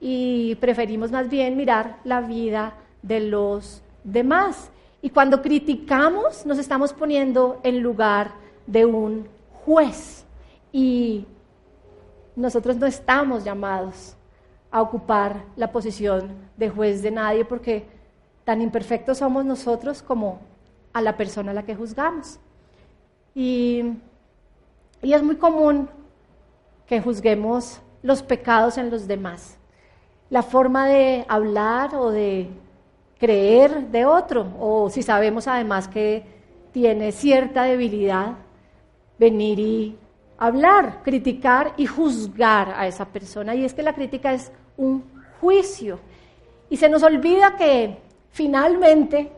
y 0.00 0.54
preferimos 0.56 1.10
más 1.10 1.28
bien 1.28 1.56
mirar 1.56 1.96
la 2.04 2.20
vida 2.20 2.74
de 3.02 3.20
los 3.20 3.82
demás. 4.04 4.70
Y 5.02 5.10
cuando 5.10 5.42
criticamos, 5.42 6.46
nos 6.46 6.58
estamos 6.58 6.92
poniendo 6.92 7.60
en 7.62 7.80
lugar 7.80 8.32
de 8.66 8.84
un 8.84 9.28
juez. 9.64 10.24
Y 10.72 11.26
nosotros 12.36 12.76
no 12.76 12.86
estamos 12.86 13.44
llamados 13.44 14.14
a 14.70 14.82
ocupar 14.82 15.44
la 15.56 15.72
posición 15.72 16.30
de 16.56 16.68
juez 16.68 17.02
de 17.02 17.10
nadie 17.10 17.44
porque 17.44 17.86
Tan 18.48 18.62
imperfectos 18.62 19.18
somos 19.18 19.44
nosotros 19.44 20.00
como 20.00 20.40
a 20.94 21.02
la 21.02 21.18
persona 21.18 21.50
a 21.50 21.54
la 21.54 21.66
que 21.66 21.74
juzgamos. 21.74 22.40
Y, 23.34 23.92
y 25.02 25.12
es 25.12 25.22
muy 25.22 25.36
común 25.36 25.88
que 26.86 27.00
juzguemos 27.00 27.80
los 28.02 28.22
pecados 28.22 28.78
en 28.78 28.90
los 28.90 29.06
demás. 29.06 29.58
La 30.30 30.42
forma 30.42 30.86
de 30.86 31.24
hablar 31.28 31.94
o 31.94 32.10
de 32.10 32.48
creer 33.18 33.88
de 33.88 34.06
otro, 34.06 34.46
o 34.58 34.90
si 34.90 35.02
sabemos 35.02 35.46
además 35.48 35.88
que 35.88 36.24
tiene 36.72 37.12
cierta 37.12 37.64
debilidad, 37.64 38.34
venir 39.18 39.58
y 39.58 39.98
hablar, 40.38 41.02
criticar 41.02 41.72
y 41.76 41.86
juzgar 41.86 42.74
a 42.76 42.86
esa 42.86 43.06
persona. 43.06 43.54
Y 43.54 43.64
es 43.64 43.74
que 43.74 43.82
la 43.82 43.94
crítica 43.94 44.32
es 44.32 44.52
un 44.76 45.02
juicio. 45.40 45.98
Y 46.70 46.76
se 46.76 46.88
nos 46.88 47.02
olvida 47.02 47.56
que 47.56 47.98
Finalmente, 48.38 49.32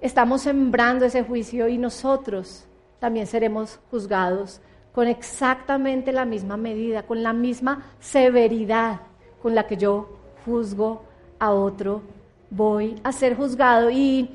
estamos 0.00 0.42
sembrando 0.42 1.04
ese 1.04 1.22
juicio 1.22 1.68
y 1.68 1.78
nosotros 1.78 2.65
también 2.98 3.26
seremos 3.26 3.78
juzgados 3.90 4.60
con 4.92 5.08
exactamente 5.08 6.12
la 6.12 6.24
misma 6.24 6.56
medida, 6.56 7.02
con 7.02 7.22
la 7.22 7.32
misma 7.32 7.84
severidad 8.00 9.00
con 9.42 9.54
la 9.54 9.66
que 9.66 9.76
yo 9.76 10.08
juzgo 10.44 11.02
a 11.38 11.52
otro, 11.52 12.02
voy 12.50 13.00
a 13.04 13.12
ser 13.12 13.36
juzgado. 13.36 13.90
Y 13.90 14.30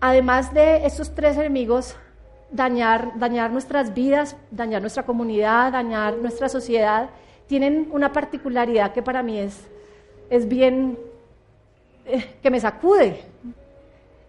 además 0.00 0.52
de 0.52 0.84
estos 0.84 1.14
tres 1.14 1.36
enemigos, 1.36 1.96
dañar, 2.50 3.18
dañar 3.18 3.52
nuestras 3.52 3.94
vidas, 3.94 4.36
dañar 4.50 4.80
nuestra 4.80 5.04
comunidad, 5.04 5.72
dañar 5.72 6.16
nuestra 6.16 6.48
sociedad, 6.48 7.10
tienen 7.46 7.88
una 7.92 8.12
particularidad 8.12 8.92
que 8.92 9.02
para 9.02 9.22
mí 9.22 9.38
es 9.38 9.66
es 10.30 10.48
bien 10.48 10.98
eh, 12.04 12.36
que 12.42 12.50
me 12.50 12.60
sacude. 12.60 13.20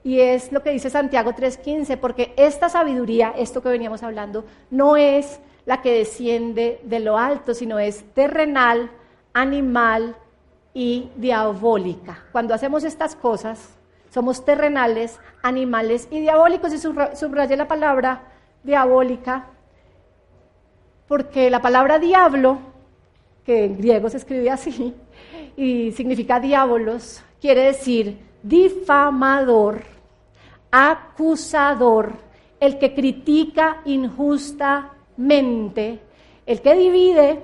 Y 0.08 0.22
es 0.22 0.54
lo 0.54 0.64
que 0.64 0.70
dice 0.70 0.90
Santiago 0.90 1.34
3:15, 1.34 1.98
porque 1.98 2.34
esta 2.38 2.70
sabiduría, 2.70 3.34
esto 3.38 3.62
que 3.62 3.68
veníamos 3.68 4.04
hablando, 4.04 4.46
no 4.72 4.96
es 4.96 5.42
la 5.66 5.82
que 5.82 5.92
desciende 5.92 6.80
de 6.84 7.02
lo 7.02 7.18
alto, 7.18 7.54
sino 7.54 7.78
es 7.78 8.06
terrenal, 8.14 8.90
animal 9.34 10.16
y 10.74 11.10
diabólica. 11.18 12.24
Cuando 12.32 12.54
hacemos 12.54 12.86
estas 12.86 13.18
cosas, 13.18 13.76
somos 14.10 14.46
terrenales, 14.46 15.20
animales 15.44 16.08
y 16.10 16.22
diabólicos. 16.22 16.72
Y 16.72 16.78
subrayé 16.78 17.58
la 17.58 17.68
palabra 17.68 18.32
diabólica, 18.64 19.48
porque 21.10 21.50
la 21.50 21.62
palabra 21.62 22.00
diablo, 22.00 22.60
que 23.46 23.66
en 23.66 23.78
griego 23.78 24.10
se 24.10 24.16
escribe 24.16 24.50
así, 24.50 24.96
y 25.58 25.92
significa 25.92 26.40
diabolos, 26.40 27.22
quiere 27.42 27.64
decir 27.64 28.26
difamador, 28.42 29.97
acusador, 30.72 32.14
el 32.60 32.80
que 32.80 32.94
critica 32.94 33.82
injustamente, 33.86 36.00
el 36.46 36.62
que 36.62 36.76
divide, 36.76 37.42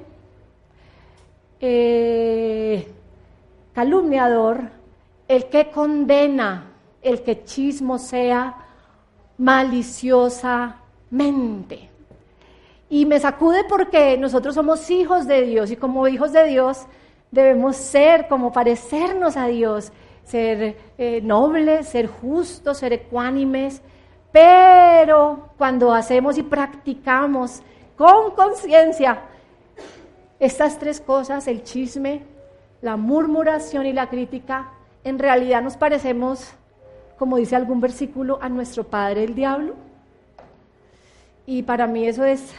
eh, 1.59 2.87
calumniador, 3.73 4.61
el 5.27 5.45
que 5.45 5.71
condena, 5.71 6.71
el 7.01 7.21
que 7.21 7.43
chismosea 7.43 8.55
maliciosamente. 9.37 11.89
Y 12.89 13.05
me 13.05 13.19
sacude 13.19 13.63
porque 13.63 14.17
nosotros 14.17 14.55
somos 14.55 14.89
hijos 14.91 15.27
de 15.27 15.43
Dios 15.43 15.71
y 15.71 15.75
como 15.75 16.07
hijos 16.07 16.31
de 16.31 16.45
Dios 16.45 16.85
debemos 17.31 17.75
ser 17.75 18.27
como 18.27 18.51
parecernos 18.51 19.37
a 19.37 19.47
Dios, 19.47 19.91
ser 20.25 20.77
eh, 20.97 21.21
nobles, 21.21 21.89
ser 21.89 22.07
justos, 22.07 22.77
ser 22.77 22.93
ecuánimes, 22.93 23.81
pero 24.31 25.49
cuando 25.57 25.93
hacemos 25.93 26.37
y 26.37 26.43
practicamos 26.43 27.61
con 27.95 28.31
conciencia 28.31 29.21
estas 30.39 30.79
tres 30.79 30.99
cosas, 30.99 31.47
el 31.47 31.63
chisme, 31.63 32.23
la 32.81 32.97
murmuración 32.97 33.85
y 33.85 33.93
la 33.93 34.09
crítica, 34.09 34.71
en 35.03 35.19
realidad 35.19 35.61
nos 35.61 35.77
parecemos, 35.77 36.51
como 37.17 37.37
dice 37.37 37.55
algún 37.55 37.79
versículo, 37.79 38.39
a 38.41 38.49
nuestro 38.49 38.83
padre 38.83 39.23
el 39.23 39.35
diablo. 39.35 39.75
Y 41.45 41.63
para 41.63 41.87
mí 41.87 42.07
eso 42.07 42.25
es 42.25 42.53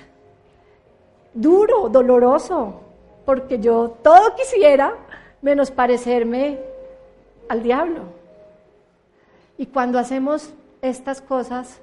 duro, 1.33 1.89
doloroso, 1.89 2.81
porque 3.27 3.59
yo 3.59 3.97
todo 4.03 4.35
quisiera 4.37 4.95
menos 5.43 5.71
parecerme 5.71 6.59
al 7.49 7.63
diablo. 7.63 8.03
Y 9.57 9.67
cuando 9.67 9.99
hacemos 9.99 10.53
estas 10.83 11.21
cosas, 11.21 11.81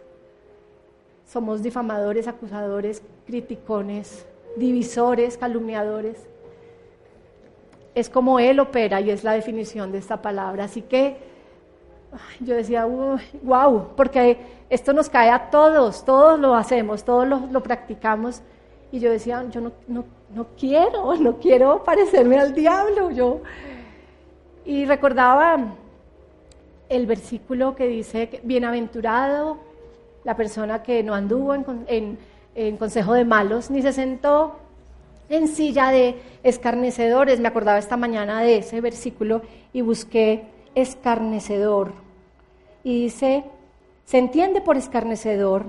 somos 1.25 1.63
difamadores, 1.63 2.27
acusadores, 2.27 3.01
criticones, 3.25 4.25
divisores, 4.57 5.37
calumniadores. 5.37 6.17
Es 7.95 8.09
como 8.09 8.39
Él 8.39 8.59
opera 8.59 8.99
y 9.01 9.09
es 9.09 9.23
la 9.23 9.33
definición 9.33 9.91
de 9.91 9.99
esta 9.99 10.21
palabra. 10.21 10.65
Así 10.65 10.81
que 10.81 11.17
yo 12.39 12.55
decía, 12.55 12.85
wow, 12.85 13.87
porque 13.95 14.37
esto 14.69 14.93
nos 14.93 15.09
cae 15.09 15.29
a 15.29 15.49
todos, 15.49 16.03
todos 16.03 16.39
lo 16.39 16.55
hacemos, 16.55 17.03
todos 17.03 17.27
lo, 17.27 17.63
practicamos. 17.63 18.41
Y 18.91 18.99
yo 18.99 19.09
decía, 19.09 19.45
yo 19.49 19.61
no, 19.61 19.71
no, 19.87 20.03
no, 20.33 20.47
quiero, 20.57 21.15
no 21.15 21.37
quiero 21.37 21.83
parecerme 21.83 22.37
al 22.37 22.53
diablo. 22.53 23.11
Yo. 23.11 23.41
Y 24.65 24.85
recordaba 24.85 25.57
el 26.89 27.05
versículo 27.05 27.75
que 27.75 27.87
dice, 27.87 28.41
bienaventurado 28.43 29.57
la 30.23 30.35
persona 30.35 30.83
que 30.83 31.03
no 31.03 31.15
anduvo 31.15 31.55
en, 31.55 32.19
en 32.53 32.77
consejo 32.77 33.13
de 33.13 33.25
malos, 33.25 33.71
ni 33.71 33.81
se 33.81 33.93
sentó 33.93 34.57
en 35.29 35.47
silla 35.47 35.89
de 35.89 36.15
escarnecedores. 36.43 37.39
Me 37.39 37.47
acordaba 37.47 37.79
esta 37.79 37.97
mañana 37.97 38.41
de 38.41 38.57
ese 38.57 38.81
versículo 38.81 39.41
y 39.73 39.81
busqué 39.81 40.43
escarnecedor. 40.75 41.93
Y 42.83 43.03
dice, 43.03 43.45
se 44.05 44.17
entiende 44.17 44.61
por 44.61 44.77
escarnecedor 44.77 45.65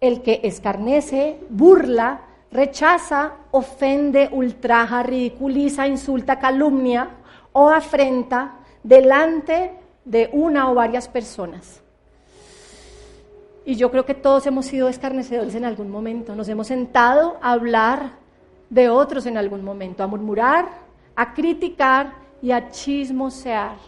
el 0.00 0.22
que 0.22 0.40
escarnece, 0.44 1.40
burla, 1.48 2.20
rechaza, 2.52 3.32
ofende, 3.50 4.28
ultraja, 4.30 5.02
ridiculiza, 5.02 5.88
insulta, 5.88 6.38
calumnia 6.38 7.10
o 7.58 7.70
afrenta 7.70 8.52
delante 8.82 9.72
de 10.04 10.28
una 10.34 10.70
o 10.70 10.74
varias 10.74 11.08
personas. 11.08 11.80
Y 13.64 13.76
yo 13.76 13.90
creo 13.90 14.04
que 14.04 14.12
todos 14.12 14.46
hemos 14.46 14.66
sido 14.66 14.90
escarnecedores 14.90 15.54
en 15.54 15.64
algún 15.64 15.88
momento. 15.88 16.36
Nos 16.36 16.50
hemos 16.50 16.66
sentado 16.66 17.38
a 17.40 17.52
hablar 17.52 18.10
de 18.68 18.90
otros 18.90 19.24
en 19.24 19.38
algún 19.38 19.64
momento, 19.64 20.02
a 20.02 20.06
murmurar, 20.06 20.68
a 21.16 21.32
criticar 21.32 22.12
y 22.42 22.50
a 22.50 22.68
chismosear. 22.68 23.78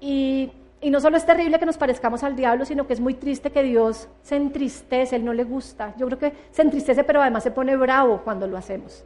Y, 0.00 0.52
no 0.80 1.00
solo 1.00 1.16
es 1.16 1.26
terrible 1.26 1.58
que 1.58 1.66
nos 1.66 1.76
parezcamos 1.76 2.22
al 2.22 2.36
diablo, 2.36 2.64
sino 2.64 2.86
que 2.86 2.92
es 2.92 3.00
muy 3.00 3.14
triste 3.14 3.50
que 3.50 3.64
Dios 3.64 4.06
se 4.22 4.36
entristece, 4.36 5.16
Él 5.16 5.24
no 5.24 5.32
le 5.32 5.42
gusta. 5.42 5.92
Yo 5.98 6.06
creo 6.06 6.18
que 6.20 6.32
se 6.52 6.62
entristece, 6.62 7.02
pero 7.02 7.20
además 7.20 7.42
se 7.42 7.50
pone 7.50 7.76
bravo 7.76 8.20
cuando 8.22 8.46
lo 8.46 8.56
hacemos. 8.56 9.04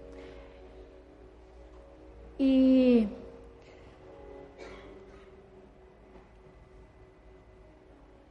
Y 2.38 3.08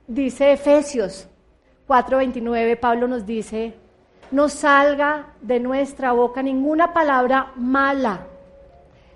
dice 0.08 0.54
Efesios 0.54 1.28
4:29, 1.88 2.80
Pablo 2.80 3.08
nos 3.08 3.26
dice, 3.26 3.74
no 4.32 4.50
salga 4.50 5.34
de 5.42 5.60
nuestra 5.60 6.12
boca 6.12 6.42
ninguna 6.42 6.94
palabra 6.94 7.52
mala, 7.56 8.26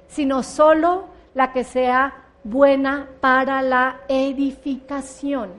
sino 0.08 0.44
solo 0.44 1.06
la 1.34 1.54
que 1.54 1.64
sea 1.64 2.26
buena 2.44 3.08
para 3.20 3.62
la 3.62 4.02
edificación, 4.08 5.52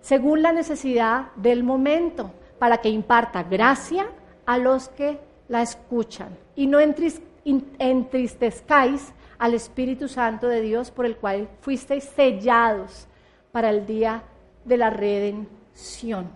según 0.00 0.42
la 0.42 0.52
necesidad 0.52 1.26
del 1.36 1.62
momento, 1.62 2.30
para 2.58 2.78
que 2.78 2.88
imparta 2.88 3.42
gracia 3.42 4.06
a 4.46 4.58
los 4.58 4.88
que 4.88 5.18
la 5.48 5.62
escuchan. 5.62 6.36
Y 6.56 6.66
no 6.66 6.80
entristezcáis 6.80 9.12
al 9.38 9.54
Espíritu 9.54 10.08
Santo 10.08 10.48
de 10.48 10.60
Dios 10.60 10.90
por 10.90 11.06
el 11.06 11.16
cual 11.16 11.48
fuisteis 11.60 12.04
sellados 12.04 13.06
para 13.52 13.70
el 13.70 13.86
día 13.86 14.22
la 14.64 14.90
redención. 14.90 16.28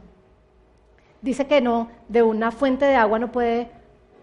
Dice 1.22 1.47
que 1.47 1.61
no, 1.61 1.89
de 2.09 2.22
una 2.22 2.51
fuente 2.51 2.85
de 2.85 2.97
agua 2.97 3.18
no 3.18 3.33
puede 3.33 3.70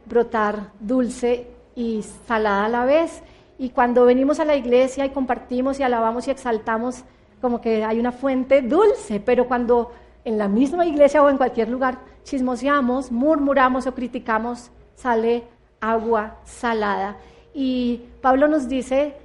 brotar 0.05 0.71
dulce 0.79 1.47
y 1.75 2.03
salada 2.27 2.65
a 2.65 2.69
la 2.69 2.85
vez. 2.85 3.23
Y 3.57 3.69
cuando 3.69 4.05
venimos 4.05 4.39
a 4.39 4.45
la 4.45 4.55
iglesia 4.55 5.05
y 5.05 5.09
compartimos 5.09 5.79
y 5.79 5.83
alabamos 5.83 6.27
y 6.27 6.31
exaltamos, 6.31 7.03
como 7.41 7.59
que 7.59 7.83
hay 7.83 7.99
una 7.99 8.11
fuente 8.11 8.61
dulce, 8.61 9.19
pero 9.19 9.47
cuando 9.47 9.91
en 10.23 10.37
la 10.37 10.47
misma 10.47 10.85
iglesia 10.85 11.23
o 11.23 11.29
en 11.29 11.37
cualquier 11.37 11.69
lugar 11.69 11.99
chismoseamos, 12.23 13.11
murmuramos 13.11 13.87
o 13.87 13.95
criticamos, 13.95 14.71
sale 14.95 15.43
agua 15.79 16.37
salada. 16.43 17.17
Y 17.53 18.01
Pablo 18.21 18.47
nos 18.47 18.69
dice 18.69 19.15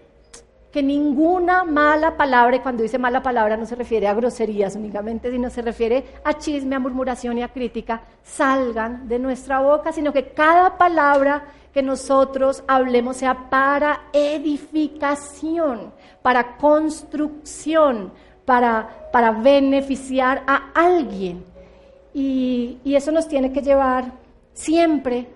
que 0.77 0.83
ninguna 0.83 1.65
mala 1.65 2.19
palabra, 2.19 2.57
y 2.57 2.61
cuando 2.61 2.83
dice 2.83 2.99
mala 2.99 3.23
palabra 3.23 3.57
no 3.57 3.65
se 3.65 3.75
refiere 3.75 4.09
a 4.09 4.13
groserías 4.13 4.77
únicamente, 4.77 5.31
sino 5.31 5.49
se 5.49 5.63
refiere 5.63 6.05
a 6.23 6.35
chisme, 6.35 6.77
a 6.77 6.79
murmuración 6.79 7.39
y 7.39 7.43
a 7.43 7.49
crítica, 7.49 8.03
salgan 8.23 9.09
de 9.09 9.19
nuestra 9.19 9.61
boca, 9.61 9.91
sino 9.91 10.13
que 10.13 10.33
cada 10.33 10.77
palabra 10.77 11.45
que 11.73 11.83
nosotros 11.83 12.63
hablemos 12.69 13.17
sea 13.17 13.49
para 13.49 14.03
edificación, 14.13 15.95
para 16.21 16.59
construcción, 16.59 18.13
para, 18.45 19.09
para 19.11 19.31
beneficiar 19.31 20.43
a 20.47 20.73
alguien. 20.75 21.43
Y, 22.13 22.81
y 22.85 22.97
eso 22.97 23.13
nos 23.13 23.27
tiene 23.29 23.51
que 23.51 23.63
llevar 23.63 24.13
siempre 24.53 25.27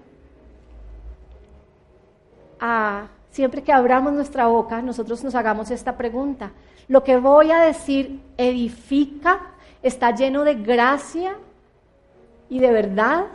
a 2.60 3.08
siempre 3.30 3.62
que 3.62 3.72
abramos 3.72 4.12
nuestra 4.12 4.46
boca, 4.46 4.82
nosotros 4.82 5.22
nos 5.24 5.34
hagamos 5.34 5.70
esta 5.70 5.96
pregunta. 5.96 6.52
¿Lo 6.88 7.04
que 7.04 7.16
voy 7.16 7.50
a 7.50 7.60
decir 7.60 8.20
edifica, 8.36 9.40
está 9.82 10.14
lleno 10.14 10.44
de 10.44 10.54
gracia 10.54 11.36
y 12.48 12.58
de 12.58 12.70
verdad 12.70 13.26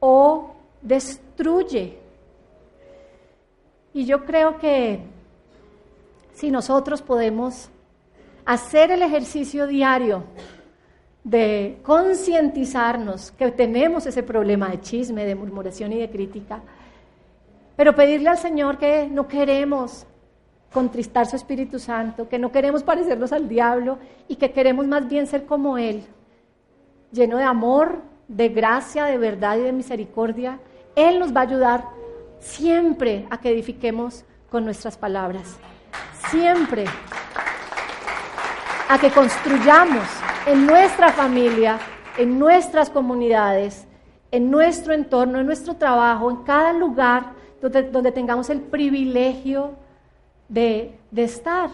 o 0.00 0.54
destruye? 0.82 1.98
Y 3.92 4.04
yo 4.04 4.24
creo 4.24 4.58
que 4.58 5.00
si 6.34 6.50
nosotros 6.50 7.02
podemos 7.02 7.70
hacer 8.44 8.90
el 8.90 9.02
ejercicio 9.02 9.66
diario 9.66 10.24
de 11.24 11.78
concientizarnos 11.82 13.32
que 13.32 13.50
tenemos 13.50 14.06
ese 14.06 14.22
problema 14.22 14.68
de 14.68 14.80
chisme, 14.80 15.24
de 15.24 15.34
murmuración 15.34 15.92
y 15.92 15.98
de 15.98 16.08
crítica, 16.08 16.60
pero 17.76 17.94
pedirle 17.94 18.30
al 18.30 18.38
Señor 18.38 18.78
que 18.78 19.08
no 19.10 19.28
queremos 19.28 20.06
contristar 20.72 21.26
su 21.26 21.36
Espíritu 21.36 21.78
Santo, 21.78 22.28
que 22.28 22.38
no 22.38 22.50
queremos 22.50 22.82
parecernos 22.82 23.32
al 23.32 23.48
diablo 23.48 23.98
y 24.28 24.36
que 24.36 24.52
queremos 24.52 24.86
más 24.86 25.06
bien 25.08 25.26
ser 25.26 25.46
como 25.46 25.78
Él, 25.78 26.04
lleno 27.12 27.36
de 27.36 27.44
amor, 27.44 28.02
de 28.28 28.48
gracia, 28.48 29.04
de 29.04 29.18
verdad 29.18 29.56
y 29.58 29.62
de 29.62 29.72
misericordia. 29.72 30.58
Él 30.94 31.18
nos 31.18 31.34
va 31.34 31.40
a 31.40 31.44
ayudar 31.44 31.84
siempre 32.40 33.26
a 33.30 33.38
que 33.38 33.50
edifiquemos 33.50 34.24
con 34.50 34.64
nuestras 34.64 34.96
palabras, 34.96 35.56
siempre 36.30 36.84
a 38.88 38.98
que 38.98 39.10
construyamos 39.10 40.04
en 40.46 40.66
nuestra 40.66 41.12
familia, 41.12 41.78
en 42.16 42.38
nuestras 42.38 42.88
comunidades, 42.88 43.86
en 44.30 44.50
nuestro 44.50 44.92
entorno, 44.92 45.40
en 45.40 45.46
nuestro 45.46 45.74
trabajo, 45.74 46.30
en 46.30 46.36
cada 46.38 46.72
lugar 46.72 47.35
donde, 47.60 48.12
tengamos 48.12 48.50
el 48.50 48.60
privilegio 48.60 49.72
de, 50.48 50.94
estar, 51.16 51.70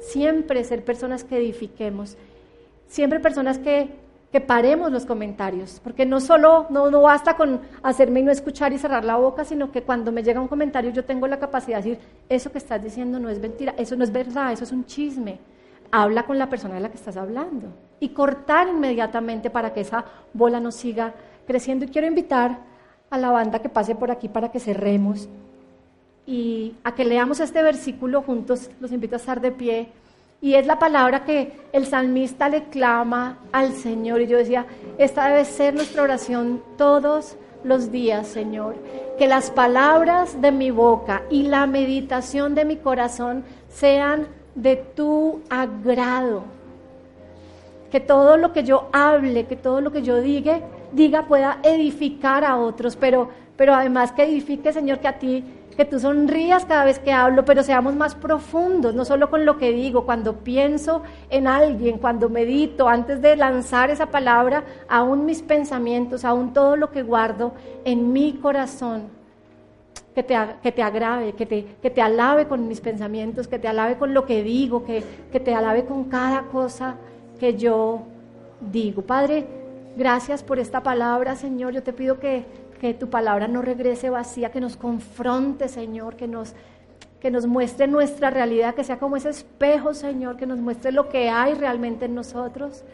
siempre 0.00 0.64
ser 0.64 0.84
personas 0.84 1.24
que 1.24 1.36
edifiquemos, 1.36 2.16
siempre 2.86 3.20
personas 3.20 3.58
que, 3.58 3.90
que 4.32 4.40
paremos 4.40 4.90
los 4.90 5.04
comentarios, 5.04 5.80
porque 5.82 6.06
no 6.06 6.20
solo, 6.20 6.66
no, 6.70 6.90
no 6.90 7.02
basta 7.02 7.36
con 7.36 7.60
hacerme 7.82 8.22
no 8.22 8.30
escuchar 8.30 8.72
y 8.72 8.78
cerrar 8.78 9.04
la 9.04 9.16
boca, 9.16 9.44
sino 9.44 9.70
que 9.70 9.82
cuando 9.82 10.12
me 10.12 10.22
llega 10.22 10.40
un 10.40 10.48
comentario 10.48 10.90
yo 10.90 11.04
tengo 11.04 11.26
la 11.26 11.38
capacidad 11.38 11.82
de 11.82 11.90
decir, 11.90 12.04
eso 12.28 12.50
que 12.50 12.58
estás 12.58 12.82
diciendo 12.82 13.18
no 13.18 13.28
es 13.28 13.38
mentira, 13.38 13.74
eso 13.76 13.96
no 13.96 14.04
es 14.04 14.12
verdad, 14.12 14.52
eso 14.52 14.64
es 14.64 14.72
un 14.72 14.84
chisme. 14.84 15.38
Habla 15.90 16.24
con 16.24 16.36
la 16.38 16.50
persona 16.50 16.74
de 16.74 16.80
la 16.80 16.90
que 16.90 16.98
estás 16.98 17.16
hablando 17.16 17.68
y 17.98 18.10
cortar 18.10 18.68
inmediatamente 18.68 19.48
para 19.48 19.72
que 19.72 19.80
esa 19.80 20.04
bola 20.34 20.60
no 20.60 20.70
siga 20.70 21.14
creciendo. 21.46 21.86
Y 21.86 21.88
quiero 21.88 22.06
invitar 22.06 22.58
a 23.10 23.18
la 23.18 23.30
banda 23.30 23.60
que 23.60 23.68
pase 23.68 23.94
por 23.94 24.10
aquí 24.10 24.28
para 24.28 24.50
que 24.50 24.60
cerremos 24.60 25.28
y 26.26 26.74
a 26.84 26.94
que 26.94 27.06
leamos 27.06 27.40
este 27.40 27.62
versículo 27.62 28.20
juntos. 28.22 28.70
Los 28.80 28.92
invito 28.92 29.16
a 29.16 29.18
estar 29.18 29.40
de 29.40 29.50
pie. 29.50 29.88
Y 30.40 30.54
es 30.54 30.66
la 30.66 30.78
palabra 30.78 31.24
que 31.24 31.52
el 31.72 31.86
salmista 31.86 32.48
le 32.48 32.64
clama 32.64 33.38
al 33.50 33.72
Señor. 33.72 34.20
Y 34.20 34.26
yo 34.26 34.36
decía, 34.36 34.66
esta 34.98 35.26
debe 35.28 35.46
ser 35.46 35.74
nuestra 35.74 36.02
oración 36.02 36.62
todos 36.76 37.36
los 37.64 37.90
días, 37.90 38.28
Señor. 38.28 38.76
Que 39.18 39.26
las 39.26 39.50
palabras 39.50 40.40
de 40.40 40.52
mi 40.52 40.70
boca 40.70 41.22
y 41.30 41.44
la 41.44 41.66
meditación 41.66 42.54
de 42.54 42.66
mi 42.66 42.76
corazón 42.76 43.42
sean 43.70 44.28
de 44.54 44.76
tu 44.76 45.40
agrado. 45.48 46.44
Que 47.90 48.00
todo 48.00 48.36
lo 48.36 48.52
que 48.52 48.64
yo 48.64 48.90
hable, 48.92 49.46
que 49.46 49.56
todo 49.56 49.80
lo 49.80 49.92
que 49.92 50.02
yo 50.02 50.20
diga, 50.20 50.60
diga 50.92 51.26
pueda 51.26 51.58
edificar 51.62 52.44
a 52.44 52.56
otros, 52.56 52.96
pero, 52.96 53.28
pero 53.56 53.74
además 53.74 54.12
que 54.12 54.24
edifique, 54.24 54.72
Señor, 54.72 54.98
que 55.00 55.08
a 55.08 55.18
ti 55.18 55.44
que 55.78 55.84
tú 55.84 56.00
sonrías 56.00 56.64
cada 56.64 56.84
vez 56.84 56.98
que 56.98 57.12
hablo, 57.12 57.44
pero 57.44 57.62
seamos 57.62 57.94
más 57.94 58.16
profundos, 58.16 58.96
no 58.96 59.04
solo 59.04 59.30
con 59.30 59.44
lo 59.44 59.58
que 59.58 59.70
digo, 59.70 60.04
cuando 60.04 60.38
pienso 60.38 61.04
en 61.30 61.46
alguien, 61.46 61.98
cuando 61.98 62.28
medito, 62.28 62.88
antes 62.88 63.22
de 63.22 63.36
lanzar 63.36 63.88
esa 63.88 64.06
palabra, 64.06 64.64
aún 64.88 65.24
mis 65.24 65.40
pensamientos, 65.40 66.24
aún 66.24 66.52
todo 66.52 66.74
lo 66.74 66.90
que 66.90 67.04
guardo 67.04 67.52
en 67.84 68.12
mi 68.12 68.32
corazón 68.32 69.04
que 70.16 70.24
te, 70.24 70.36
que 70.64 70.72
te 70.72 70.82
agrave, 70.82 71.34
que 71.34 71.46
te, 71.46 71.64
que 71.80 71.90
te 71.90 72.02
alabe 72.02 72.48
con 72.48 72.66
mis 72.66 72.80
pensamientos, 72.80 73.46
que 73.46 73.60
te 73.60 73.68
alabe 73.68 73.98
con 73.98 74.12
lo 74.12 74.26
que 74.26 74.42
digo, 74.42 74.84
que, 74.84 75.04
que 75.30 75.38
te 75.38 75.54
alabe 75.54 75.84
con 75.84 76.06
cada 76.06 76.42
cosa 76.48 76.96
que 77.38 77.56
yo 77.56 78.00
digo. 78.60 79.02
Padre, 79.02 79.46
gracias 79.98 80.42
por 80.42 80.58
esta 80.58 80.82
palabra, 80.82 81.36
Señor. 81.36 81.72
Yo 81.74 81.82
te 81.82 81.92
pido 81.92 82.18
que, 82.18 82.46
que 82.80 82.94
tu 82.94 83.10
palabra 83.10 83.48
no 83.48 83.60
regrese 83.60 84.08
vacía, 84.08 84.50
que 84.50 84.60
nos 84.60 84.76
confronte, 84.76 85.68
Señor, 85.68 86.16
que 86.16 86.26
nos, 86.26 86.54
que 87.20 87.30
nos 87.30 87.46
muestre 87.46 87.86
nuestra 87.86 88.30
realidad, 88.30 88.74
que 88.74 88.84
sea 88.84 88.98
como 88.98 89.16
ese 89.16 89.30
espejo, 89.30 89.92
Señor, 89.92 90.36
que 90.36 90.46
nos 90.46 90.58
muestre 90.58 90.92
lo 90.92 91.08
que 91.08 91.28
hay 91.28 91.54
realmente 91.54 92.06
en 92.06 92.14
nosotros 92.14 92.84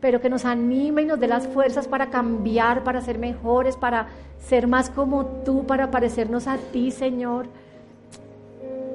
pero 0.00 0.20
que 0.20 0.28
nos 0.28 0.44
anime 0.44 1.02
y 1.02 1.06
nos 1.06 1.18
dé 1.18 1.26
las 1.26 1.46
fuerzas 1.46 1.88
para 1.88 2.10
cambiar, 2.10 2.84
para 2.84 3.00
ser 3.00 3.18
mejores, 3.18 3.76
para 3.76 4.08
ser 4.38 4.66
más 4.66 4.90
como 4.90 5.24
tú, 5.44 5.66
para 5.66 5.90
parecernos 5.90 6.46
a 6.46 6.58
ti, 6.58 6.90
Señor. 6.90 7.46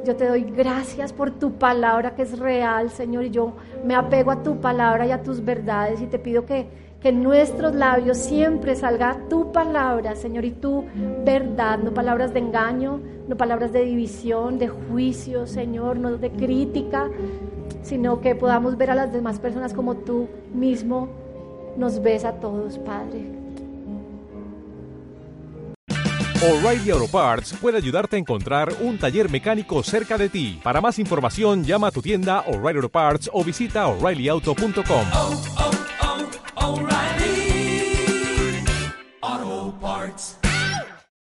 Yo 0.05 0.15
te 0.15 0.27
doy 0.27 0.43
gracias 0.43 1.13
por 1.13 1.31
tu 1.31 1.53
palabra 1.53 2.15
que 2.15 2.21
es 2.21 2.39
real, 2.39 2.89
Señor, 2.89 3.25
y 3.25 3.29
yo 3.29 3.53
me 3.83 3.95
apego 3.95 4.31
a 4.31 4.41
tu 4.41 4.59
palabra 4.61 5.05
y 5.05 5.11
a 5.11 5.21
tus 5.21 5.43
verdades 5.43 6.01
y 6.01 6.07
te 6.07 6.17
pido 6.17 6.45
que, 6.45 6.67
que 7.01 7.09
en 7.09 7.23
nuestros 7.23 7.73
labios 7.73 8.17
siempre 8.17 8.75
salga 8.75 9.17
tu 9.29 9.51
palabra, 9.51 10.15
Señor, 10.15 10.45
y 10.45 10.51
tu 10.51 10.85
verdad, 11.25 11.79
no 11.79 11.93
palabras 11.93 12.33
de 12.33 12.39
engaño, 12.39 13.01
no 13.27 13.35
palabras 13.35 13.73
de 13.73 13.83
división, 13.83 14.59
de 14.59 14.67
juicio, 14.67 15.47
Señor, 15.47 15.97
no 15.97 16.17
de 16.17 16.31
crítica, 16.31 17.09
sino 17.81 18.21
que 18.21 18.35
podamos 18.35 18.77
ver 18.77 18.91
a 18.91 18.95
las 18.95 19.11
demás 19.11 19.39
personas 19.39 19.73
como 19.73 19.95
tú 19.97 20.27
mismo 20.53 21.09
nos 21.75 22.01
ves 22.01 22.23
a 22.23 22.33
todos, 22.33 22.77
Padre. 22.77 23.41
O'Reilly 26.43 26.89
Auto 26.89 27.07
Parts 27.07 27.53
puede 27.61 27.77
ayudarte 27.77 28.15
a 28.15 28.19
encontrar 28.19 28.73
un 28.81 28.97
taller 28.97 29.29
mecánico 29.29 29.83
cerca 29.83 30.17
de 30.17 30.27
ti. 30.27 30.59
Para 30.63 30.81
más 30.81 30.97
información, 30.97 31.63
llama 31.63 31.87
a 31.87 31.91
tu 31.91 32.01
tienda 32.01 32.41
O'Reilly 32.47 32.77
Auto 32.77 32.89
Parts 32.89 33.29
o 33.31 33.43
visita 33.43 33.87
oreillyauto.com. 33.87 35.80
alright. 36.62 37.11